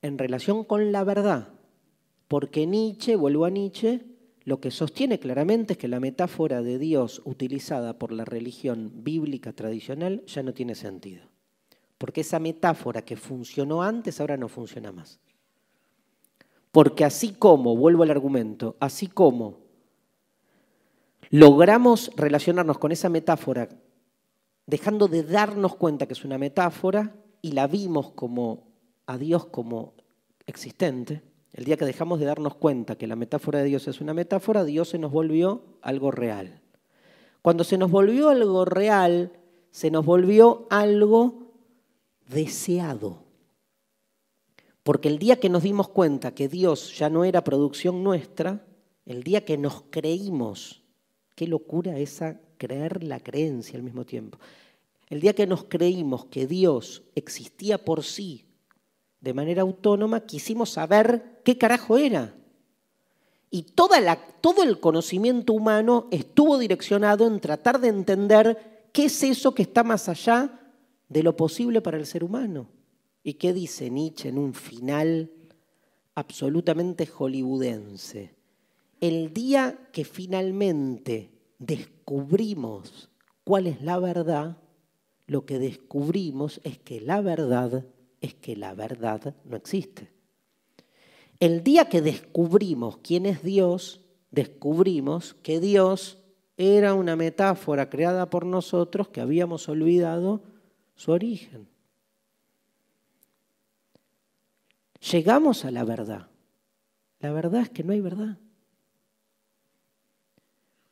[0.00, 1.48] en relación con la verdad.
[2.28, 4.02] Porque Nietzsche, vuelvo a Nietzsche,
[4.44, 9.52] lo que sostiene claramente es que la metáfora de Dios utilizada por la religión bíblica
[9.54, 11.24] tradicional ya no tiene sentido.
[11.98, 15.18] Porque esa metáfora que funcionó antes ahora no funciona más.
[16.74, 19.60] Porque así como, vuelvo al argumento, así como
[21.30, 23.68] logramos relacionarnos con esa metáfora
[24.66, 28.64] dejando de darnos cuenta que es una metáfora y la vimos como
[29.06, 29.94] a Dios como
[30.46, 31.22] existente,
[31.52, 34.64] el día que dejamos de darnos cuenta que la metáfora de Dios es una metáfora,
[34.64, 36.60] Dios se nos volvió algo real.
[37.42, 39.32] Cuando se nos volvió algo real,
[39.70, 41.52] se nos volvió algo
[42.28, 43.23] deseado.
[44.84, 48.64] Porque el día que nos dimos cuenta que Dios ya no era producción nuestra,
[49.06, 50.82] el día que nos creímos,
[51.34, 54.38] qué locura esa creer la creencia al mismo tiempo,
[55.08, 58.44] el día que nos creímos que Dios existía por sí
[59.20, 62.34] de manera autónoma, quisimos saber qué carajo era.
[63.50, 69.22] Y toda la, todo el conocimiento humano estuvo direccionado en tratar de entender qué es
[69.22, 70.60] eso que está más allá
[71.08, 72.66] de lo posible para el ser humano.
[73.26, 75.32] ¿Y qué dice Nietzsche en un final
[76.14, 78.34] absolutamente hollywoodense?
[79.00, 83.08] El día que finalmente descubrimos
[83.42, 84.58] cuál es la verdad,
[85.26, 87.86] lo que descubrimos es que la verdad
[88.20, 90.12] es que la verdad no existe.
[91.40, 96.18] El día que descubrimos quién es Dios, descubrimos que Dios
[96.58, 100.42] era una metáfora creada por nosotros que habíamos olvidado
[100.94, 101.73] su origen.
[105.10, 106.28] Llegamos a la verdad.
[107.20, 108.38] La verdad es que no hay verdad.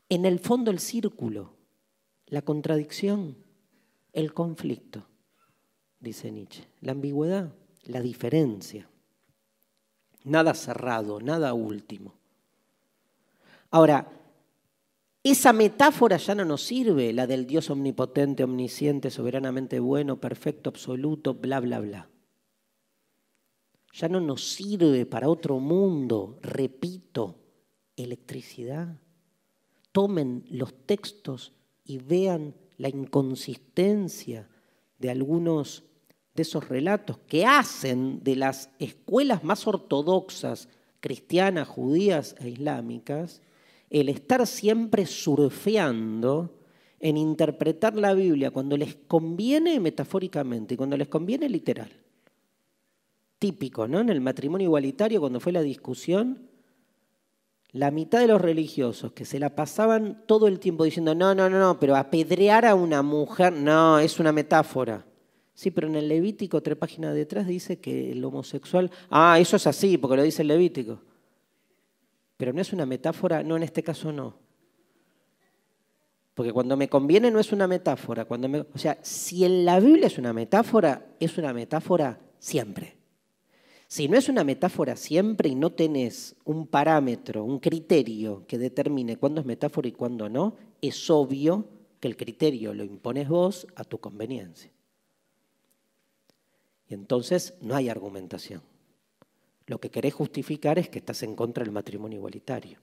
[0.08, 1.54] En el fondo el círculo,
[2.26, 3.36] la contradicción,
[4.12, 5.06] el conflicto,
[6.00, 7.52] dice Nietzsche, la ambigüedad,
[7.84, 8.88] la diferencia.
[10.24, 12.14] Nada cerrado, nada último.
[13.70, 14.06] Ahora,
[15.24, 21.34] esa metáfora ya no nos sirve, la del Dios omnipotente, omnisciente, soberanamente bueno, perfecto, absoluto,
[21.34, 22.08] bla, bla, bla
[23.92, 27.36] ya no nos sirve para otro mundo, repito,
[27.96, 28.98] electricidad.
[29.92, 31.52] Tomen los textos
[31.84, 34.48] y vean la inconsistencia
[34.98, 35.84] de algunos
[36.34, 40.68] de esos relatos que hacen de las escuelas más ortodoxas,
[41.00, 43.42] cristianas, judías e islámicas,
[43.90, 46.58] el estar siempre surfeando
[46.98, 52.01] en interpretar la Biblia cuando les conviene metafóricamente y cuando les conviene literal
[53.42, 53.98] típico, ¿no?
[53.98, 56.48] En el matrimonio igualitario, cuando fue la discusión,
[57.72, 61.50] la mitad de los religiosos que se la pasaban todo el tiempo diciendo, no, no,
[61.50, 65.04] no, no, pero apedrear a una mujer, no, es una metáfora.
[65.54, 69.66] Sí, pero en el Levítico, tres páginas detrás, dice que el homosexual, ah, eso es
[69.66, 71.00] así, porque lo dice el Levítico.
[72.36, 74.38] Pero no es una metáfora, no, en este caso no.
[76.34, 78.24] Porque cuando me conviene no es una metáfora.
[78.24, 83.01] Cuando me, o sea, si en la Biblia es una metáfora, es una metáfora siempre.
[83.92, 89.18] Si no es una metáfora siempre y no tenés un parámetro, un criterio que determine
[89.18, 91.68] cuándo es metáfora y cuándo no, es obvio
[92.00, 94.70] que el criterio lo impones vos a tu conveniencia.
[96.88, 98.62] Y entonces no hay argumentación.
[99.66, 102.78] Lo que querés justificar es que estás en contra del matrimonio igualitario.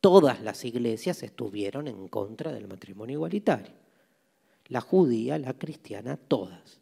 [0.00, 3.74] Todas las iglesias estuvieron en contra del matrimonio igualitario.
[4.66, 6.80] La judía, la cristiana, todas.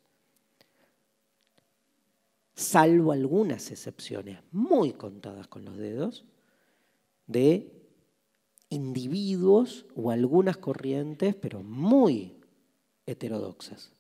[2.59, 6.24] Salvo algunas excepciones muy contadas con los dedos
[7.28, 7.70] de
[8.68, 12.35] individuos o algunas corrientes, pero muy
[13.06, 13.93] heterodoxas.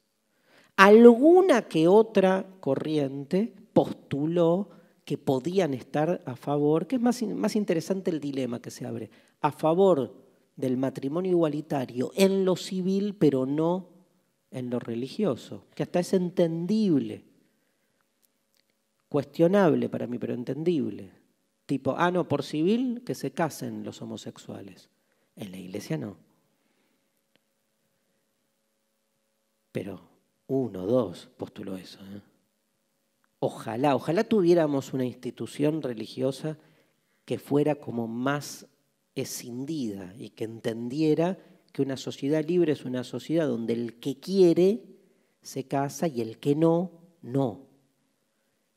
[0.74, 4.70] Alguna que otra corriente postuló
[5.04, 9.08] que podían estar a favor, que es más, más interesante el dilema que se abre,
[9.40, 10.16] a favor
[10.56, 13.86] del matrimonio igualitario en lo civil, pero no
[14.50, 17.27] en lo religioso, que hasta es entendible,
[19.08, 21.12] cuestionable para mí, pero entendible.
[21.66, 24.90] Tipo, ah, no, por civil que se casen los homosexuales.
[25.36, 26.16] En la iglesia no.
[29.72, 30.00] Pero
[30.46, 32.00] uno, dos postuló eso.
[32.00, 32.22] ¿eh?
[33.38, 36.58] Ojalá, ojalá tuviéramos una institución religiosa
[37.24, 38.66] que fuera como más
[39.14, 41.38] escindida y que entendiera
[41.72, 44.82] que una sociedad libre es una sociedad donde el que quiere
[45.42, 46.90] se casa y el que no,
[47.22, 47.67] no.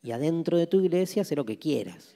[0.02, 2.16] Y adentro de tu iglesia hace lo que quieras.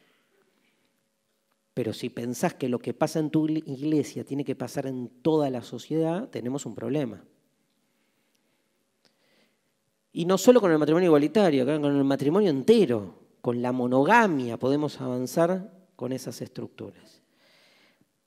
[1.73, 5.49] Pero si pensás que lo que pasa en tu iglesia tiene que pasar en toda
[5.49, 7.23] la sociedad, tenemos un problema.
[10.13, 15.01] Y no solo con el matrimonio igualitario, con el matrimonio entero, con la monogamia podemos
[15.01, 17.21] avanzar con esas estructuras.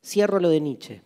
[0.05, 1.03] Cierro lo de Nietzsche.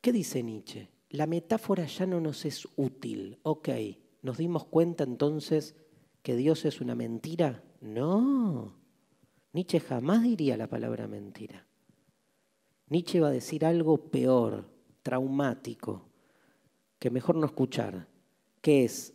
[0.00, 0.88] ¿Qué dice Nietzsche?
[1.10, 3.38] La metáfora ya no nos es útil.
[3.42, 3.68] Ok,
[4.22, 5.74] ¿nos dimos cuenta entonces
[6.22, 7.62] que Dios es una mentira?
[7.80, 8.74] No.
[9.52, 11.66] Nietzsche jamás diría la palabra mentira.
[12.88, 14.68] Nietzsche va a decir algo peor,
[15.02, 16.08] traumático,
[16.98, 18.08] que mejor no escuchar
[18.60, 19.14] que es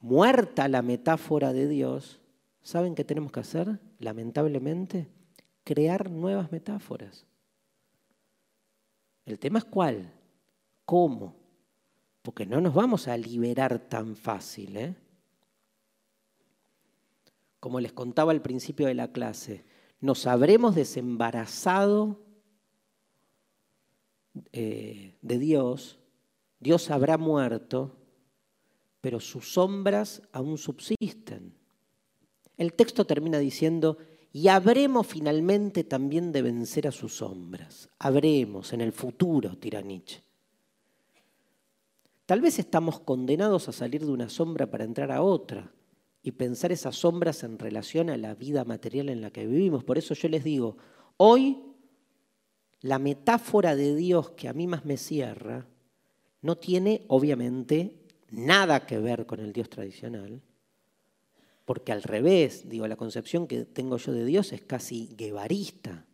[0.00, 2.20] muerta la metáfora de Dios,
[2.62, 3.80] ¿saben qué tenemos que hacer?
[3.98, 5.08] Lamentablemente,
[5.64, 7.26] crear nuevas metáforas.
[9.24, 10.12] El tema es cuál,
[10.84, 11.36] cómo,
[12.22, 14.76] porque no nos vamos a liberar tan fácil.
[14.76, 14.94] ¿eh?
[17.66, 19.64] Como les contaba al principio de la clase,
[20.00, 22.22] nos habremos desembarazado
[24.52, 25.98] eh, de Dios,
[26.60, 27.96] Dios habrá muerto,
[29.00, 31.56] pero sus sombras aún subsisten.
[32.56, 33.98] El texto termina diciendo,
[34.32, 37.88] y habremos finalmente también de vencer a sus sombras.
[37.98, 40.22] Habremos en el futuro, tira Nietzsche.
[42.26, 45.72] Tal vez estamos condenados a salir de una sombra para entrar a otra
[46.26, 49.84] y pensar esas sombras en relación a la vida material en la que vivimos.
[49.84, 50.76] Por eso yo les digo,
[51.18, 51.62] hoy
[52.80, 55.68] la metáfora de Dios que a mí más me cierra
[56.42, 57.94] no tiene, obviamente,
[58.28, 60.42] nada que ver con el Dios tradicional,
[61.64, 66.05] porque al revés, digo, la concepción que tengo yo de Dios es casi guevarista,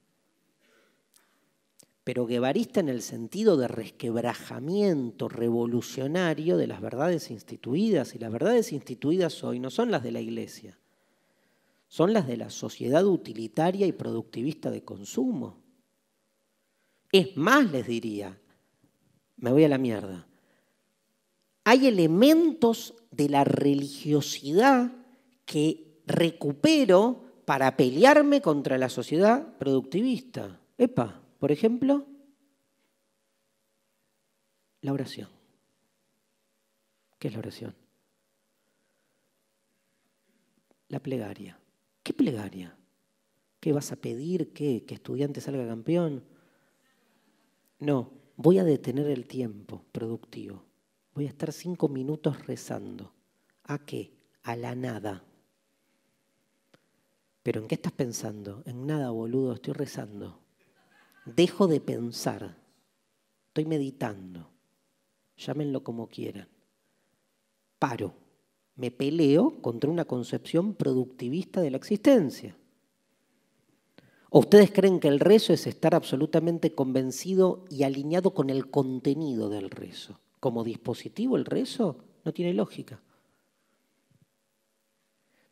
[2.04, 8.72] pero guevarista en el sentido de resquebrajamiento revolucionario de las verdades instituidas, y las verdades
[8.72, 10.78] instituidas hoy no son las de la Iglesia,
[11.86, 15.62] son las de la sociedad utilitaria y productivista de consumo.
[17.12, 18.38] Es más, les diría,
[19.36, 20.26] me voy a la mierda,
[21.64, 24.90] hay elementos de la religiosidad
[25.44, 30.60] que recupero para pelearme contra la sociedad productivista.
[30.78, 32.06] Epa, por ejemplo,
[34.80, 35.28] la oración.
[37.18, 37.74] ¿Qué es la oración?
[40.86, 41.58] La plegaria.
[42.04, 42.76] ¿Qué plegaria?
[43.58, 44.52] ¿Qué vas a pedir?
[44.52, 44.84] ¿Qué?
[44.84, 46.22] ¿Que estudiante salga campeón?
[47.80, 50.64] No, voy a detener el tiempo productivo
[51.12, 53.12] voy a estar cinco minutos rezando.
[53.64, 54.14] ¿A qué?
[54.44, 55.24] A la nada.
[57.42, 58.62] ¿Pero en qué estás pensando?
[58.64, 60.41] En nada, boludo, estoy rezando.
[61.24, 62.56] Dejo de pensar.
[63.48, 64.48] Estoy meditando.
[65.36, 66.48] Llámenlo como quieran.
[67.78, 68.14] Paro.
[68.74, 72.56] Me peleo contra una concepción productivista de la existencia.
[74.30, 79.50] ¿O ustedes creen que el rezo es estar absolutamente convencido y alineado con el contenido
[79.50, 80.18] del rezo?
[80.42, 83.00] como dispositivo el rezo no tiene lógica.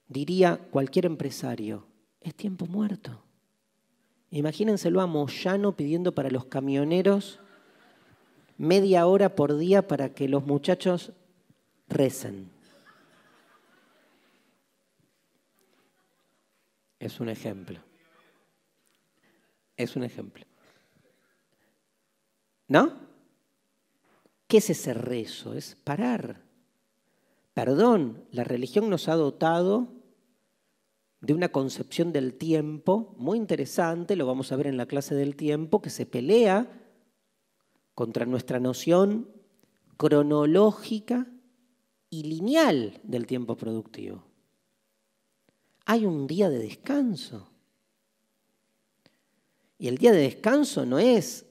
[0.09, 1.87] Diría cualquier empresario,
[2.21, 3.23] es tiempo muerto.
[4.31, 7.41] Imagínenselo a Moyano pidiendo para los camioneros
[8.59, 11.13] media hora por día para que los muchachos
[11.89, 12.51] recen.
[16.99, 17.81] Es un ejemplo.
[19.77, 20.45] Es un ejemplo.
[22.69, 22.93] ¿No?
[24.47, 25.55] ¿Qué es ese rezo?
[25.55, 26.43] Es parar.
[27.55, 29.89] Perdón, la religión nos ha dotado
[31.21, 35.37] de una concepción del tiempo muy interesante, lo vamos a ver en la clase del
[35.37, 36.71] tiempo, que se pelea
[37.95, 39.29] contra nuestra noción
[39.97, 41.27] cronológica
[42.09, 44.25] y lineal del tiempo productivo.
[45.85, 47.51] Hay un día de descanso.
[49.79, 51.47] Y el día de descanso no es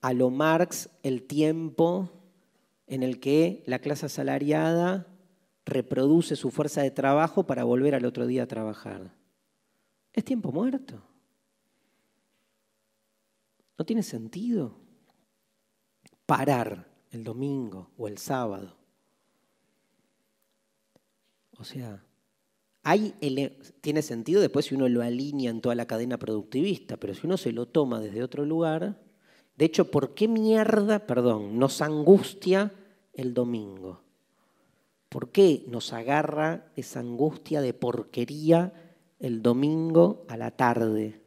[0.00, 2.10] a lo Marx el tiempo
[2.86, 5.06] en el que la clase asalariada
[5.64, 9.14] reproduce su fuerza de trabajo para volver al otro día a trabajar.
[10.12, 11.02] Es tiempo muerto.
[13.78, 14.76] No tiene sentido
[16.26, 18.76] parar el domingo o el sábado.
[21.58, 22.04] O sea,
[22.82, 23.14] hay
[23.80, 27.36] tiene sentido después si uno lo alinea en toda la cadena productivista, pero si uno
[27.36, 29.00] se lo toma desde otro lugar,
[29.56, 32.72] de hecho, ¿por qué mierda, perdón, nos angustia
[33.12, 34.01] el domingo?
[35.12, 38.72] ¿Por qué nos agarra esa angustia de porquería
[39.20, 41.20] el domingo a la tarde?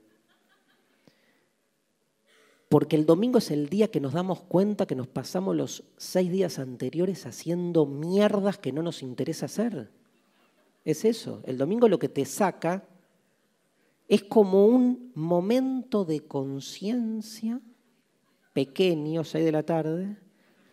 [2.68, 6.32] Porque el domingo es el día que nos damos cuenta que nos pasamos los seis
[6.32, 9.92] días anteriores haciendo mierdas que no nos interesa hacer.
[10.84, 11.44] Es eso.
[11.46, 12.88] El domingo lo que te saca
[14.08, 17.62] es como un momento de conciencia
[18.52, 20.18] pequeño, seis de la tarde,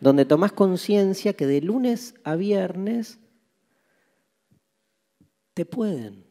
[0.03, 3.19] donde tomás conciencia que de lunes a viernes
[5.53, 6.25] te pueden.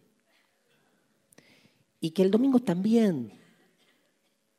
[1.98, 3.32] Y que el domingo también,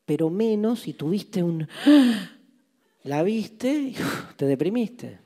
[0.06, 1.68] pero menos si tuviste un...
[3.04, 3.96] La viste y
[4.38, 5.20] te deprimiste.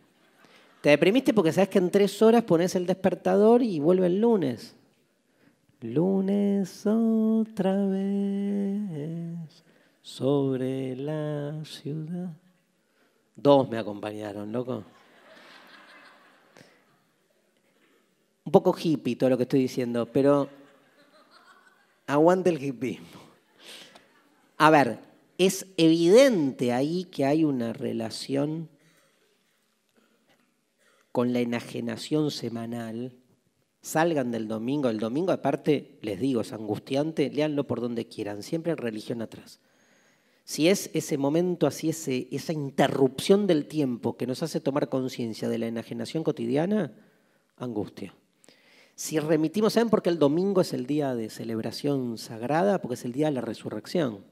[0.82, 4.76] Te deprimiste porque sabes que en tres horas pones el despertador y vuelve el lunes.
[5.82, 9.64] Lunes otra vez
[10.02, 12.36] sobre la ciudad.
[13.38, 14.84] Dos me acompañaron, loco.
[18.44, 20.50] Un poco hippie todo lo que estoy diciendo, pero
[22.08, 23.00] aguante el hippie.
[24.58, 25.00] A ver,
[25.38, 28.70] es evidente ahí que hay una relación
[31.12, 33.14] con la enajenación semanal.
[33.82, 34.90] Salgan del domingo.
[34.90, 39.60] El domingo, aparte, les digo, es angustiante, léanlo por donde quieran, siempre religión atrás.
[40.48, 45.50] Si es ese momento así, ese, esa interrupción del tiempo que nos hace tomar conciencia
[45.50, 46.96] de la enajenación cotidiana,
[47.58, 48.16] angustia.
[48.96, 52.80] Si remitimos, ¿saben por qué el domingo es el día de celebración sagrada?
[52.82, 54.24] Porque es el día de la resurrección.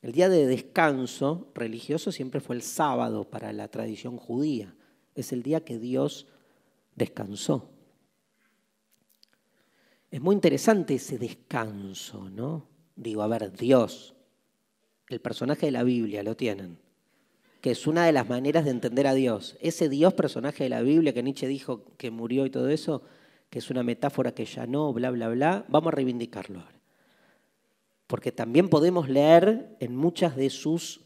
[0.00, 4.76] El día de descanso religioso siempre fue el sábado para la tradición judía.
[5.16, 6.28] Es el día que Dios
[6.94, 7.68] descansó.
[10.08, 12.68] Es muy interesante ese descanso, ¿no?
[12.94, 14.14] Digo, a ver, Dios,
[15.08, 16.78] el personaje de la Biblia, lo tienen,
[17.60, 19.56] que es una de las maneras de entender a Dios.
[19.60, 23.02] Ese Dios personaje de la Biblia que Nietzsche dijo que murió y todo eso,
[23.50, 26.80] que es una metáfora que ya no, bla, bla, bla, vamos a reivindicarlo ahora.
[28.06, 31.00] Porque también podemos leer en muchas de sus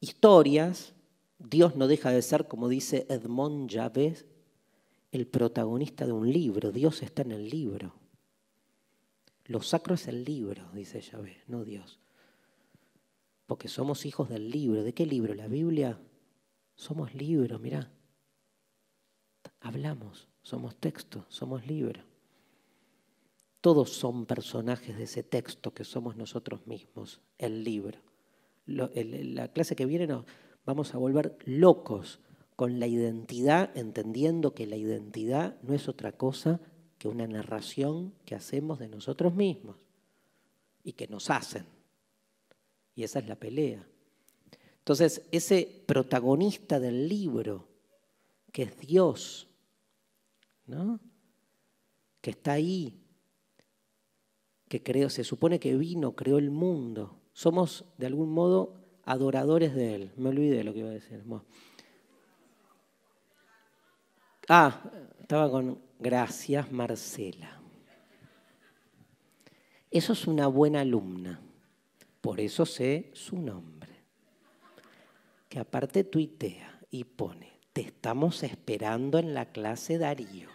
[0.00, 0.94] historias,
[1.38, 4.24] Dios no deja de ser, como dice Edmond Javés,
[5.10, 6.72] el protagonista de un libro.
[6.72, 7.94] Dios está en el libro.
[9.46, 11.98] Lo sacro es el libro, dice Yahvé, no Dios
[13.52, 14.82] porque somos hijos del libro.
[14.82, 15.34] ¿De qué libro?
[15.34, 16.00] La Biblia.
[16.74, 17.92] Somos libro, mirá.
[19.60, 22.02] Hablamos, somos texto, somos libro.
[23.60, 27.98] Todos son personajes de ese texto que somos nosotros mismos, el libro.
[28.64, 30.24] la clase que viene nos
[30.64, 32.20] vamos a volver locos
[32.56, 36.58] con la identidad, entendiendo que la identidad no es otra cosa
[36.96, 39.76] que una narración que hacemos de nosotros mismos
[40.82, 41.66] y que nos hacen.
[42.94, 43.86] Y esa es la pelea.
[44.78, 47.68] Entonces, ese protagonista del libro,
[48.52, 49.48] que es Dios,
[50.66, 51.00] ¿no?
[52.20, 52.98] que está ahí,
[54.68, 57.20] que creo, se supone que vino, creó el mundo.
[57.32, 60.12] Somos, de algún modo, adoradores de Él.
[60.16, 61.22] Me olvidé de lo que iba a decir.
[64.48, 64.82] Ah,
[65.20, 67.60] estaba con gracias, Marcela.
[69.90, 71.40] Eso es una buena alumna.
[72.22, 73.90] Por eso sé su nombre.
[75.50, 80.48] Que aparte tuitea y pone, te estamos esperando en la clase Darío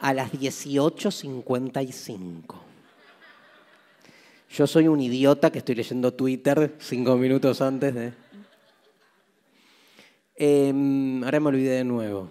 [0.00, 2.56] a las 18.55.
[4.50, 8.12] Yo soy un idiota que estoy leyendo Twitter cinco minutos antes de...
[10.34, 12.30] Em, ahora me olvidé de nuevo.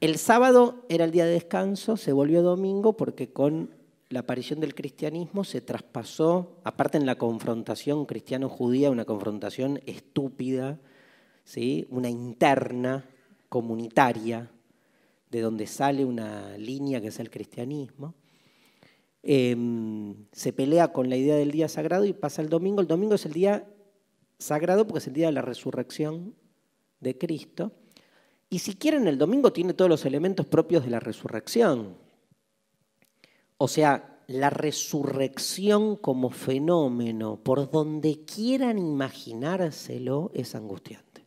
[0.00, 3.75] El sábado era el día de descanso, se volvió domingo porque con
[4.08, 10.78] la aparición del cristianismo se traspasó, aparte en la confrontación cristiano-judía, una confrontación estúpida,
[11.44, 11.86] ¿sí?
[11.90, 13.04] una interna,
[13.48, 14.50] comunitaria,
[15.30, 18.14] de donde sale una línea que es el cristianismo.
[19.22, 22.80] Em, se pelea con la idea del día sagrado y pasa el domingo.
[22.80, 23.66] El domingo es el día
[24.38, 26.34] sagrado porque es el día de la resurrección
[27.00, 27.72] de Cristo.
[28.48, 32.05] Y si quieren, el domingo tiene todos los elementos propios de la resurrección.
[33.58, 41.26] O sea, la resurrección como fenómeno, por donde quieran imaginárselo, es angustiante.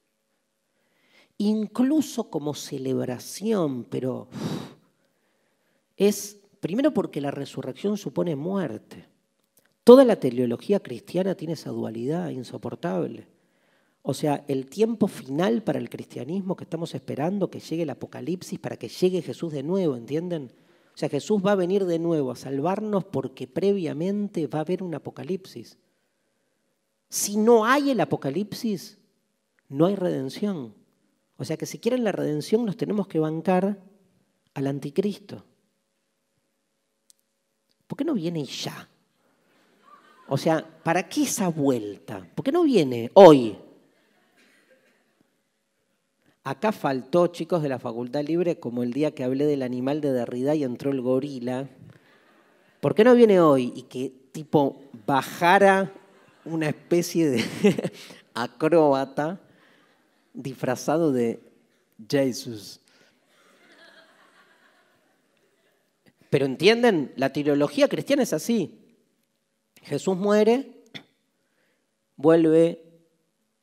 [1.38, 4.28] Incluso como celebración, pero
[5.96, 9.06] es primero porque la resurrección supone muerte.
[9.86, 13.28] Toda la teleología cristiana tiene esa dualidad insoportable.
[14.02, 18.60] O sea, el tiempo final para el cristianismo que estamos esperando, que llegue el apocalipsis,
[18.60, 20.52] para que llegue Jesús de nuevo, ¿entienden?
[21.00, 24.84] O sea, Jesús va a venir de nuevo a salvarnos porque previamente va a haber
[24.84, 25.78] un apocalipsis.
[27.08, 28.98] Si no hay el apocalipsis,
[29.70, 30.76] no hay redención.
[31.38, 33.82] O sea que si quieren la redención nos tenemos que bancar
[34.54, 35.46] al anticristo.
[37.88, 38.90] ¿Por qué no viene ya?
[40.28, 42.30] O sea, ¿para qué esa vuelta?
[42.36, 43.58] ¿Por qué no viene hoy?
[46.44, 50.14] Acá faltó, chicos de la Facultad Libre, como el día que hablé del animal de
[50.14, 51.68] Derrida y entró el gorila.
[52.80, 55.94] ¿Por qué no viene hoy y que tipo bajara
[56.45, 57.44] una especie de
[58.34, 59.40] acróbata
[60.34, 61.41] disfrazado de
[62.10, 62.80] Jesús?
[66.30, 68.80] Pero entienden, la teología cristiana es así.
[69.82, 70.84] Jesús muere,
[72.16, 72.84] vuelve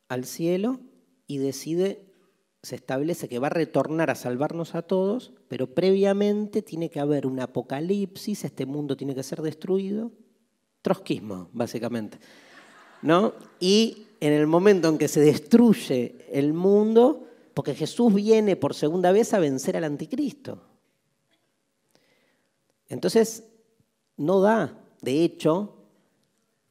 [0.08, 0.80] al cielo
[1.26, 2.05] y decide
[2.66, 7.24] se establece que va a retornar a salvarnos a todos, pero previamente tiene que haber
[7.24, 10.10] un apocalipsis, este mundo tiene que ser destruido.
[10.82, 12.18] Trotskismo, básicamente.
[13.02, 13.34] ¿No?
[13.60, 19.12] Y en el momento en que se destruye el mundo, porque Jesús viene por segunda
[19.12, 20.60] vez a vencer al anticristo.
[22.88, 23.44] Entonces,
[24.16, 24.76] no da.
[25.02, 25.72] De hecho,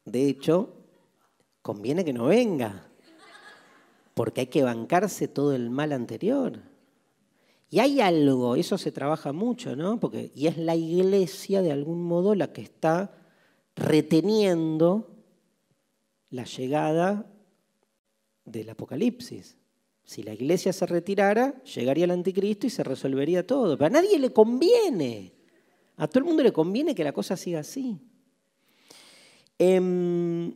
[0.03, 0.73] de hecho,
[1.61, 2.84] conviene que no venga
[4.15, 6.63] porque hay que bancarse todo el mal anterior.
[7.69, 9.99] Y hay algo, eso se trabaja mucho, ¿no?
[9.99, 13.11] Porque, y es la iglesia de algún modo la que está
[13.75, 15.11] reteniendo
[16.29, 17.29] la llegada
[18.45, 19.57] del apocalipsis.
[20.05, 23.77] Si la iglesia se retirara, llegaría el anticristo y se resolvería todo.
[23.77, 25.33] Pero a nadie le conviene.
[25.97, 27.99] A todo el mundo le conviene que la cosa siga así.
[29.57, 30.53] Em,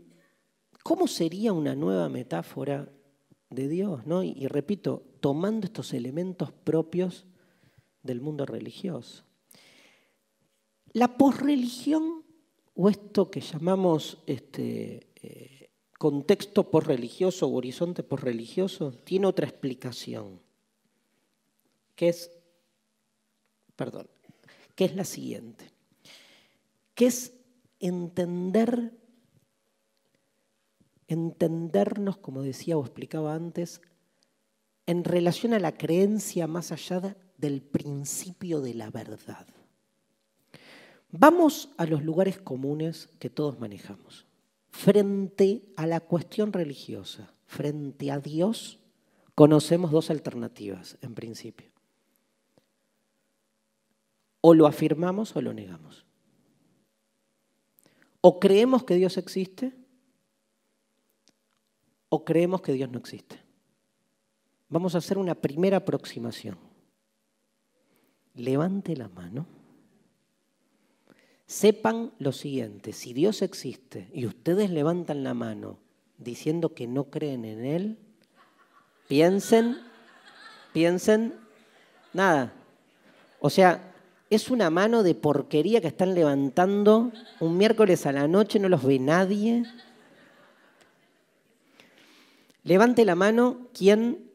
[0.82, 2.88] ¿Cómo sería una nueva metáfora
[3.50, 4.24] de Dios, ¿no?
[4.24, 7.26] Y, repito, tomando estos elementos propios
[8.04, 9.24] del mundo religioso.
[10.94, 12.24] La posreligión,
[12.76, 20.40] o esto que llamamos este, eh, contexto posreligioso o horizonte posreligioso, tiene otra explicación,
[21.96, 22.32] que es,
[23.76, 24.08] perdón,
[24.76, 25.72] que es la siguiente,
[26.96, 27.34] que es
[27.80, 28.99] entender
[31.10, 33.82] entendernos, como decía o explicaba antes,
[34.86, 39.48] en relación a la creencia más allá del principio de la verdad.
[41.12, 44.28] Vamos a los lugares comunes que todos manejamos.
[44.70, 48.80] Frente a la cuestión religiosa, frente a Dios,
[49.34, 51.72] conocemos dos alternativas en principio.
[54.42, 56.06] O lo afirmamos o lo negamos.
[58.22, 59.79] O creemos que Dios existe
[62.10, 63.40] o creemos que Dios no existe.
[64.68, 66.58] Vamos a hacer una primera aproximación.
[68.36, 69.46] Levante la mano.
[71.46, 75.80] Sepan lo siguiente, si Dios existe y ustedes levantan la mano
[76.20, 77.98] diciendo que no creen en Él,
[79.08, 79.80] piensen,
[80.74, 81.34] piensen,
[82.14, 82.54] nada.
[83.40, 83.94] O sea,
[84.30, 88.84] es una mano de porquería que están levantando un miércoles a la noche, no los
[88.84, 89.64] ve nadie.
[92.70, 94.30] Levante la mano quien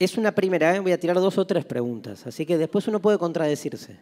[0.00, 0.80] es una primera, ¿eh?
[0.80, 4.00] voy a tirar dos o tres preguntas, así que después uno puede contradecirse.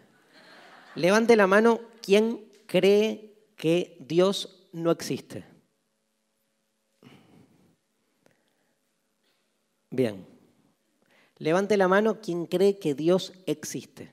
[0.95, 5.45] Levante la mano quien cree que Dios no existe.
[9.91, 10.27] Bien.
[11.37, 14.11] Levante la mano quien cree que Dios existe.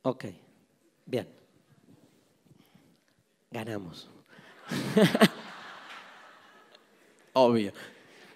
[0.00, 0.24] Ok,
[1.04, 1.28] bien.
[3.50, 4.08] Ganamos.
[7.32, 7.72] Obvio.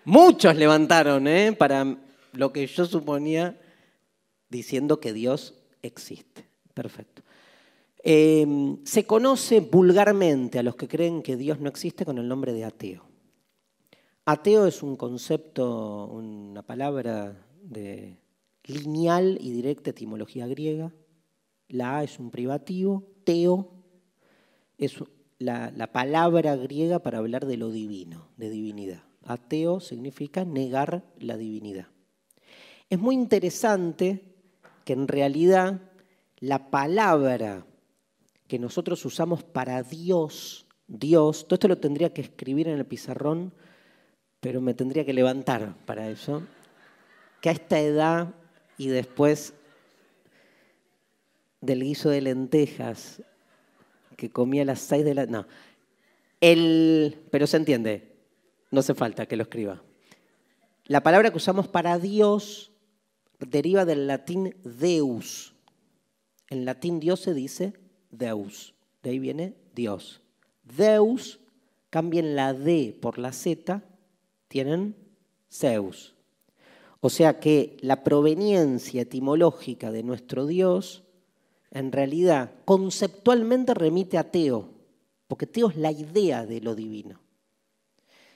[0.04, 1.52] Muchos levantaron, ¿eh?
[1.52, 1.96] Para
[2.32, 3.58] lo que yo suponía
[4.48, 6.46] diciendo que Dios existe.
[6.74, 7.22] Perfecto.
[8.02, 8.46] Eh,
[8.84, 12.64] se conoce vulgarmente a los que creen que Dios no existe con el nombre de
[12.64, 13.04] ateo.
[14.24, 18.18] Ateo es un concepto, una palabra de
[18.64, 20.92] lineal y directa etimología griega.
[21.68, 23.76] La A es un privativo, teo
[24.78, 24.96] es
[25.38, 29.02] la, la palabra griega para hablar de lo divino, de divinidad.
[29.24, 31.88] Ateo significa negar la divinidad.
[32.88, 34.22] Es muy interesante
[34.84, 35.80] que en realidad
[36.38, 37.66] la palabra
[38.46, 43.52] que nosotros usamos para Dios, Dios, todo esto lo tendría que escribir en el pizarrón,
[44.40, 46.42] pero me tendría que levantar para eso,
[47.40, 48.34] que a esta edad
[48.78, 49.54] y después
[51.60, 53.22] del guiso de lentejas
[54.16, 55.26] que comía a las seis de la...
[55.26, 55.46] No,
[56.40, 58.12] el, pero se entiende,
[58.70, 59.82] no hace falta que lo escriba.
[60.86, 62.72] La palabra que usamos para Dios
[63.40, 65.54] deriva del latín deus.
[66.48, 67.74] En latín Dios se dice
[68.10, 68.74] deus.
[69.02, 70.20] De ahí viene Dios.
[70.64, 71.40] Deus,
[71.90, 73.82] cambien la D por la Z,
[74.48, 74.96] tienen
[75.50, 76.14] Zeus.
[77.00, 81.04] O sea que la proveniencia etimológica de nuestro Dios
[81.70, 84.70] en realidad conceptualmente remite a Teo,
[85.28, 87.20] porque Teo es la idea de lo divino.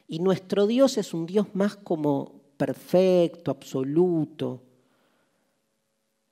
[0.06, 4.62] Y nuestro Dios es un Dios más como perfecto, absoluto,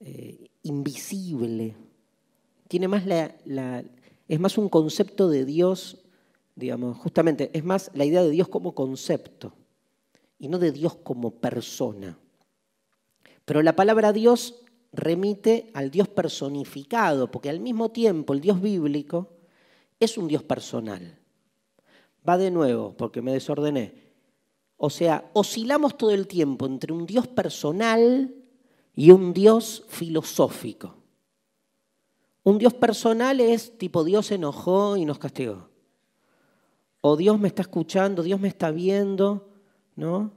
[0.00, 1.74] eh, invisible.
[2.68, 3.84] Tiene más la,
[4.26, 6.04] es más un concepto de Dios,
[6.54, 9.54] digamos, justamente, es más la idea de Dios como concepto
[10.38, 12.18] y no de Dios como persona.
[13.44, 14.62] Pero la palabra Dios
[14.92, 19.28] remite al Dios personificado, porque al mismo tiempo el Dios bíblico
[20.00, 21.18] es un Dios personal.
[22.28, 24.08] Va de nuevo, porque me desordené.
[24.76, 28.34] O sea, oscilamos todo el tiempo entre un Dios personal
[28.94, 30.94] y un Dios filosófico.
[32.44, 35.68] Un Dios personal es tipo Dios se enojó y nos castigó.
[37.00, 39.48] O Dios me está escuchando, Dios me está viendo,
[39.96, 40.32] ¿no?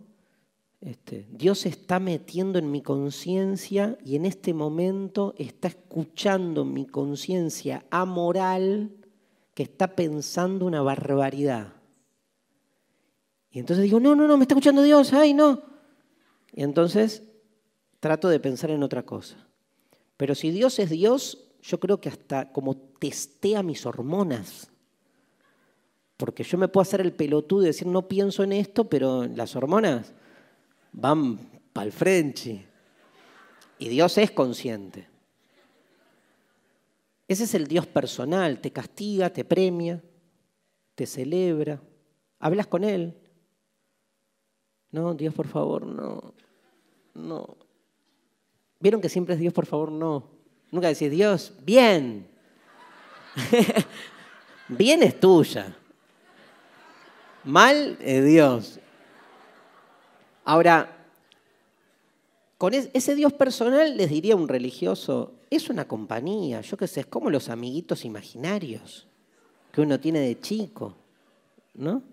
[0.82, 7.86] Este, Dios está metiendo en mi conciencia y en este momento está escuchando mi conciencia
[7.92, 8.92] amoral
[9.54, 11.74] que está pensando una barbaridad.
[13.52, 15.62] Y entonces digo, no, no, no, me está escuchando Dios, ay, no.
[16.52, 17.24] Y entonces
[18.00, 19.38] trato de pensar en otra cosa.
[20.18, 24.72] Pero si Dios es Dios, yo creo que hasta como testea mis hormonas.
[26.18, 29.56] Porque yo me puedo hacer el pelotudo y decir, no pienso en esto, pero las
[29.56, 30.14] hormonas
[30.92, 31.38] van
[31.74, 32.66] para el frente.
[33.78, 35.08] Y Dios es consciente.
[37.28, 40.04] Ese es el Dios personal, te castiga, te premia,
[40.96, 41.82] te celebra,
[42.40, 43.18] hablas con Él.
[44.92, 46.34] No, Dios, por favor, no,
[47.14, 47.56] no,
[48.82, 49.92] ¿Vieron que siempre es Dios, por favor?
[49.92, 50.28] No.
[50.72, 52.28] Nunca decís, Dios, bien.
[54.68, 55.78] bien es tuya.
[57.44, 58.80] Mal es Dios.
[60.44, 60.98] Ahora,
[62.58, 67.06] con ese Dios personal les diría un religioso, es una compañía, yo qué sé, es
[67.08, 69.08] como los amiguitos imaginarios
[69.72, 70.96] que uno tiene de chico,
[71.74, 72.04] ¿no?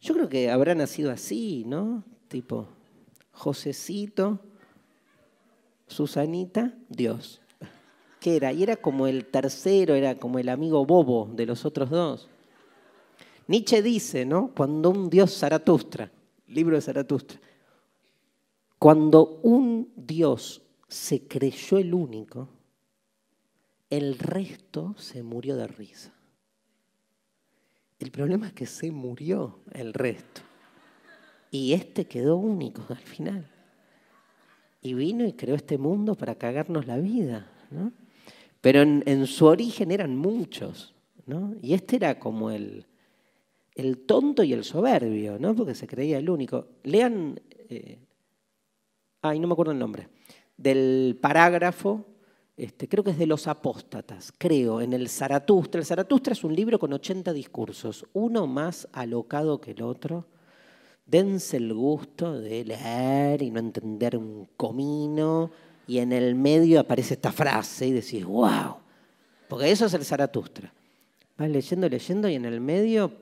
[0.00, 2.02] Yo creo que habrá nacido así, ¿no?
[2.28, 2.66] Tipo,
[3.32, 4.40] Josecito,
[5.86, 7.40] Susanita, Dios.
[8.20, 8.52] ¿Qué era?
[8.52, 12.28] Y era como el tercero, era como el amigo bobo de los otros dos.
[13.48, 14.52] Nietzsche dice, ¿no?
[14.56, 16.10] Cuando un Dios Zaratustra,
[16.54, 17.40] libro de Zaratustra,
[18.78, 22.48] cuando un Dios se creyó el único,
[23.90, 26.12] el resto se murió de risa.
[27.98, 30.40] El problema es que se murió el resto.
[31.50, 33.48] Y este quedó único al final
[34.82, 37.46] y vino y creó este mundo para cagarnos la vida.
[37.70, 37.92] ¿no?
[38.60, 40.92] Pero en, su origen eran muchos.
[41.24, 41.54] ¿no?
[41.62, 42.86] Y este era como el,
[43.74, 45.54] el tonto y el soberbio, ¿no?
[45.54, 46.66] porque se creía el único.
[46.82, 47.98] Lean, eh,
[49.22, 50.08] ay, no me acuerdo el nombre,
[50.56, 52.06] del parágrafo,
[52.56, 55.80] este, creo que es de los apóstatas, creo, en el Zaratustra.
[55.80, 60.26] El Zaratustra es un libro con 80 discursos, uno más alocado que el otro
[61.06, 65.50] dense el gusto de leer y no entender un comino
[65.86, 68.76] y en el medio aparece esta frase y decís, wow,
[69.48, 70.72] porque eso es el Zaratustra.
[71.36, 73.12] Vas leyendo, leyendo y en el medio,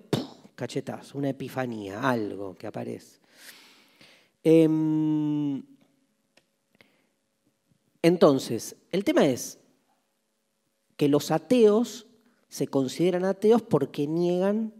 [0.60, 3.18] cachetazo, una epifanía, algo que aparece.
[4.44, 5.62] Em,
[8.02, 9.58] entonces, el tema es
[10.98, 12.06] que los ateos
[12.50, 14.74] se consideran ateos porque niegan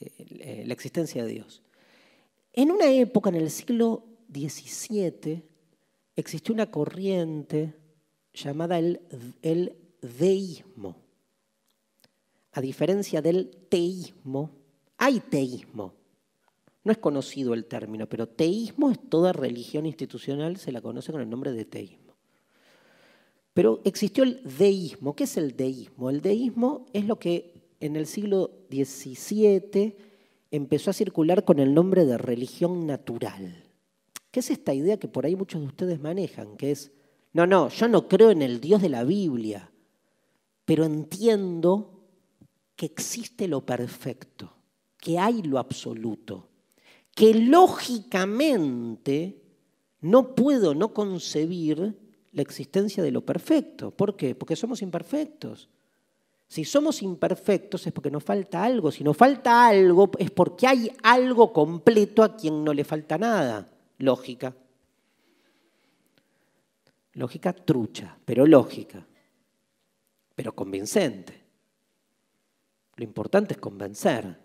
[0.00, 1.62] eh, la existencia de Dios.
[2.52, 5.44] En una época, en el siglo XVII,
[6.16, 7.74] existió una corriente
[8.34, 9.02] llamada el,
[9.42, 10.96] el deísmo.
[12.52, 14.50] A diferencia del teísmo,
[14.98, 15.94] hay teísmo.
[16.84, 21.20] No es conocido el término, pero teísmo es toda religión institucional, se la conoce con
[21.20, 22.16] el nombre de teísmo.
[23.54, 25.14] Pero existió el deísmo.
[25.14, 26.10] ¿Qué es el deísmo?
[26.10, 29.96] El deísmo es lo que en el siglo XVII
[30.50, 33.64] empezó a circular con el nombre de religión natural.
[34.30, 36.56] ¿Qué es esta idea que por ahí muchos de ustedes manejan?
[36.56, 36.92] Que es,
[37.32, 39.70] no, no, yo no creo en el Dios de la Biblia,
[40.64, 42.01] pero entiendo
[42.82, 44.52] que existe lo perfecto,
[44.98, 46.48] que hay lo absoluto,
[47.14, 49.40] que lógicamente
[50.00, 51.96] no puedo no concebir
[52.32, 53.92] la existencia de lo perfecto.
[53.92, 54.34] ¿Por qué?
[54.34, 55.68] Porque somos imperfectos.
[56.48, 58.90] Si somos imperfectos es porque nos falta algo.
[58.90, 63.70] Si nos falta algo es porque hay algo completo a quien no le falta nada.
[63.98, 64.56] Lógica.
[67.12, 69.06] Lógica trucha, pero lógica.
[70.34, 71.41] Pero convincente.
[72.96, 74.38] Lo importante es convencer.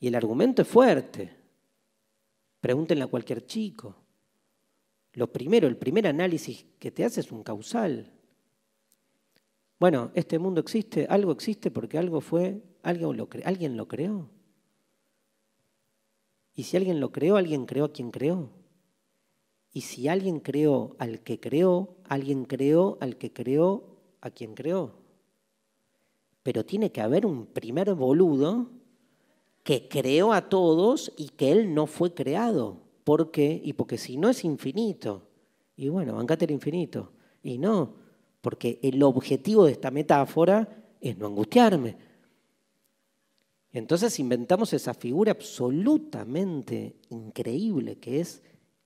[0.00, 1.36] Y el argumento es fuerte.
[2.60, 3.94] Pregúntenle a cualquier chico.
[5.12, 8.12] Lo primero, el primer análisis que te hace es un causal.
[9.78, 14.30] Bueno, este mundo existe, algo existe porque algo fue, alguien lo, ¿alguien lo creó.
[16.54, 18.50] Y si alguien lo creó, alguien creó a quien creó.
[19.70, 25.05] Y si alguien creó al que creó, alguien creó al que creó a quien creó
[26.46, 28.70] pero tiene que haber un primer boludo
[29.64, 32.82] que creó a todos y que él no fue creado.
[33.02, 33.60] ¿Por qué?
[33.64, 35.26] Y porque si no es infinito.
[35.74, 37.10] Y bueno, bancate el infinito.
[37.42, 37.96] Y no,
[38.42, 41.96] porque el objetivo de esta metáfora es no angustiarme.
[43.72, 48.40] Entonces inventamos esa figura absolutamente increíble que es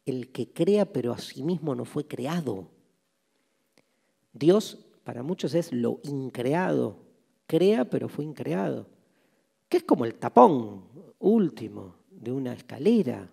[0.07, 2.71] el que crea pero a sí mismo no fue creado.
[4.33, 7.10] Dios para muchos es lo increado,
[7.51, 8.87] crea pero fue increado,
[9.69, 10.85] que es como el tapón
[11.19, 13.29] último de una escalera.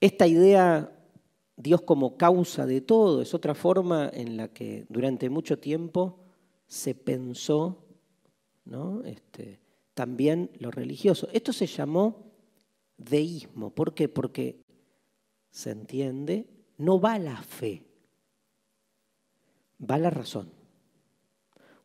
[0.00, 0.90] Esta idea,
[1.56, 6.20] Dios como causa de todo, es otra forma en la que durante mucho tiempo
[6.66, 7.84] se pensó
[8.64, 9.04] ¿no?
[9.04, 9.60] este,
[9.92, 11.28] también lo religioso.
[11.34, 12.32] Esto se llamó
[12.96, 13.74] deísmo.
[13.74, 14.08] ¿Por qué?
[14.08, 14.62] Porque
[15.50, 16.46] se entiende,
[16.78, 17.84] no va la fe,
[19.78, 20.61] va la razón.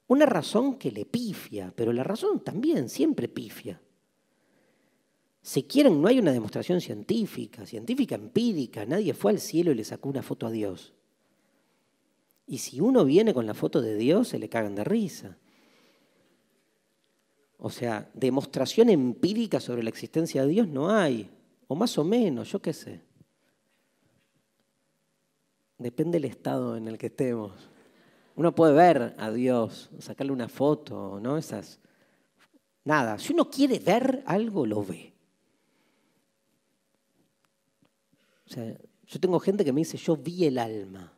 [0.07, 3.81] Una razón que le pifia, pero la razón también siempre pifia.
[5.41, 9.83] Si quieren, no hay una demostración científica, científica empírica, nadie fue al cielo y le
[9.83, 10.93] sacó una foto a Dios.
[12.45, 15.37] Y si uno viene con la foto de Dios, se le cagan de risa.
[17.57, 21.29] O sea, demostración empírica sobre la existencia de Dios no hay,
[21.67, 23.01] o más o menos, yo qué sé.
[25.77, 27.69] Depende del estado en el que estemos.
[28.37, 31.37] Uno puede ver a Dios, sacarle una foto, ¿no?
[31.37, 31.79] Esas.
[32.83, 33.17] Nada.
[33.17, 35.11] Si uno quiere ver algo, lo ve.
[38.45, 41.11] O sea, yo tengo gente que me dice, yo vi el alma.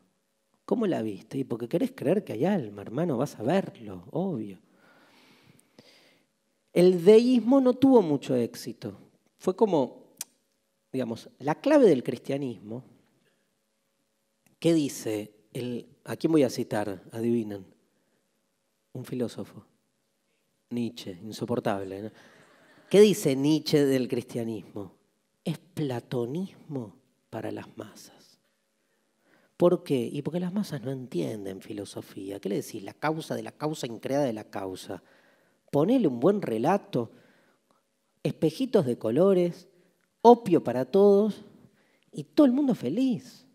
[0.64, 1.38] ¿Cómo la viste?
[1.38, 4.62] Y porque querés creer que hay alma, hermano, vas a verlo, obvio.
[6.72, 8.98] El deísmo no tuvo mucho éxito.
[9.38, 10.16] Fue como,
[10.94, 12.86] digamos, la clave del cristianismo.
[14.58, 15.39] ¿Qué dice
[16.06, 17.02] ¿A quién voy a citar?
[17.12, 17.66] Adivinan.
[18.94, 19.66] Un filósofo.
[20.70, 22.12] Nietzsche, insoportable.
[22.90, 24.94] ¿Qué dice Nietzsche del cristianismo?
[25.44, 26.96] Es platonismo
[27.30, 28.40] para las masas.
[29.58, 30.10] ¿Por qué?
[30.12, 32.40] Y porque las masas no entienden filosofía.
[32.40, 32.84] ¿Qué le decís?
[32.84, 35.04] La causa de la causa increada de la causa.
[35.72, 37.12] Ponele un buen relato,
[38.24, 39.68] espejitos de colores,
[40.22, 41.44] opio para todos
[42.12, 43.49] y todo el mundo feliz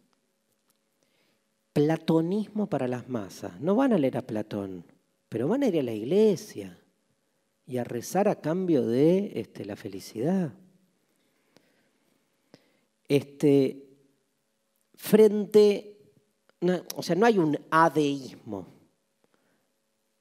[1.74, 3.60] platonismo para las masas.
[3.60, 4.86] No van a leer a Platón,
[5.28, 6.78] pero van a ir a la iglesia
[7.66, 10.54] y a rezar a cambio de este, la felicidad.
[13.08, 13.88] Este,
[14.94, 15.98] frente,
[16.94, 18.68] o sea, no hay un ateísmo.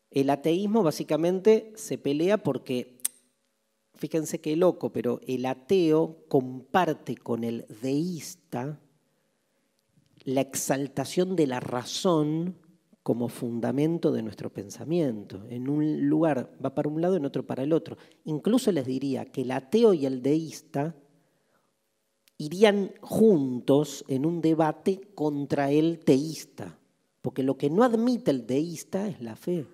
[0.10, 2.98] El ateísmo básicamente se pelea porque,
[3.94, 8.80] fíjense qué loco, pero el ateo comparte con el deísta
[10.26, 12.58] la exaltación de la razón
[13.04, 15.46] como fundamento de nuestro pensamiento.
[15.50, 17.98] En un lugar va para un lado, en otro para el otro.
[18.24, 20.96] Incluso les diría que el ateo y el deísta
[22.38, 26.78] irían juntos en un debate contra el teísta,
[27.22, 29.66] porque lo que no admite el deísta es la fe.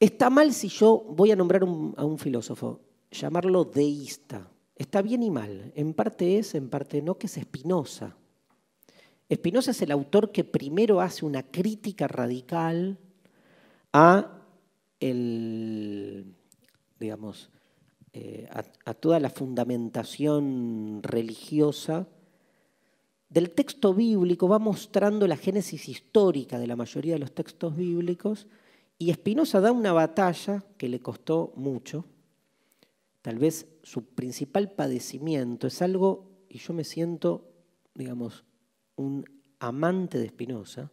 [0.00, 4.48] Está mal si yo voy a nombrar a un filósofo, llamarlo deísta.
[4.78, 5.72] Está bien y mal.
[5.74, 8.14] En parte es, en parte no, que es Spinoza.
[9.30, 12.96] Spinoza es el autor que primero hace una crítica radical
[13.92, 14.38] a
[15.00, 16.32] el,
[16.98, 17.50] digamos,
[18.12, 18.48] eh,
[18.84, 22.06] a, toda la fundamentación religiosa
[23.28, 28.46] del texto bíblico, va mostrando la génesis histórica de la mayoría de los textos bíblicos,
[28.96, 32.04] y Spinoza da una batalla que le costó mucho.
[33.22, 37.50] Tal vez su principal padecimiento es algo, y yo me siento,
[37.94, 38.44] digamos,
[38.96, 39.24] un
[39.60, 40.92] amante de Spinoza,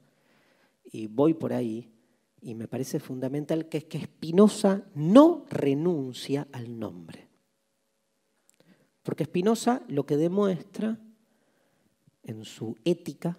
[0.86, 1.92] y voy por ahí,
[2.40, 7.28] y me parece fundamental que es que Spinoza no renuncia al nombre.
[9.04, 10.98] Porque Spinoza lo que demuestra
[12.24, 13.38] en su ética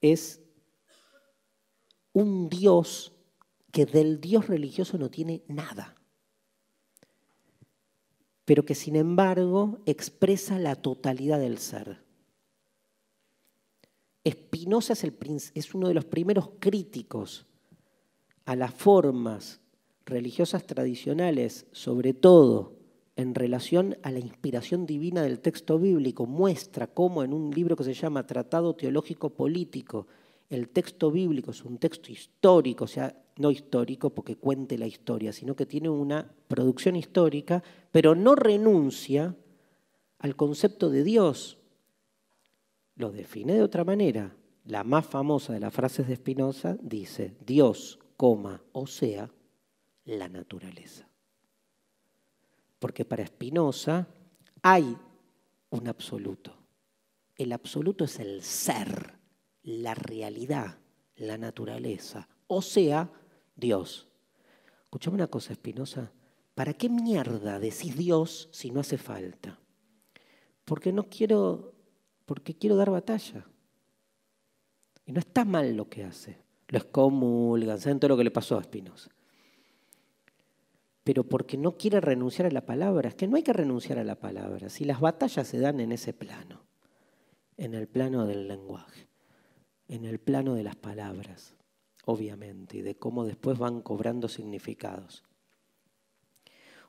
[0.00, 0.40] es
[2.14, 3.12] un Dios
[3.70, 5.97] que del Dios religioso no tiene nada,
[8.48, 12.02] pero que sin embargo expresa la totalidad del ser.
[14.26, 17.44] Spinoza es, es uno de los primeros críticos
[18.46, 19.60] a las formas
[20.06, 22.72] religiosas tradicionales, sobre todo
[23.16, 27.84] en relación a la inspiración divina del texto bíblico, muestra cómo en un libro que
[27.84, 30.06] se llama Tratado Teológico Político,
[30.48, 35.32] el texto bíblico es un texto histórico, o sea, no histórico porque cuente la historia,
[35.32, 39.34] sino que tiene una producción histórica, pero no renuncia
[40.18, 41.58] al concepto de Dios.
[42.96, 44.34] Lo define de otra manera.
[44.64, 49.30] La más famosa de las frases de Spinoza dice, Dios, coma, o sea,
[50.04, 51.08] la naturaleza.
[52.78, 54.08] Porque para Spinoza
[54.62, 54.96] hay
[55.70, 56.54] un absoluto.
[57.36, 59.14] El absoluto es el ser,
[59.62, 60.78] la realidad,
[61.16, 63.10] la naturaleza, o sea,
[63.58, 64.08] Dios.
[64.84, 66.10] Escuchame una cosa, Spinoza.
[66.54, 69.58] ¿Para qué mierda decís Dios si no hace falta?
[70.64, 71.74] Porque no quiero,
[72.24, 73.44] porque quiero dar batalla.
[75.04, 76.38] Y no está mal lo que hace.
[76.68, 79.10] Lo excomulgan, saben todo lo que le pasó a Spinoza
[81.08, 83.08] pero porque no quiere renunciar a la palabra.
[83.08, 84.68] Es que no hay que renunciar a la palabra.
[84.68, 86.66] Si las batallas se dan en ese plano,
[87.56, 89.08] en el plano del lenguaje,
[89.88, 91.56] en el plano de las palabras,
[92.08, 95.24] obviamente, y de cómo después van cobrando significados.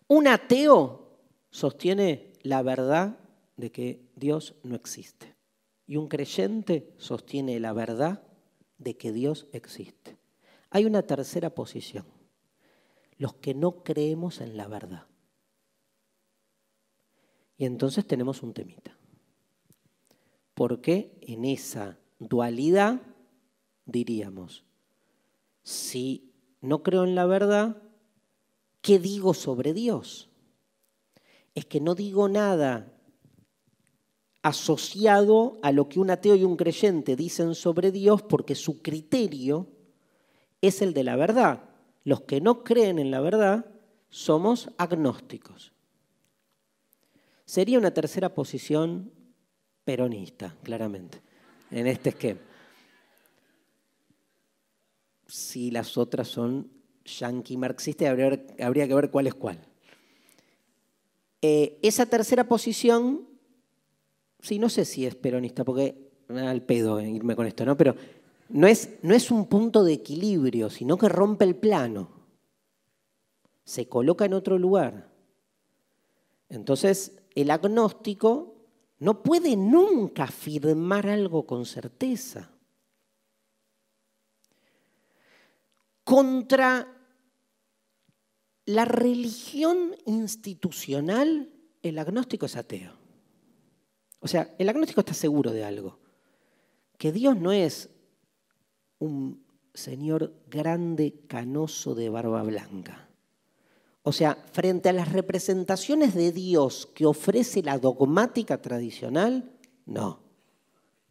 [0.08, 3.20] Un ateo sostiene la verdad
[3.58, 5.36] de que Dios no existe.
[5.86, 8.24] Y un creyente sostiene la verdad
[8.78, 10.16] de que Dios existe.
[10.70, 12.06] Hay una tercera posición
[13.18, 15.06] los que no creemos en la verdad.
[17.58, 18.98] Y entonces tenemos un temita.
[20.54, 23.02] Porque en esa dualidad
[23.84, 24.64] diríamos,
[25.70, 27.78] si no creo en la verdad,
[28.82, 30.28] ¿qué digo sobre Dios?
[31.54, 32.92] Es que no digo nada
[34.42, 39.68] asociado a lo que un ateo y un creyente dicen sobre Dios porque su criterio
[40.60, 41.70] es el de la verdad
[42.04, 43.66] los que no creen en la verdad
[44.10, 45.72] somos agnósticos.
[47.46, 49.12] Sería una tercera posición
[49.84, 51.22] peronista, claramente,
[51.70, 52.40] en este esquema.
[55.30, 56.72] Si las otras son
[57.06, 59.60] yanqui marxistas, habría, que ver cuál es cuál.
[61.42, 63.28] Eh, esa tercera posición,
[64.42, 67.78] sí, no sé si es peronista, porque al pedo irme con esto, ¿no?
[67.78, 67.96] Pero
[68.50, 72.10] no es, no es un punto de equilibrio, sino que rompe el plano.
[73.64, 75.10] Se coloca en otro lugar.
[76.50, 78.56] Entonces, el agnóstico
[78.98, 82.50] no puede nunca afirmar algo con certeza.
[86.10, 86.88] Contra
[88.66, 92.94] la religión institucional, el agnóstico es ateo.
[94.20, 96.00] O sea, el agnóstico está seguro de algo.
[96.98, 97.92] Que Dios no es
[98.98, 103.08] un señor grande, canoso, de barba blanca.
[104.02, 110.24] O sea, frente a las representaciones de Dios que ofrece la dogmática tradicional, no.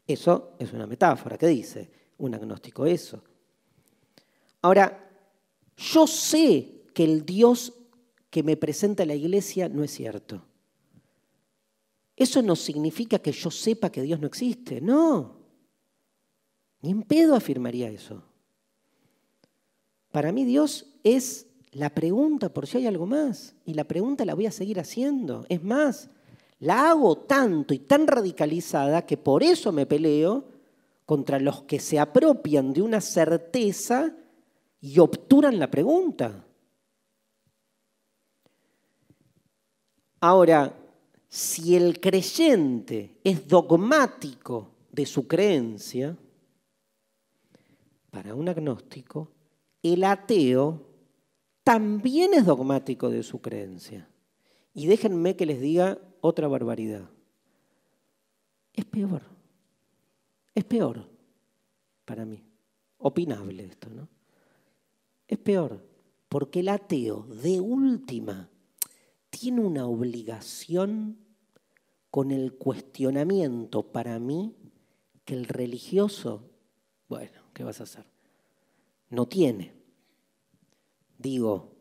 [0.09, 1.39] Eso es una metáfora.
[1.39, 3.23] ¿Qué dice un agnóstico eso?
[4.63, 5.11] Ahora,
[5.77, 7.73] yo sé que el Dios
[8.31, 10.45] que me presenta la iglesia no es cierto.
[12.17, 14.81] Eso no significa que yo sepa que Dios no existe.
[14.81, 15.37] No.
[16.83, 18.23] Ni en pedo afirmaría eso.
[20.11, 23.55] Para mí Dios es la pregunta por si hay algo más.
[23.65, 25.47] Y la pregunta la voy a seguir haciendo.
[25.49, 26.11] Es más,
[26.59, 30.49] la hago tanto y tan radicalizada que por eso me peleo
[31.07, 34.15] contra los que se apropian de una certeza
[34.81, 36.45] y obturan la pregunta.
[40.21, 40.75] Ahora,
[41.29, 46.17] si el creyente es dogmático de su creencia,
[48.11, 49.31] para un agnóstico,
[49.83, 50.83] el ateo
[51.63, 54.09] también es dogmático de su creencia.
[54.75, 57.09] Y déjenme que les diga otra barbaridad.
[58.73, 59.23] Es peor.
[60.55, 61.07] Es peor
[62.05, 62.43] para mí.
[62.99, 64.09] Opinable esto, ¿no?
[65.29, 65.87] Es peor,
[66.29, 68.49] porque el ateo de última
[69.31, 71.19] tiene una obligación
[72.11, 74.55] con el cuestionamiento para mí
[75.25, 76.51] que el religioso,
[77.09, 78.07] bueno, ¿qué vas a hacer?
[79.11, 79.75] No tiene.
[81.19, 81.75] Digo,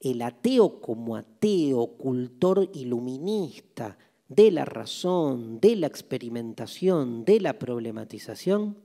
[0.00, 3.96] el ateo como ateo, cultor iluminista
[4.28, 8.76] de la razón, de la experimentación, de la problematización,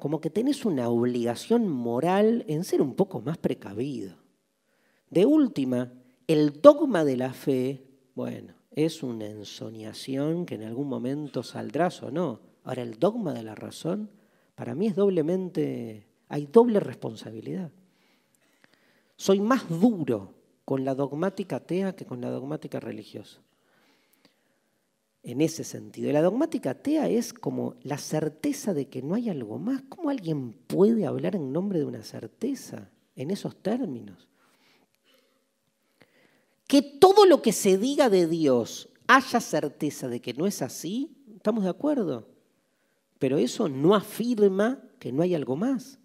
[0.00, 4.16] como que tenés una obligación moral en ser un poco más precavido.
[5.10, 5.92] De última,
[6.26, 12.10] el dogma de la fe, bueno, es una ensoñación que en algún momento saldrás o
[12.10, 12.40] no.
[12.64, 14.10] Ahora, el dogma de la razón,
[14.54, 17.70] para mí es doblemente, hay doble responsabilidad.
[19.16, 23.42] Soy más duro con la dogmática atea que con la dogmática religiosa.
[25.22, 26.08] En ese sentido.
[26.08, 29.82] Y la dogmática atea es como la certeza de que no hay algo más.
[29.88, 34.30] ¿Cómo alguien puede hablar en nombre de una certeza en esos términos?
[36.70, 41.10] que todo lo que se diga de Dios haya certeza de que no es así,
[41.34, 42.28] estamos de acuerdo.
[43.18, 45.98] Pero eso no afirma que no hay algo más.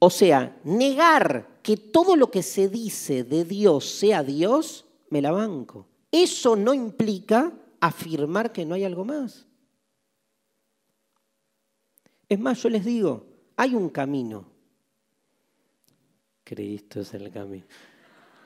[0.00, 5.30] O sea, negar que todo lo que se dice de Dios sea Dios, me la
[5.30, 5.86] banco.
[6.16, 9.46] Eso no implica afirmar que no hay algo más.
[12.28, 13.26] Es más, yo les digo,
[13.56, 14.46] hay un camino.
[16.44, 17.64] Cristo es el camino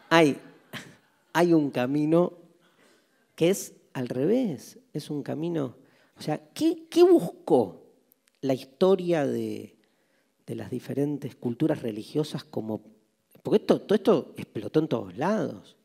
[0.09, 0.39] hay,
[1.33, 2.33] hay un camino
[3.35, 5.77] que es al revés, es un camino...
[6.17, 7.85] O sea, ¿qué, buscó
[8.41, 9.77] la historia de,
[10.47, 12.81] las diferentes culturas religiosas como...
[13.43, 15.77] Porque todo esto explotó en todos lados.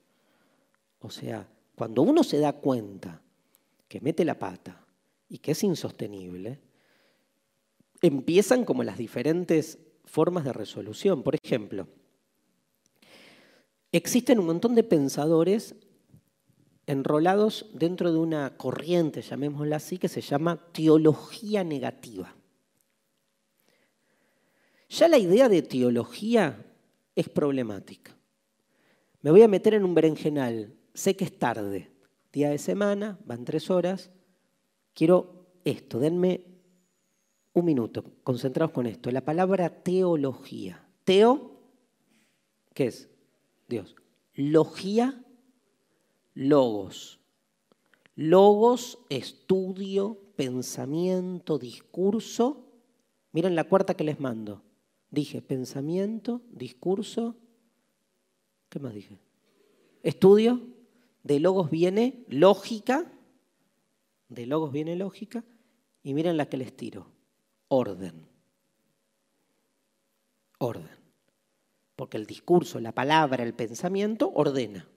[1.00, 3.22] O sea, cuando uno se da cuenta
[3.88, 4.86] que mete la pata
[5.30, 6.60] y que es insostenible,
[8.02, 11.24] empiezan como las diferentes formas de resolución.
[11.24, 11.88] Por ejemplo,
[13.94, 15.76] Existen un montón de pensadores
[16.88, 22.36] enrolados dentro de una corriente, llamémosla así, que se llama teología negativa.
[24.90, 26.66] Ya la idea de teología
[27.16, 28.18] es problemática.
[29.22, 31.92] Me voy a meter en un berenjenal, sé que es tarde,
[32.32, 34.12] día de semana, van tres horas,
[34.94, 36.46] quiero esto, denme
[37.54, 39.12] un minuto, concentrados con esto.
[39.12, 40.88] La palabra teología.
[41.04, 41.52] Teo,
[42.74, 43.10] ¿qué es?
[43.68, 43.96] Dios.
[44.34, 45.24] Logía,
[46.34, 47.20] logos.
[48.16, 52.66] Logos, estudio, pensamiento, discurso.
[53.32, 54.64] Miren la cuarta que les mando.
[55.10, 57.36] Dije pensamiento, discurso.
[58.70, 59.20] ¿Qué más dije?
[60.02, 60.73] Estudio.
[61.24, 63.12] De logos viene lógica.
[64.30, 65.44] De logos viene lógica.
[66.04, 67.08] Y miren la que les tiro.
[67.70, 68.28] Orden.
[70.60, 71.04] Orden
[71.96, 74.88] porque el discurso, la palabra, el pensamiento ordena.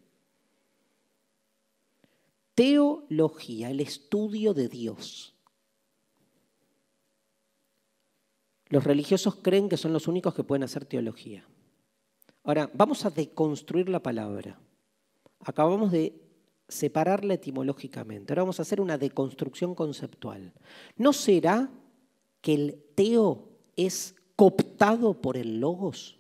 [2.54, 5.34] Teología, el estudio de Dios.
[8.68, 11.46] Los religiosos creen que son los únicos que pueden hacer teología.
[12.42, 14.58] Ahora, vamos a deconstruir la palabra.
[15.40, 16.14] Acabamos de
[16.68, 18.32] separarla etimológicamente.
[18.32, 20.52] Ahora vamos a hacer una deconstrucción conceptual.
[20.96, 21.70] ¿No será
[22.40, 26.16] que el teo es cooptado por el logos?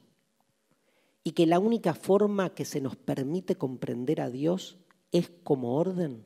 [1.26, 4.78] y que la única forma que se nos permite comprender a Dios
[5.10, 6.24] es como orden?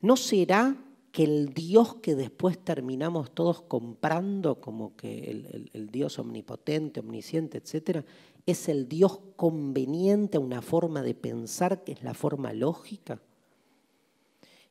[0.00, 0.76] ¿No será
[1.10, 8.04] que el Dios que después terminamos todos comprando como que el, Dios omnipotente, omnisciente, etcétera,
[8.46, 13.20] es el Dios conveniente a una forma de pensar que es la forma lógica?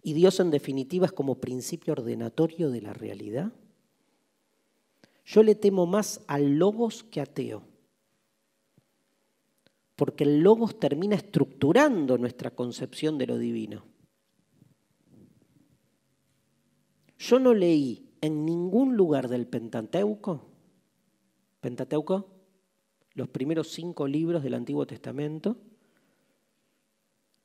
[0.02, 3.52] ¿Y Dios en definitiva es como principio ordenatorio de la realidad?
[5.26, 7.64] Yo le temo más al logos que a Teo
[9.96, 13.86] porque el logos termina estructurando nuestra concepción de lo divino.
[17.18, 20.46] Yo no leí en ningún lugar del Pentateuco,
[21.62, 22.30] Pentateuco,
[23.16, 25.58] los primeros cinco libros del Antiguo Testamento,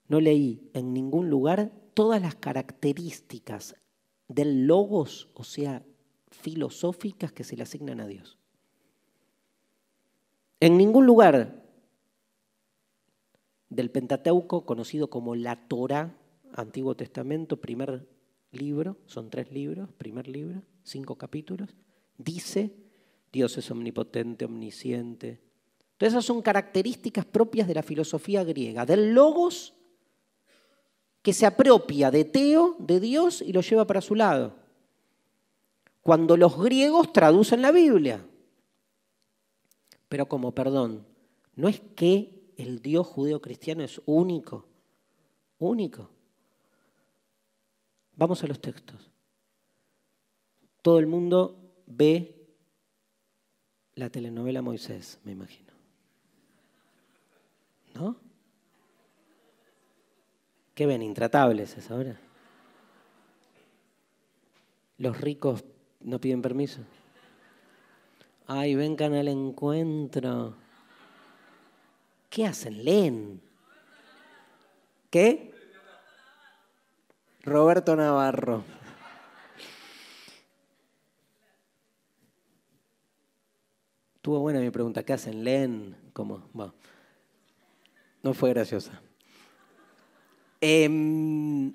[0.08, 3.76] no leí en ningún lugar todas las características
[4.28, 5.84] del logos, o sea,
[6.30, 8.36] filosóficas que se le asignan a Dios.
[10.58, 11.64] En ningún lugar
[13.68, 16.16] del Pentateuco, conocido como la Torá,
[16.52, 18.08] Antiguo Testamento, primer
[18.50, 21.70] libro, son tres libros, primer libro, cinco capítulos,
[22.18, 22.74] dice,
[23.32, 25.40] Dios es omnipotente, omnisciente.
[26.00, 29.74] Entonces esas son características propias de la filosofía griega, del logos
[31.20, 34.54] que se apropia de Teo, de Dios, y lo lleva para su lado.
[36.00, 38.26] Cuando los griegos traducen la Biblia.
[40.08, 41.04] Pero como, perdón,
[41.54, 44.66] no es que el Dios judeo-cristiano es único,
[45.58, 46.08] único.
[48.16, 49.10] Vamos a los textos.
[50.80, 52.56] Todo el mundo ve
[53.96, 55.69] la telenovela Moisés, me imagino.
[57.94, 58.16] ¿No?
[60.74, 61.02] ¿Qué ven?
[61.02, 62.18] Intratables esa hora.
[64.98, 65.64] Los ricos
[66.00, 66.80] no piden permiso.
[68.46, 70.56] Ay, vengan al encuentro.
[72.28, 72.84] ¿Qué hacen?
[72.84, 73.42] Leen.
[75.10, 75.54] ¿Qué?
[77.42, 78.64] Roberto Navarro.
[84.22, 85.02] Tuvo buena mi pregunta.
[85.02, 85.44] ¿Qué hacen?
[85.44, 85.96] ¿Leen?
[86.12, 86.48] ¿Cómo?
[88.22, 89.02] No fue graciosa.
[90.60, 91.72] Em,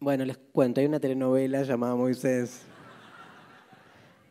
[0.00, 0.80] bueno, les cuento.
[0.80, 2.62] Hay una telenovela llamada Moisés.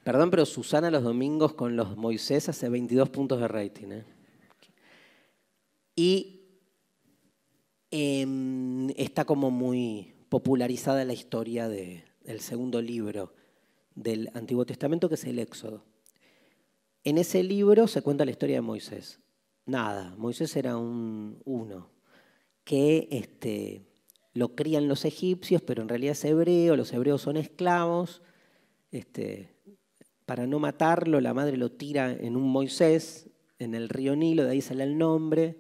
[0.03, 3.88] Perdón, pero Susana los domingos con los Moisés hace 22 puntos de rating.
[3.91, 4.06] ¿eh?
[5.95, 6.41] Y
[7.90, 13.33] em, está como muy popularizada la historia del segundo libro
[13.95, 15.85] del Antiguo Testamento, que es el Éxodo.
[17.03, 19.19] En ese libro se cuenta la historia de Moisés.
[19.66, 21.90] Nada, Moisés era un uno,
[22.64, 23.84] que este,
[24.34, 28.22] lo crían los egipcios, pero en realidad es hebreo, los hebreos son esclavos.
[28.92, 29.56] Este,
[30.26, 34.52] para no matarlo, la madre lo tira en un Moisés, en el río Nilo, de
[34.52, 35.58] ahí sale el nombre.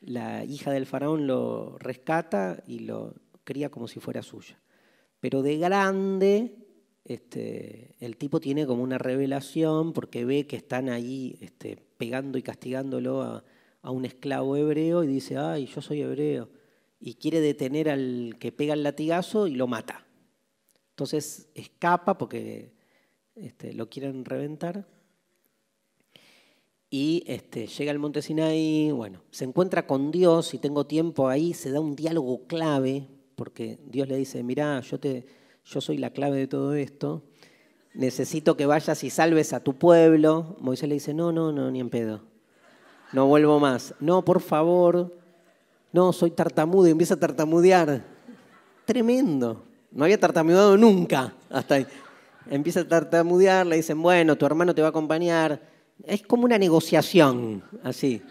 [0.00, 3.14] La hija del faraón lo rescata y lo
[3.44, 4.60] cría como si fuera suya.
[5.18, 6.59] Pero de grande
[7.10, 12.42] este, el tipo tiene como una revelación porque ve que están ahí este, pegando y
[12.42, 13.44] castigándolo a,
[13.82, 16.50] un esclavo hebreo y dice, ay, yo soy hebreo.
[17.00, 20.06] Y quiere detener al que pega el latigazo y lo mata.
[20.90, 22.74] Entonces escapa porque
[23.34, 24.86] este, lo quieren reventar.
[26.90, 31.72] Y llega al monte Sinai, bueno, se encuentra con Dios y tengo tiempo ahí, se
[31.72, 35.39] da un diálogo clave, porque Dios le dice, mirá, yo te,
[35.70, 37.22] yo soy la clave de todo esto,
[37.94, 40.56] necesito que vayas y salves a tu pueblo.
[40.58, 42.22] Moisés le dice, no, no, no, ni en pedo.
[43.12, 43.94] No vuelvo más.
[44.00, 45.16] No, por favor.
[45.92, 48.04] No, soy tartamudo y empieza a tartamudear.
[48.84, 49.64] Tremendo.
[49.92, 51.86] No había tartamudeado nunca hasta ahí.
[52.48, 55.60] Empieza a tartamudear, le dicen, bueno, tu hermano te va a acompañar.
[56.04, 58.22] Es como una negociación, así.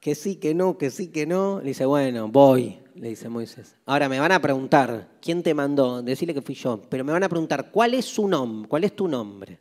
[0.00, 1.60] Que sí, que no, que sí, que no.
[1.60, 3.76] Le dice, bueno, voy le dice Moisés.
[3.86, 6.02] Ahora me van a preguntar, ¿quién te mandó?
[6.02, 6.82] Decirle que fui yo.
[6.88, 8.68] Pero me van a preguntar, ¿cuál es su nombre?
[8.68, 9.58] ¿Cuál es tu nombre?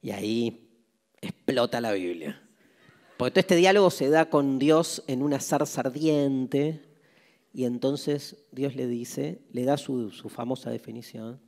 [0.00, 0.70] Y ahí
[1.20, 2.40] explota la Biblia.
[3.16, 6.82] Porque todo este diálogo se da con Dios en una zarza ardiente.
[7.52, 11.40] Y entonces Dios le dice, le da su, famosa definición,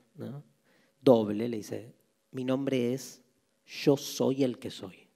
[1.01, 1.95] doble, le dice,
[2.33, 3.23] mi nombre es
[3.65, 5.09] yo soy el que soy.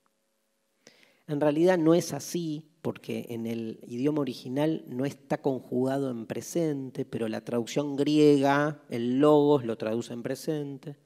[1.26, 7.05] En realidad no es así, porque en el idioma original no está conjugado en presente,
[7.05, 10.97] pero la traducción griega, el logos, lo traduce en presente.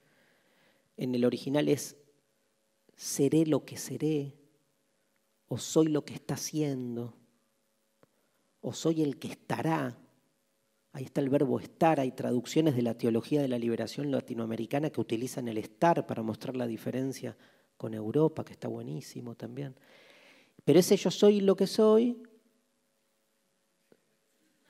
[0.99, 1.97] En el original es
[2.97, 4.34] seré lo que seré,
[5.49, 7.17] o soy lo que está siendo,
[8.60, 9.97] o soy el que estará.
[10.92, 15.00] Ahí está el verbo estar, hay traducciones de la teología de la liberación latinoamericana que
[15.00, 17.39] utilizan el estar para mostrar la diferencia
[17.78, 19.75] con Europa, que está buenísimo también.
[20.64, 22.22] Pero ese yo soy lo que soy,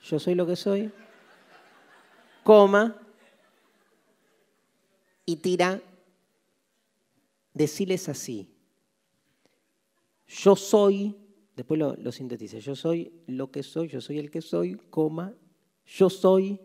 [0.03, 0.91] yo soy lo que soy,
[2.45, 2.97] coma,
[5.27, 5.83] y tira,
[7.53, 8.49] deciles así,
[10.27, 11.17] yo soy,
[11.57, 15.35] después lo, lo sintetiza, yo soy lo que soy, yo soy el que soy, coma,
[15.87, 16.61] yo soy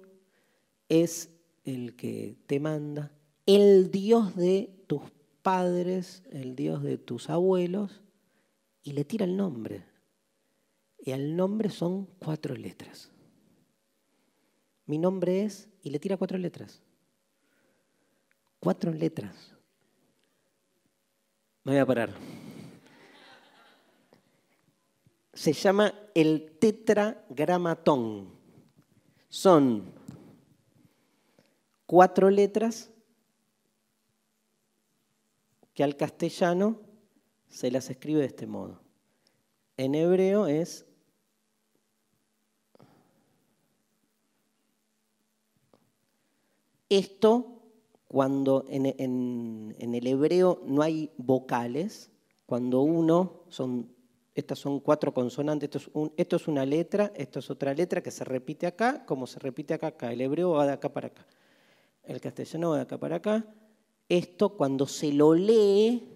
[0.88, 1.32] es
[1.64, 3.12] el que te manda,
[3.46, 5.02] el Dios de tus
[5.42, 8.02] padres, el Dios de tus abuelos,
[8.86, 9.84] y le tira el nombre.
[11.00, 13.12] Y el nombre son cuatro letras.
[14.86, 16.84] Mi nombre es, y le tira cuatro letras.
[18.60, 19.54] Cuatro letras.
[21.64, 22.14] Me voy a parar.
[25.34, 28.30] Se llama el tetragramatón.
[29.30, 29.92] Son
[31.88, 32.92] cuatro letras
[35.74, 36.85] que al castellano
[37.50, 38.82] se las escribe de este modo.
[39.78, 40.86] En hebreo es
[46.90, 47.62] esto
[48.08, 52.12] cuando en, el hebreo no hay vocales,
[52.46, 53.94] cuando uno son
[54.36, 58.12] estas son cuatro consonantes, esto es, esto es una letra, esto es otra letra que
[58.12, 60.12] se repite acá, como se repite acá, acá.
[60.12, 61.26] El hebreo va de acá para acá.
[62.04, 63.46] El castellano va de acá para acá.
[64.10, 66.15] Esto cuando se lo lee,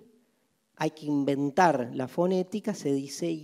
[0.82, 3.38] hay que inventar la fonética, se dice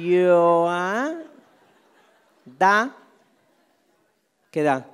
[0.00, 1.22] Yoah,
[2.46, 2.96] da,
[4.50, 4.90] ¿qué da?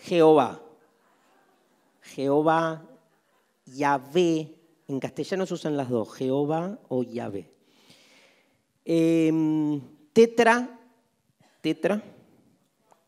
[0.00, 0.60] Jehová.
[2.02, 2.84] Jehová,
[3.64, 4.54] Yahvé.
[4.88, 7.50] En castellano se usan las dos, Jehová o Yahvé.
[8.84, 9.80] Em,
[10.12, 10.68] tetra,
[11.62, 12.02] tetra,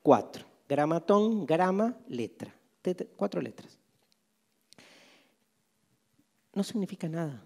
[0.02, 0.46] cuatro.
[0.66, 2.54] Gramatón, grama, letra.
[3.16, 3.78] Cuatro letras.
[6.56, 7.42] No significa nada.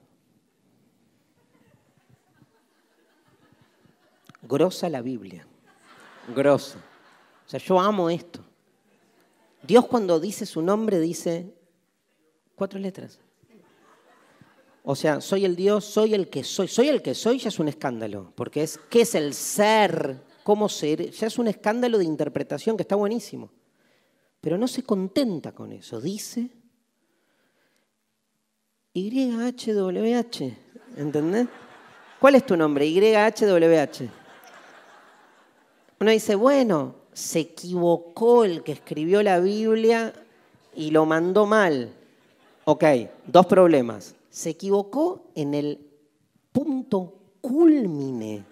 [4.43, 5.45] Grosa la Biblia.
[6.33, 6.79] Grosa.
[7.45, 8.41] O sea, yo amo esto.
[9.65, 11.53] Dios cuando dice su nombre dice
[12.55, 13.19] cuatro letras.
[14.85, 16.69] O sea, soy el Dios, soy el que soy.
[16.69, 20.69] Soy el que soy ya es un escándalo, porque es qué es el ser, cómo
[20.69, 23.51] ser, ya es un escándalo de interpretación que está buenísimo.
[24.41, 26.60] Pero no se contenta con eso, dice
[28.93, 30.57] YHWH,
[30.97, 31.47] ¿entendés?
[32.19, 32.91] ¿Cuál es tu nombre?
[32.91, 34.09] YHWH.
[36.01, 40.13] Uno dice, bueno, se equivocó el que escribió la Biblia
[40.75, 41.95] y lo mandó mal.
[42.65, 42.85] Ok,
[43.27, 44.17] dos problemas.
[44.29, 45.79] Se equivocó en el
[46.53, 48.45] punto culmine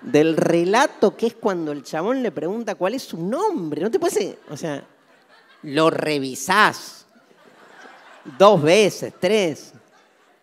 [0.00, 3.82] del relato, que es cuando el chabón le pregunta cuál es su nombre.
[3.82, 4.86] No te puedes, o sea,
[5.62, 7.07] lo revisás
[8.36, 9.72] dos veces, tres.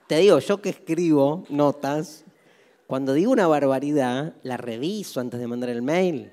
[0.08, 2.26] Te digo, yo que escribo notas,
[2.88, 6.32] cuando digo una barbaridad, la reviso antes de mandar el mail.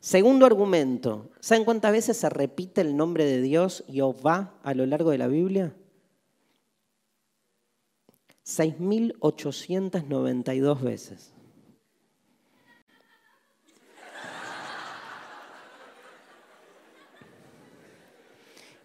[0.00, 5.10] Segundo argumento, ¿saben cuántas veces se repite el nombre de Dios, Jehová, a lo largo
[5.10, 5.74] de la Biblia?
[8.44, 11.32] 6.892 veces.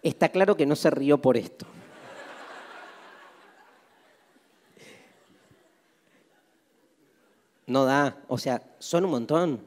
[0.06, 1.66] Está claro que no se rió por esto.
[7.66, 9.60] No da, o sea, son un montón,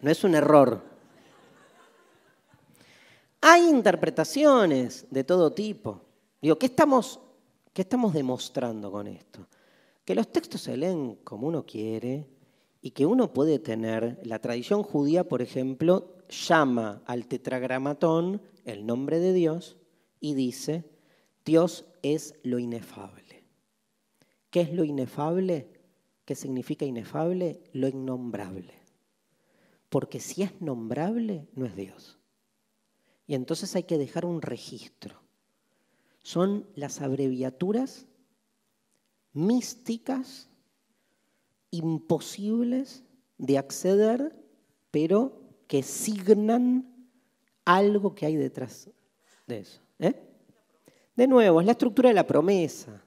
[0.00, 0.80] no es un error.
[3.42, 6.00] Hay interpretaciones de todo tipo.
[6.40, 7.20] Digo, ¿qué estamos,
[7.74, 9.46] qué estamos demostrando con esto?
[10.06, 12.26] Que los textos se leen como uno quiere
[12.80, 19.18] y que uno puede tener, la tradición judía, por ejemplo, llama al tetragramatón el nombre
[19.18, 19.76] de Dios
[20.22, 20.84] y dice,
[21.44, 23.44] Dios es lo inefable.
[24.50, 25.68] ¿Qué es lo inefable?
[26.24, 27.60] ¿Qué significa inefable?
[27.72, 28.72] Lo innombrable.
[29.88, 32.20] Porque si es nombrable, no es Dios.
[33.26, 35.20] Y entonces hay que dejar un registro.
[36.22, 38.06] Son las abreviaturas
[39.32, 40.48] místicas,
[41.72, 43.02] imposibles
[43.38, 44.36] de acceder,
[44.92, 47.10] pero que signan
[47.64, 48.88] algo que hay detrás
[49.48, 49.81] de eso.
[50.02, 50.14] ¿Eh?
[51.16, 53.02] De nuevo, es la estructura de la promesa,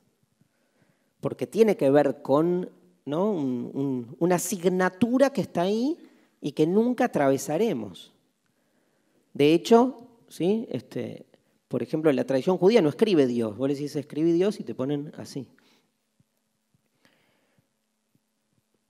[1.19, 2.69] porque tiene que ver con
[3.05, 5.97] una asignatura que está ahí
[6.41, 8.13] y que nunca atravesaremos.
[9.33, 10.67] De hecho, ¿sí?
[10.71, 11.25] este,
[11.67, 13.57] por ejemplo, en la tradición judía no escribe Dios.
[13.57, 15.47] Vos le decís escribí Dios y te ponen así.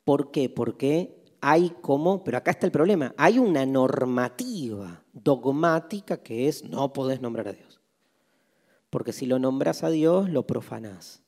[0.04, 0.50] ¿Por qué?
[0.50, 6.92] Porque hay como, pero acá está el problema, hay una normativa dogmática que es no
[6.94, 7.65] podés nombrar a Dios.
[8.96, 11.22] Porque si lo nombras a Dios, lo profanás.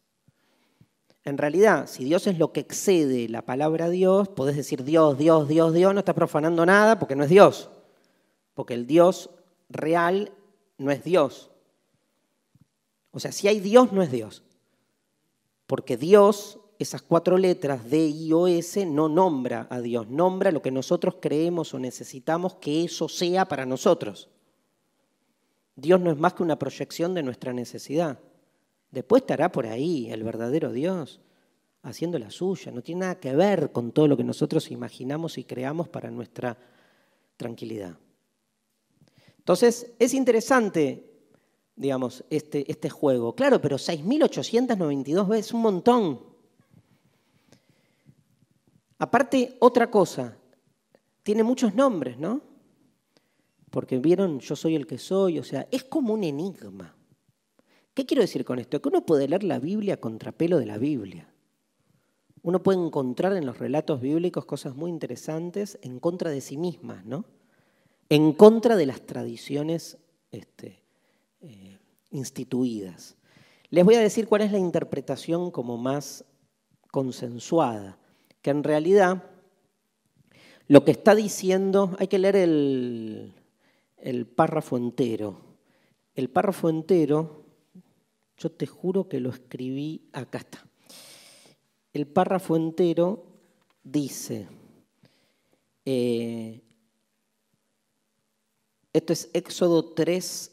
[1.26, 5.50] En realidad, si Dios es lo que excede la palabra Dios, podés decir Dios, Dios,
[5.50, 7.70] Dios, Dios, no estás profanando nada porque no es Dios.
[8.54, 9.32] Porque el Dios
[9.68, 10.32] real
[10.78, 11.52] no es Dios.
[13.12, 14.44] O sea, si hay Dios, no es Dios.
[15.66, 20.62] Porque Dios, esas cuatro letras D, I, O, S, no nombra a Dios, nombra lo
[20.62, 24.30] que nosotros creemos o necesitamos que eso sea para nosotros.
[25.78, 28.20] Dios no es más que una proyección de nuestra necesidad.
[28.90, 31.22] Después estará por ahí el verdadero Dios
[31.84, 32.72] haciendo la suya.
[32.72, 36.58] No tiene nada que ver con todo lo que nosotros imaginamos y creamos para nuestra
[37.38, 37.96] tranquilidad.
[39.38, 41.12] Entonces, es interesante,
[41.76, 43.36] digamos, este, este juego.
[43.36, 46.20] Claro, pero 6.892 veces, un montón.
[48.98, 50.36] Aparte, otra cosa,
[51.22, 52.57] tiene muchos nombres, ¿no?
[53.78, 56.96] Porque vieron, yo soy el que soy, o sea, es como un enigma.
[57.94, 58.82] ¿Qué quiero decir con esto?
[58.82, 61.32] Que uno puede leer la Biblia a contrapelo de la Biblia.
[62.42, 67.06] Uno puede encontrar en los relatos bíblicos cosas muy interesantes en contra de sí mismas,
[67.06, 67.26] ¿no?
[68.10, 70.00] En contra de las tradiciones
[70.32, 70.82] este,
[71.42, 71.78] eh,
[72.10, 73.16] instituidas.
[73.70, 76.26] Les voy a decir cuál es la interpretación como más
[76.90, 78.00] consensuada,
[78.42, 79.24] que en realidad
[80.68, 83.37] lo que está diciendo, hay que leer el,
[83.98, 85.42] el párrafo entero.
[86.16, 87.44] El párrafo entero,
[88.38, 90.66] yo te juro que lo escribí, acá está.
[91.94, 93.26] El párrafo entero
[93.84, 94.48] dice,
[95.86, 96.62] eh,
[98.94, 100.52] esto es Éxodo 3,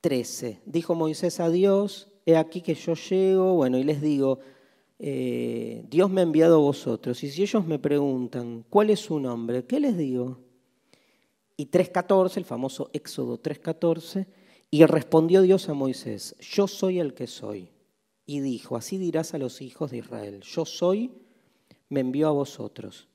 [0.00, 0.60] 13.
[0.64, 4.38] Dijo Moisés a Dios, he aquí que yo llego, bueno, y les digo,
[4.98, 7.22] eh, Dios me ha enviado a vosotros.
[7.24, 9.64] Y si ellos me preguntan, ¿cuál es su nombre?
[9.64, 10.43] ¿Qué les digo?
[11.56, 14.26] Y 3.14, el famoso Éxodo 3.14,
[14.70, 17.70] y respondió Dios a Moisés, yo soy el que soy.
[18.26, 21.12] Y dijo, así dirás a los hijos de Israel, yo soy,
[21.88, 23.06] me envió a vosotros.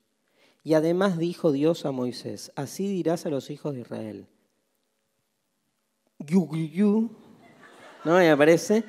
[0.62, 4.26] Y además dijo Dios a Moisés, así dirás a los hijos de Israel.
[6.18, 7.10] Yu,
[8.04, 8.14] ¿no?
[8.14, 8.84] me aparece,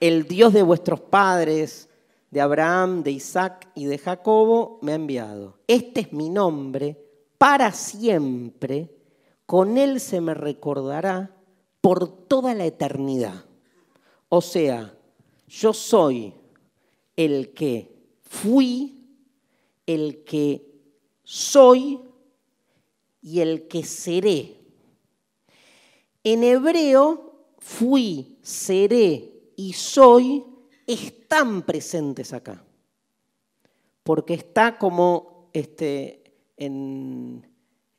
[0.00, 1.88] el Dios de vuestros padres,
[2.30, 5.58] de Abraham, de Isaac y de Jacobo, me ha enviado.
[5.66, 7.07] Este es mi nombre
[7.38, 8.94] para siempre,
[9.46, 11.34] con él se me recordará
[11.80, 13.46] por toda la eternidad.
[14.28, 14.94] O sea,
[15.46, 16.34] yo soy
[17.16, 19.06] el que fui,
[19.86, 20.66] el que
[21.22, 22.00] soy
[23.22, 24.56] y el que seré.
[26.24, 30.44] En hebreo, fui, seré y soy
[30.88, 32.64] están presentes acá.
[34.02, 36.17] Porque está como este,
[36.58, 37.46] en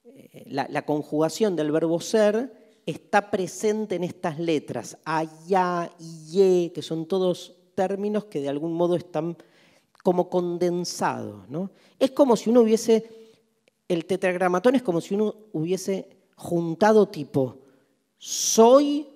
[0.03, 2.53] eh, la, conjugación del verbo ser
[2.85, 8.95] está presente en estas letras, allá ye, que son todos términos que de algún modo
[8.95, 9.37] están
[10.03, 11.47] como condensados.
[11.49, 11.71] ¿no?
[11.97, 13.09] Es como si uno hubiese,
[13.87, 17.59] el tetragramatón es como si uno hubiese juntado tipo,
[18.17, 19.07] soy,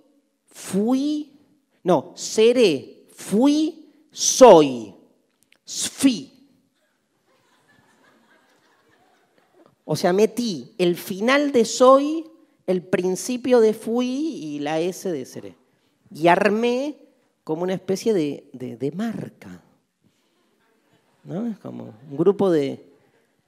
[0.46, 1.34] fui,
[1.84, 4.94] no, seré, fui, soy,
[5.66, 6.33] sfi.
[9.86, 12.26] O sea, metí el final de soy,
[12.68, 15.56] el principio de fui y la S de seré.
[16.14, 16.98] Y armé
[17.44, 19.62] como una especie de, marca.
[21.24, 21.48] ¿no?
[21.48, 22.86] Es como un grupo de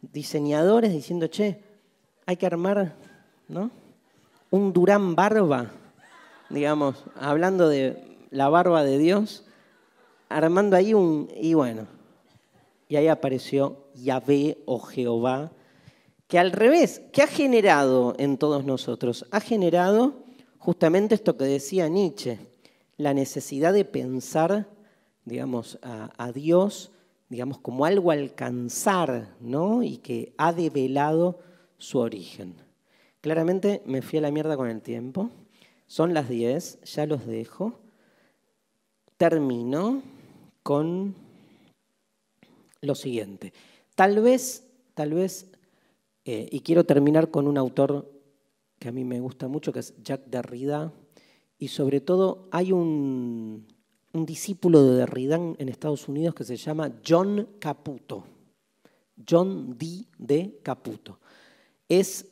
[0.01, 1.61] diseñadores diciendo, che,
[2.25, 2.95] hay que armar
[3.47, 3.71] ¿no?
[4.49, 5.71] un Durán barba,
[6.49, 9.45] digamos, hablando de la barba de Dios,
[10.27, 11.29] armando ahí un...
[11.35, 11.87] Y bueno,
[12.89, 15.51] y ahí apareció Yahvé o Jehová
[16.27, 19.25] que al revés, ¿qué ha generado en todos nosotros?
[19.31, 20.23] Ha generado
[20.57, 22.39] justamente esto que decía Nietzsche,
[22.97, 24.67] la necesidad de pensar,
[25.25, 26.91] digamos, a, Dios,
[27.29, 29.83] digamos, como algo alcanzar, ¿no?
[29.83, 31.39] Y que ha develado
[31.77, 32.55] su origen.
[33.21, 35.29] Claramente me fui a la mierda con el tiempo.
[35.87, 37.79] Son las 10, ya los dejo.
[39.17, 40.01] Termino
[40.63, 41.15] con
[42.81, 43.53] lo siguiente.
[43.95, 45.51] Tal vez, tal vez
[46.25, 48.11] eh, y quiero terminar con un autor
[48.79, 50.91] que a mí me gusta mucho, que es Jacques Derrida.
[51.59, 53.67] Y sobre todo hay un,
[54.13, 58.25] discípulo de Derrida en Estados Unidos que se llama John Caputo.
[59.29, 60.05] John D.
[60.17, 61.19] de Caputo.
[61.87, 62.27] Es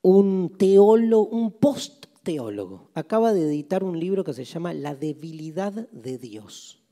[0.00, 2.90] un teólogo, un post-teólogo.
[2.94, 6.82] Acaba de editar un libro que se llama La debilidad de Dios.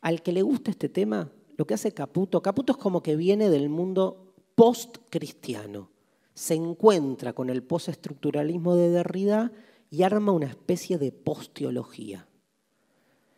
[0.00, 3.50] Al que le gusta este tema, lo que hace Caputo, Caputo es como que viene
[3.50, 4.29] del mundo
[4.60, 5.88] post-cristiano.
[6.34, 9.52] Se encuentra con el postestructuralismo de Derrida
[9.88, 12.28] y arma una especie de posteología.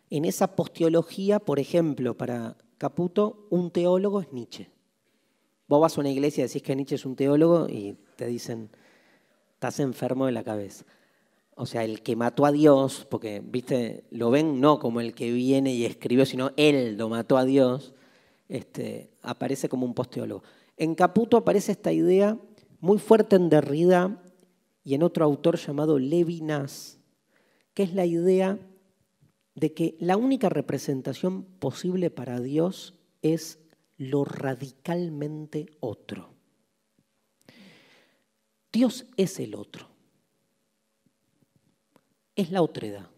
[0.09, 4.69] En esa posteología, por ejemplo, para Caputo, un teólogo es Nietzsche.
[5.69, 8.69] Vos vas a una iglesia y decís que Nietzsche es un teólogo y te dicen,
[9.53, 10.83] estás enfermo de la cabeza.
[11.55, 15.31] O sea, el que mató a Dios, porque, viste, lo ven no como el que
[15.31, 17.93] viene y escribió, sino él lo mató a Dios,
[18.49, 20.43] este, aparece como un posteólogo.
[20.77, 22.39] En Caputo aparece esta idea
[22.79, 24.21] muy fuerte en Derrida
[24.83, 26.99] y en otro autor llamado Levinas,
[27.73, 28.59] que es la idea
[29.55, 33.59] de que la única representación posible para Dios es
[33.97, 36.33] lo radicalmente otro.
[38.71, 39.87] Dios es el otro,
[42.35, 43.09] es la otredad.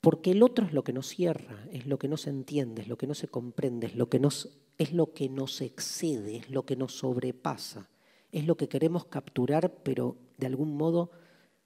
[0.00, 2.88] Porque el otro es lo que nos cierra, es lo que no se entiende, es
[2.88, 6.50] lo que no se comprende, es lo que nos es lo que nos excede, es
[6.50, 7.88] lo que nos sobrepasa,
[8.32, 11.10] es lo que queremos capturar, pero de algún modo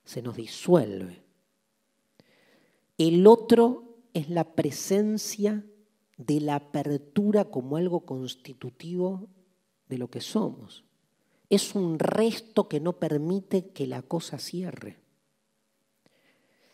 [0.05, 1.23] se nos disuelve.
[2.99, 5.65] El otro es la presencia
[6.17, 9.28] de la apertura como algo constitutivo
[9.89, 10.85] de lo que somos.
[11.49, 14.99] Es un resto que no permite que la cosa cierre.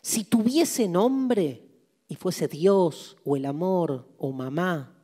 [0.01, 1.67] Si tuviese nombre
[2.07, 4.94] y fuese Dios o el amor o mamá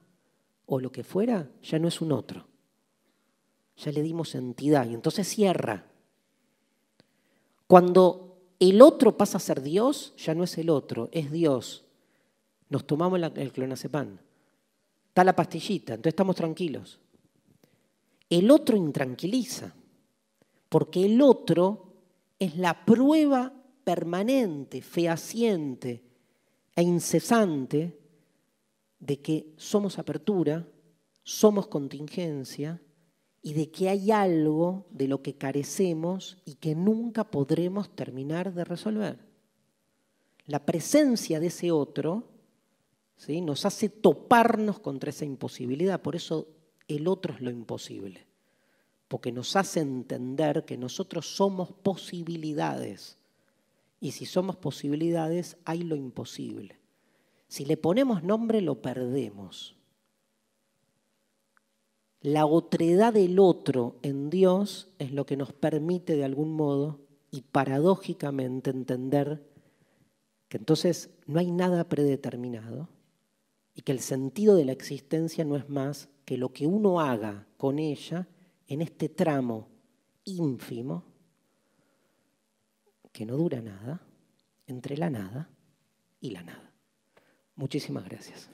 [0.66, 2.48] o lo que fuera, ya no es un otro.
[3.78, 5.86] Ya le dimos entidad y entonces cierra.
[7.68, 11.86] Cuando el otro pasa a ser Dios, ya no es el otro, es Dios.
[12.70, 14.20] Nos tomamos el clonazepam.
[15.08, 17.00] Está la pastillita, entonces estamos tranquilos.
[18.30, 19.74] El otro intranquiliza,
[20.70, 21.92] porque el otro
[22.40, 26.04] es la prueba permanente, fehaciente
[26.76, 28.01] e incesante
[29.02, 30.66] de que somos apertura,
[31.24, 32.82] somos contingencia
[33.42, 38.64] y de que hay algo de lo que carecemos y que nunca podremos terminar de
[38.64, 39.20] resolver.
[40.46, 42.30] La presencia de ese otro
[43.18, 43.42] ¿sí?
[43.42, 46.48] nos hace toparnos contra esa imposibilidad, por eso
[46.88, 48.28] el otro es lo imposible,
[49.08, 53.18] porque nos hace entender que nosotros somos posibilidades
[54.00, 56.81] y si somos posibilidades hay lo imposible.
[57.52, 59.76] Si le ponemos nombre lo perdemos.
[62.22, 67.42] La otredad del otro en Dios es lo que nos permite de algún modo y
[67.42, 69.46] paradójicamente entender
[70.48, 72.88] que entonces no hay nada predeterminado
[73.74, 77.48] y que el sentido de la existencia no es más que lo que uno haga
[77.58, 78.30] con ella
[78.68, 79.68] en este tramo
[80.24, 81.04] ínfimo
[83.12, 84.02] que no dura nada
[84.68, 85.50] entre la nada
[86.22, 86.71] y la nada.
[87.62, 88.50] Muchísimas gracias.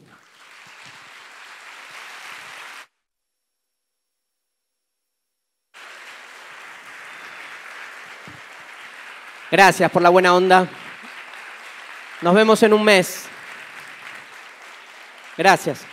[9.50, 10.68] Gracias por la buena onda.
[12.22, 13.30] Nos vemos en un mes.
[15.38, 15.86] Gracias.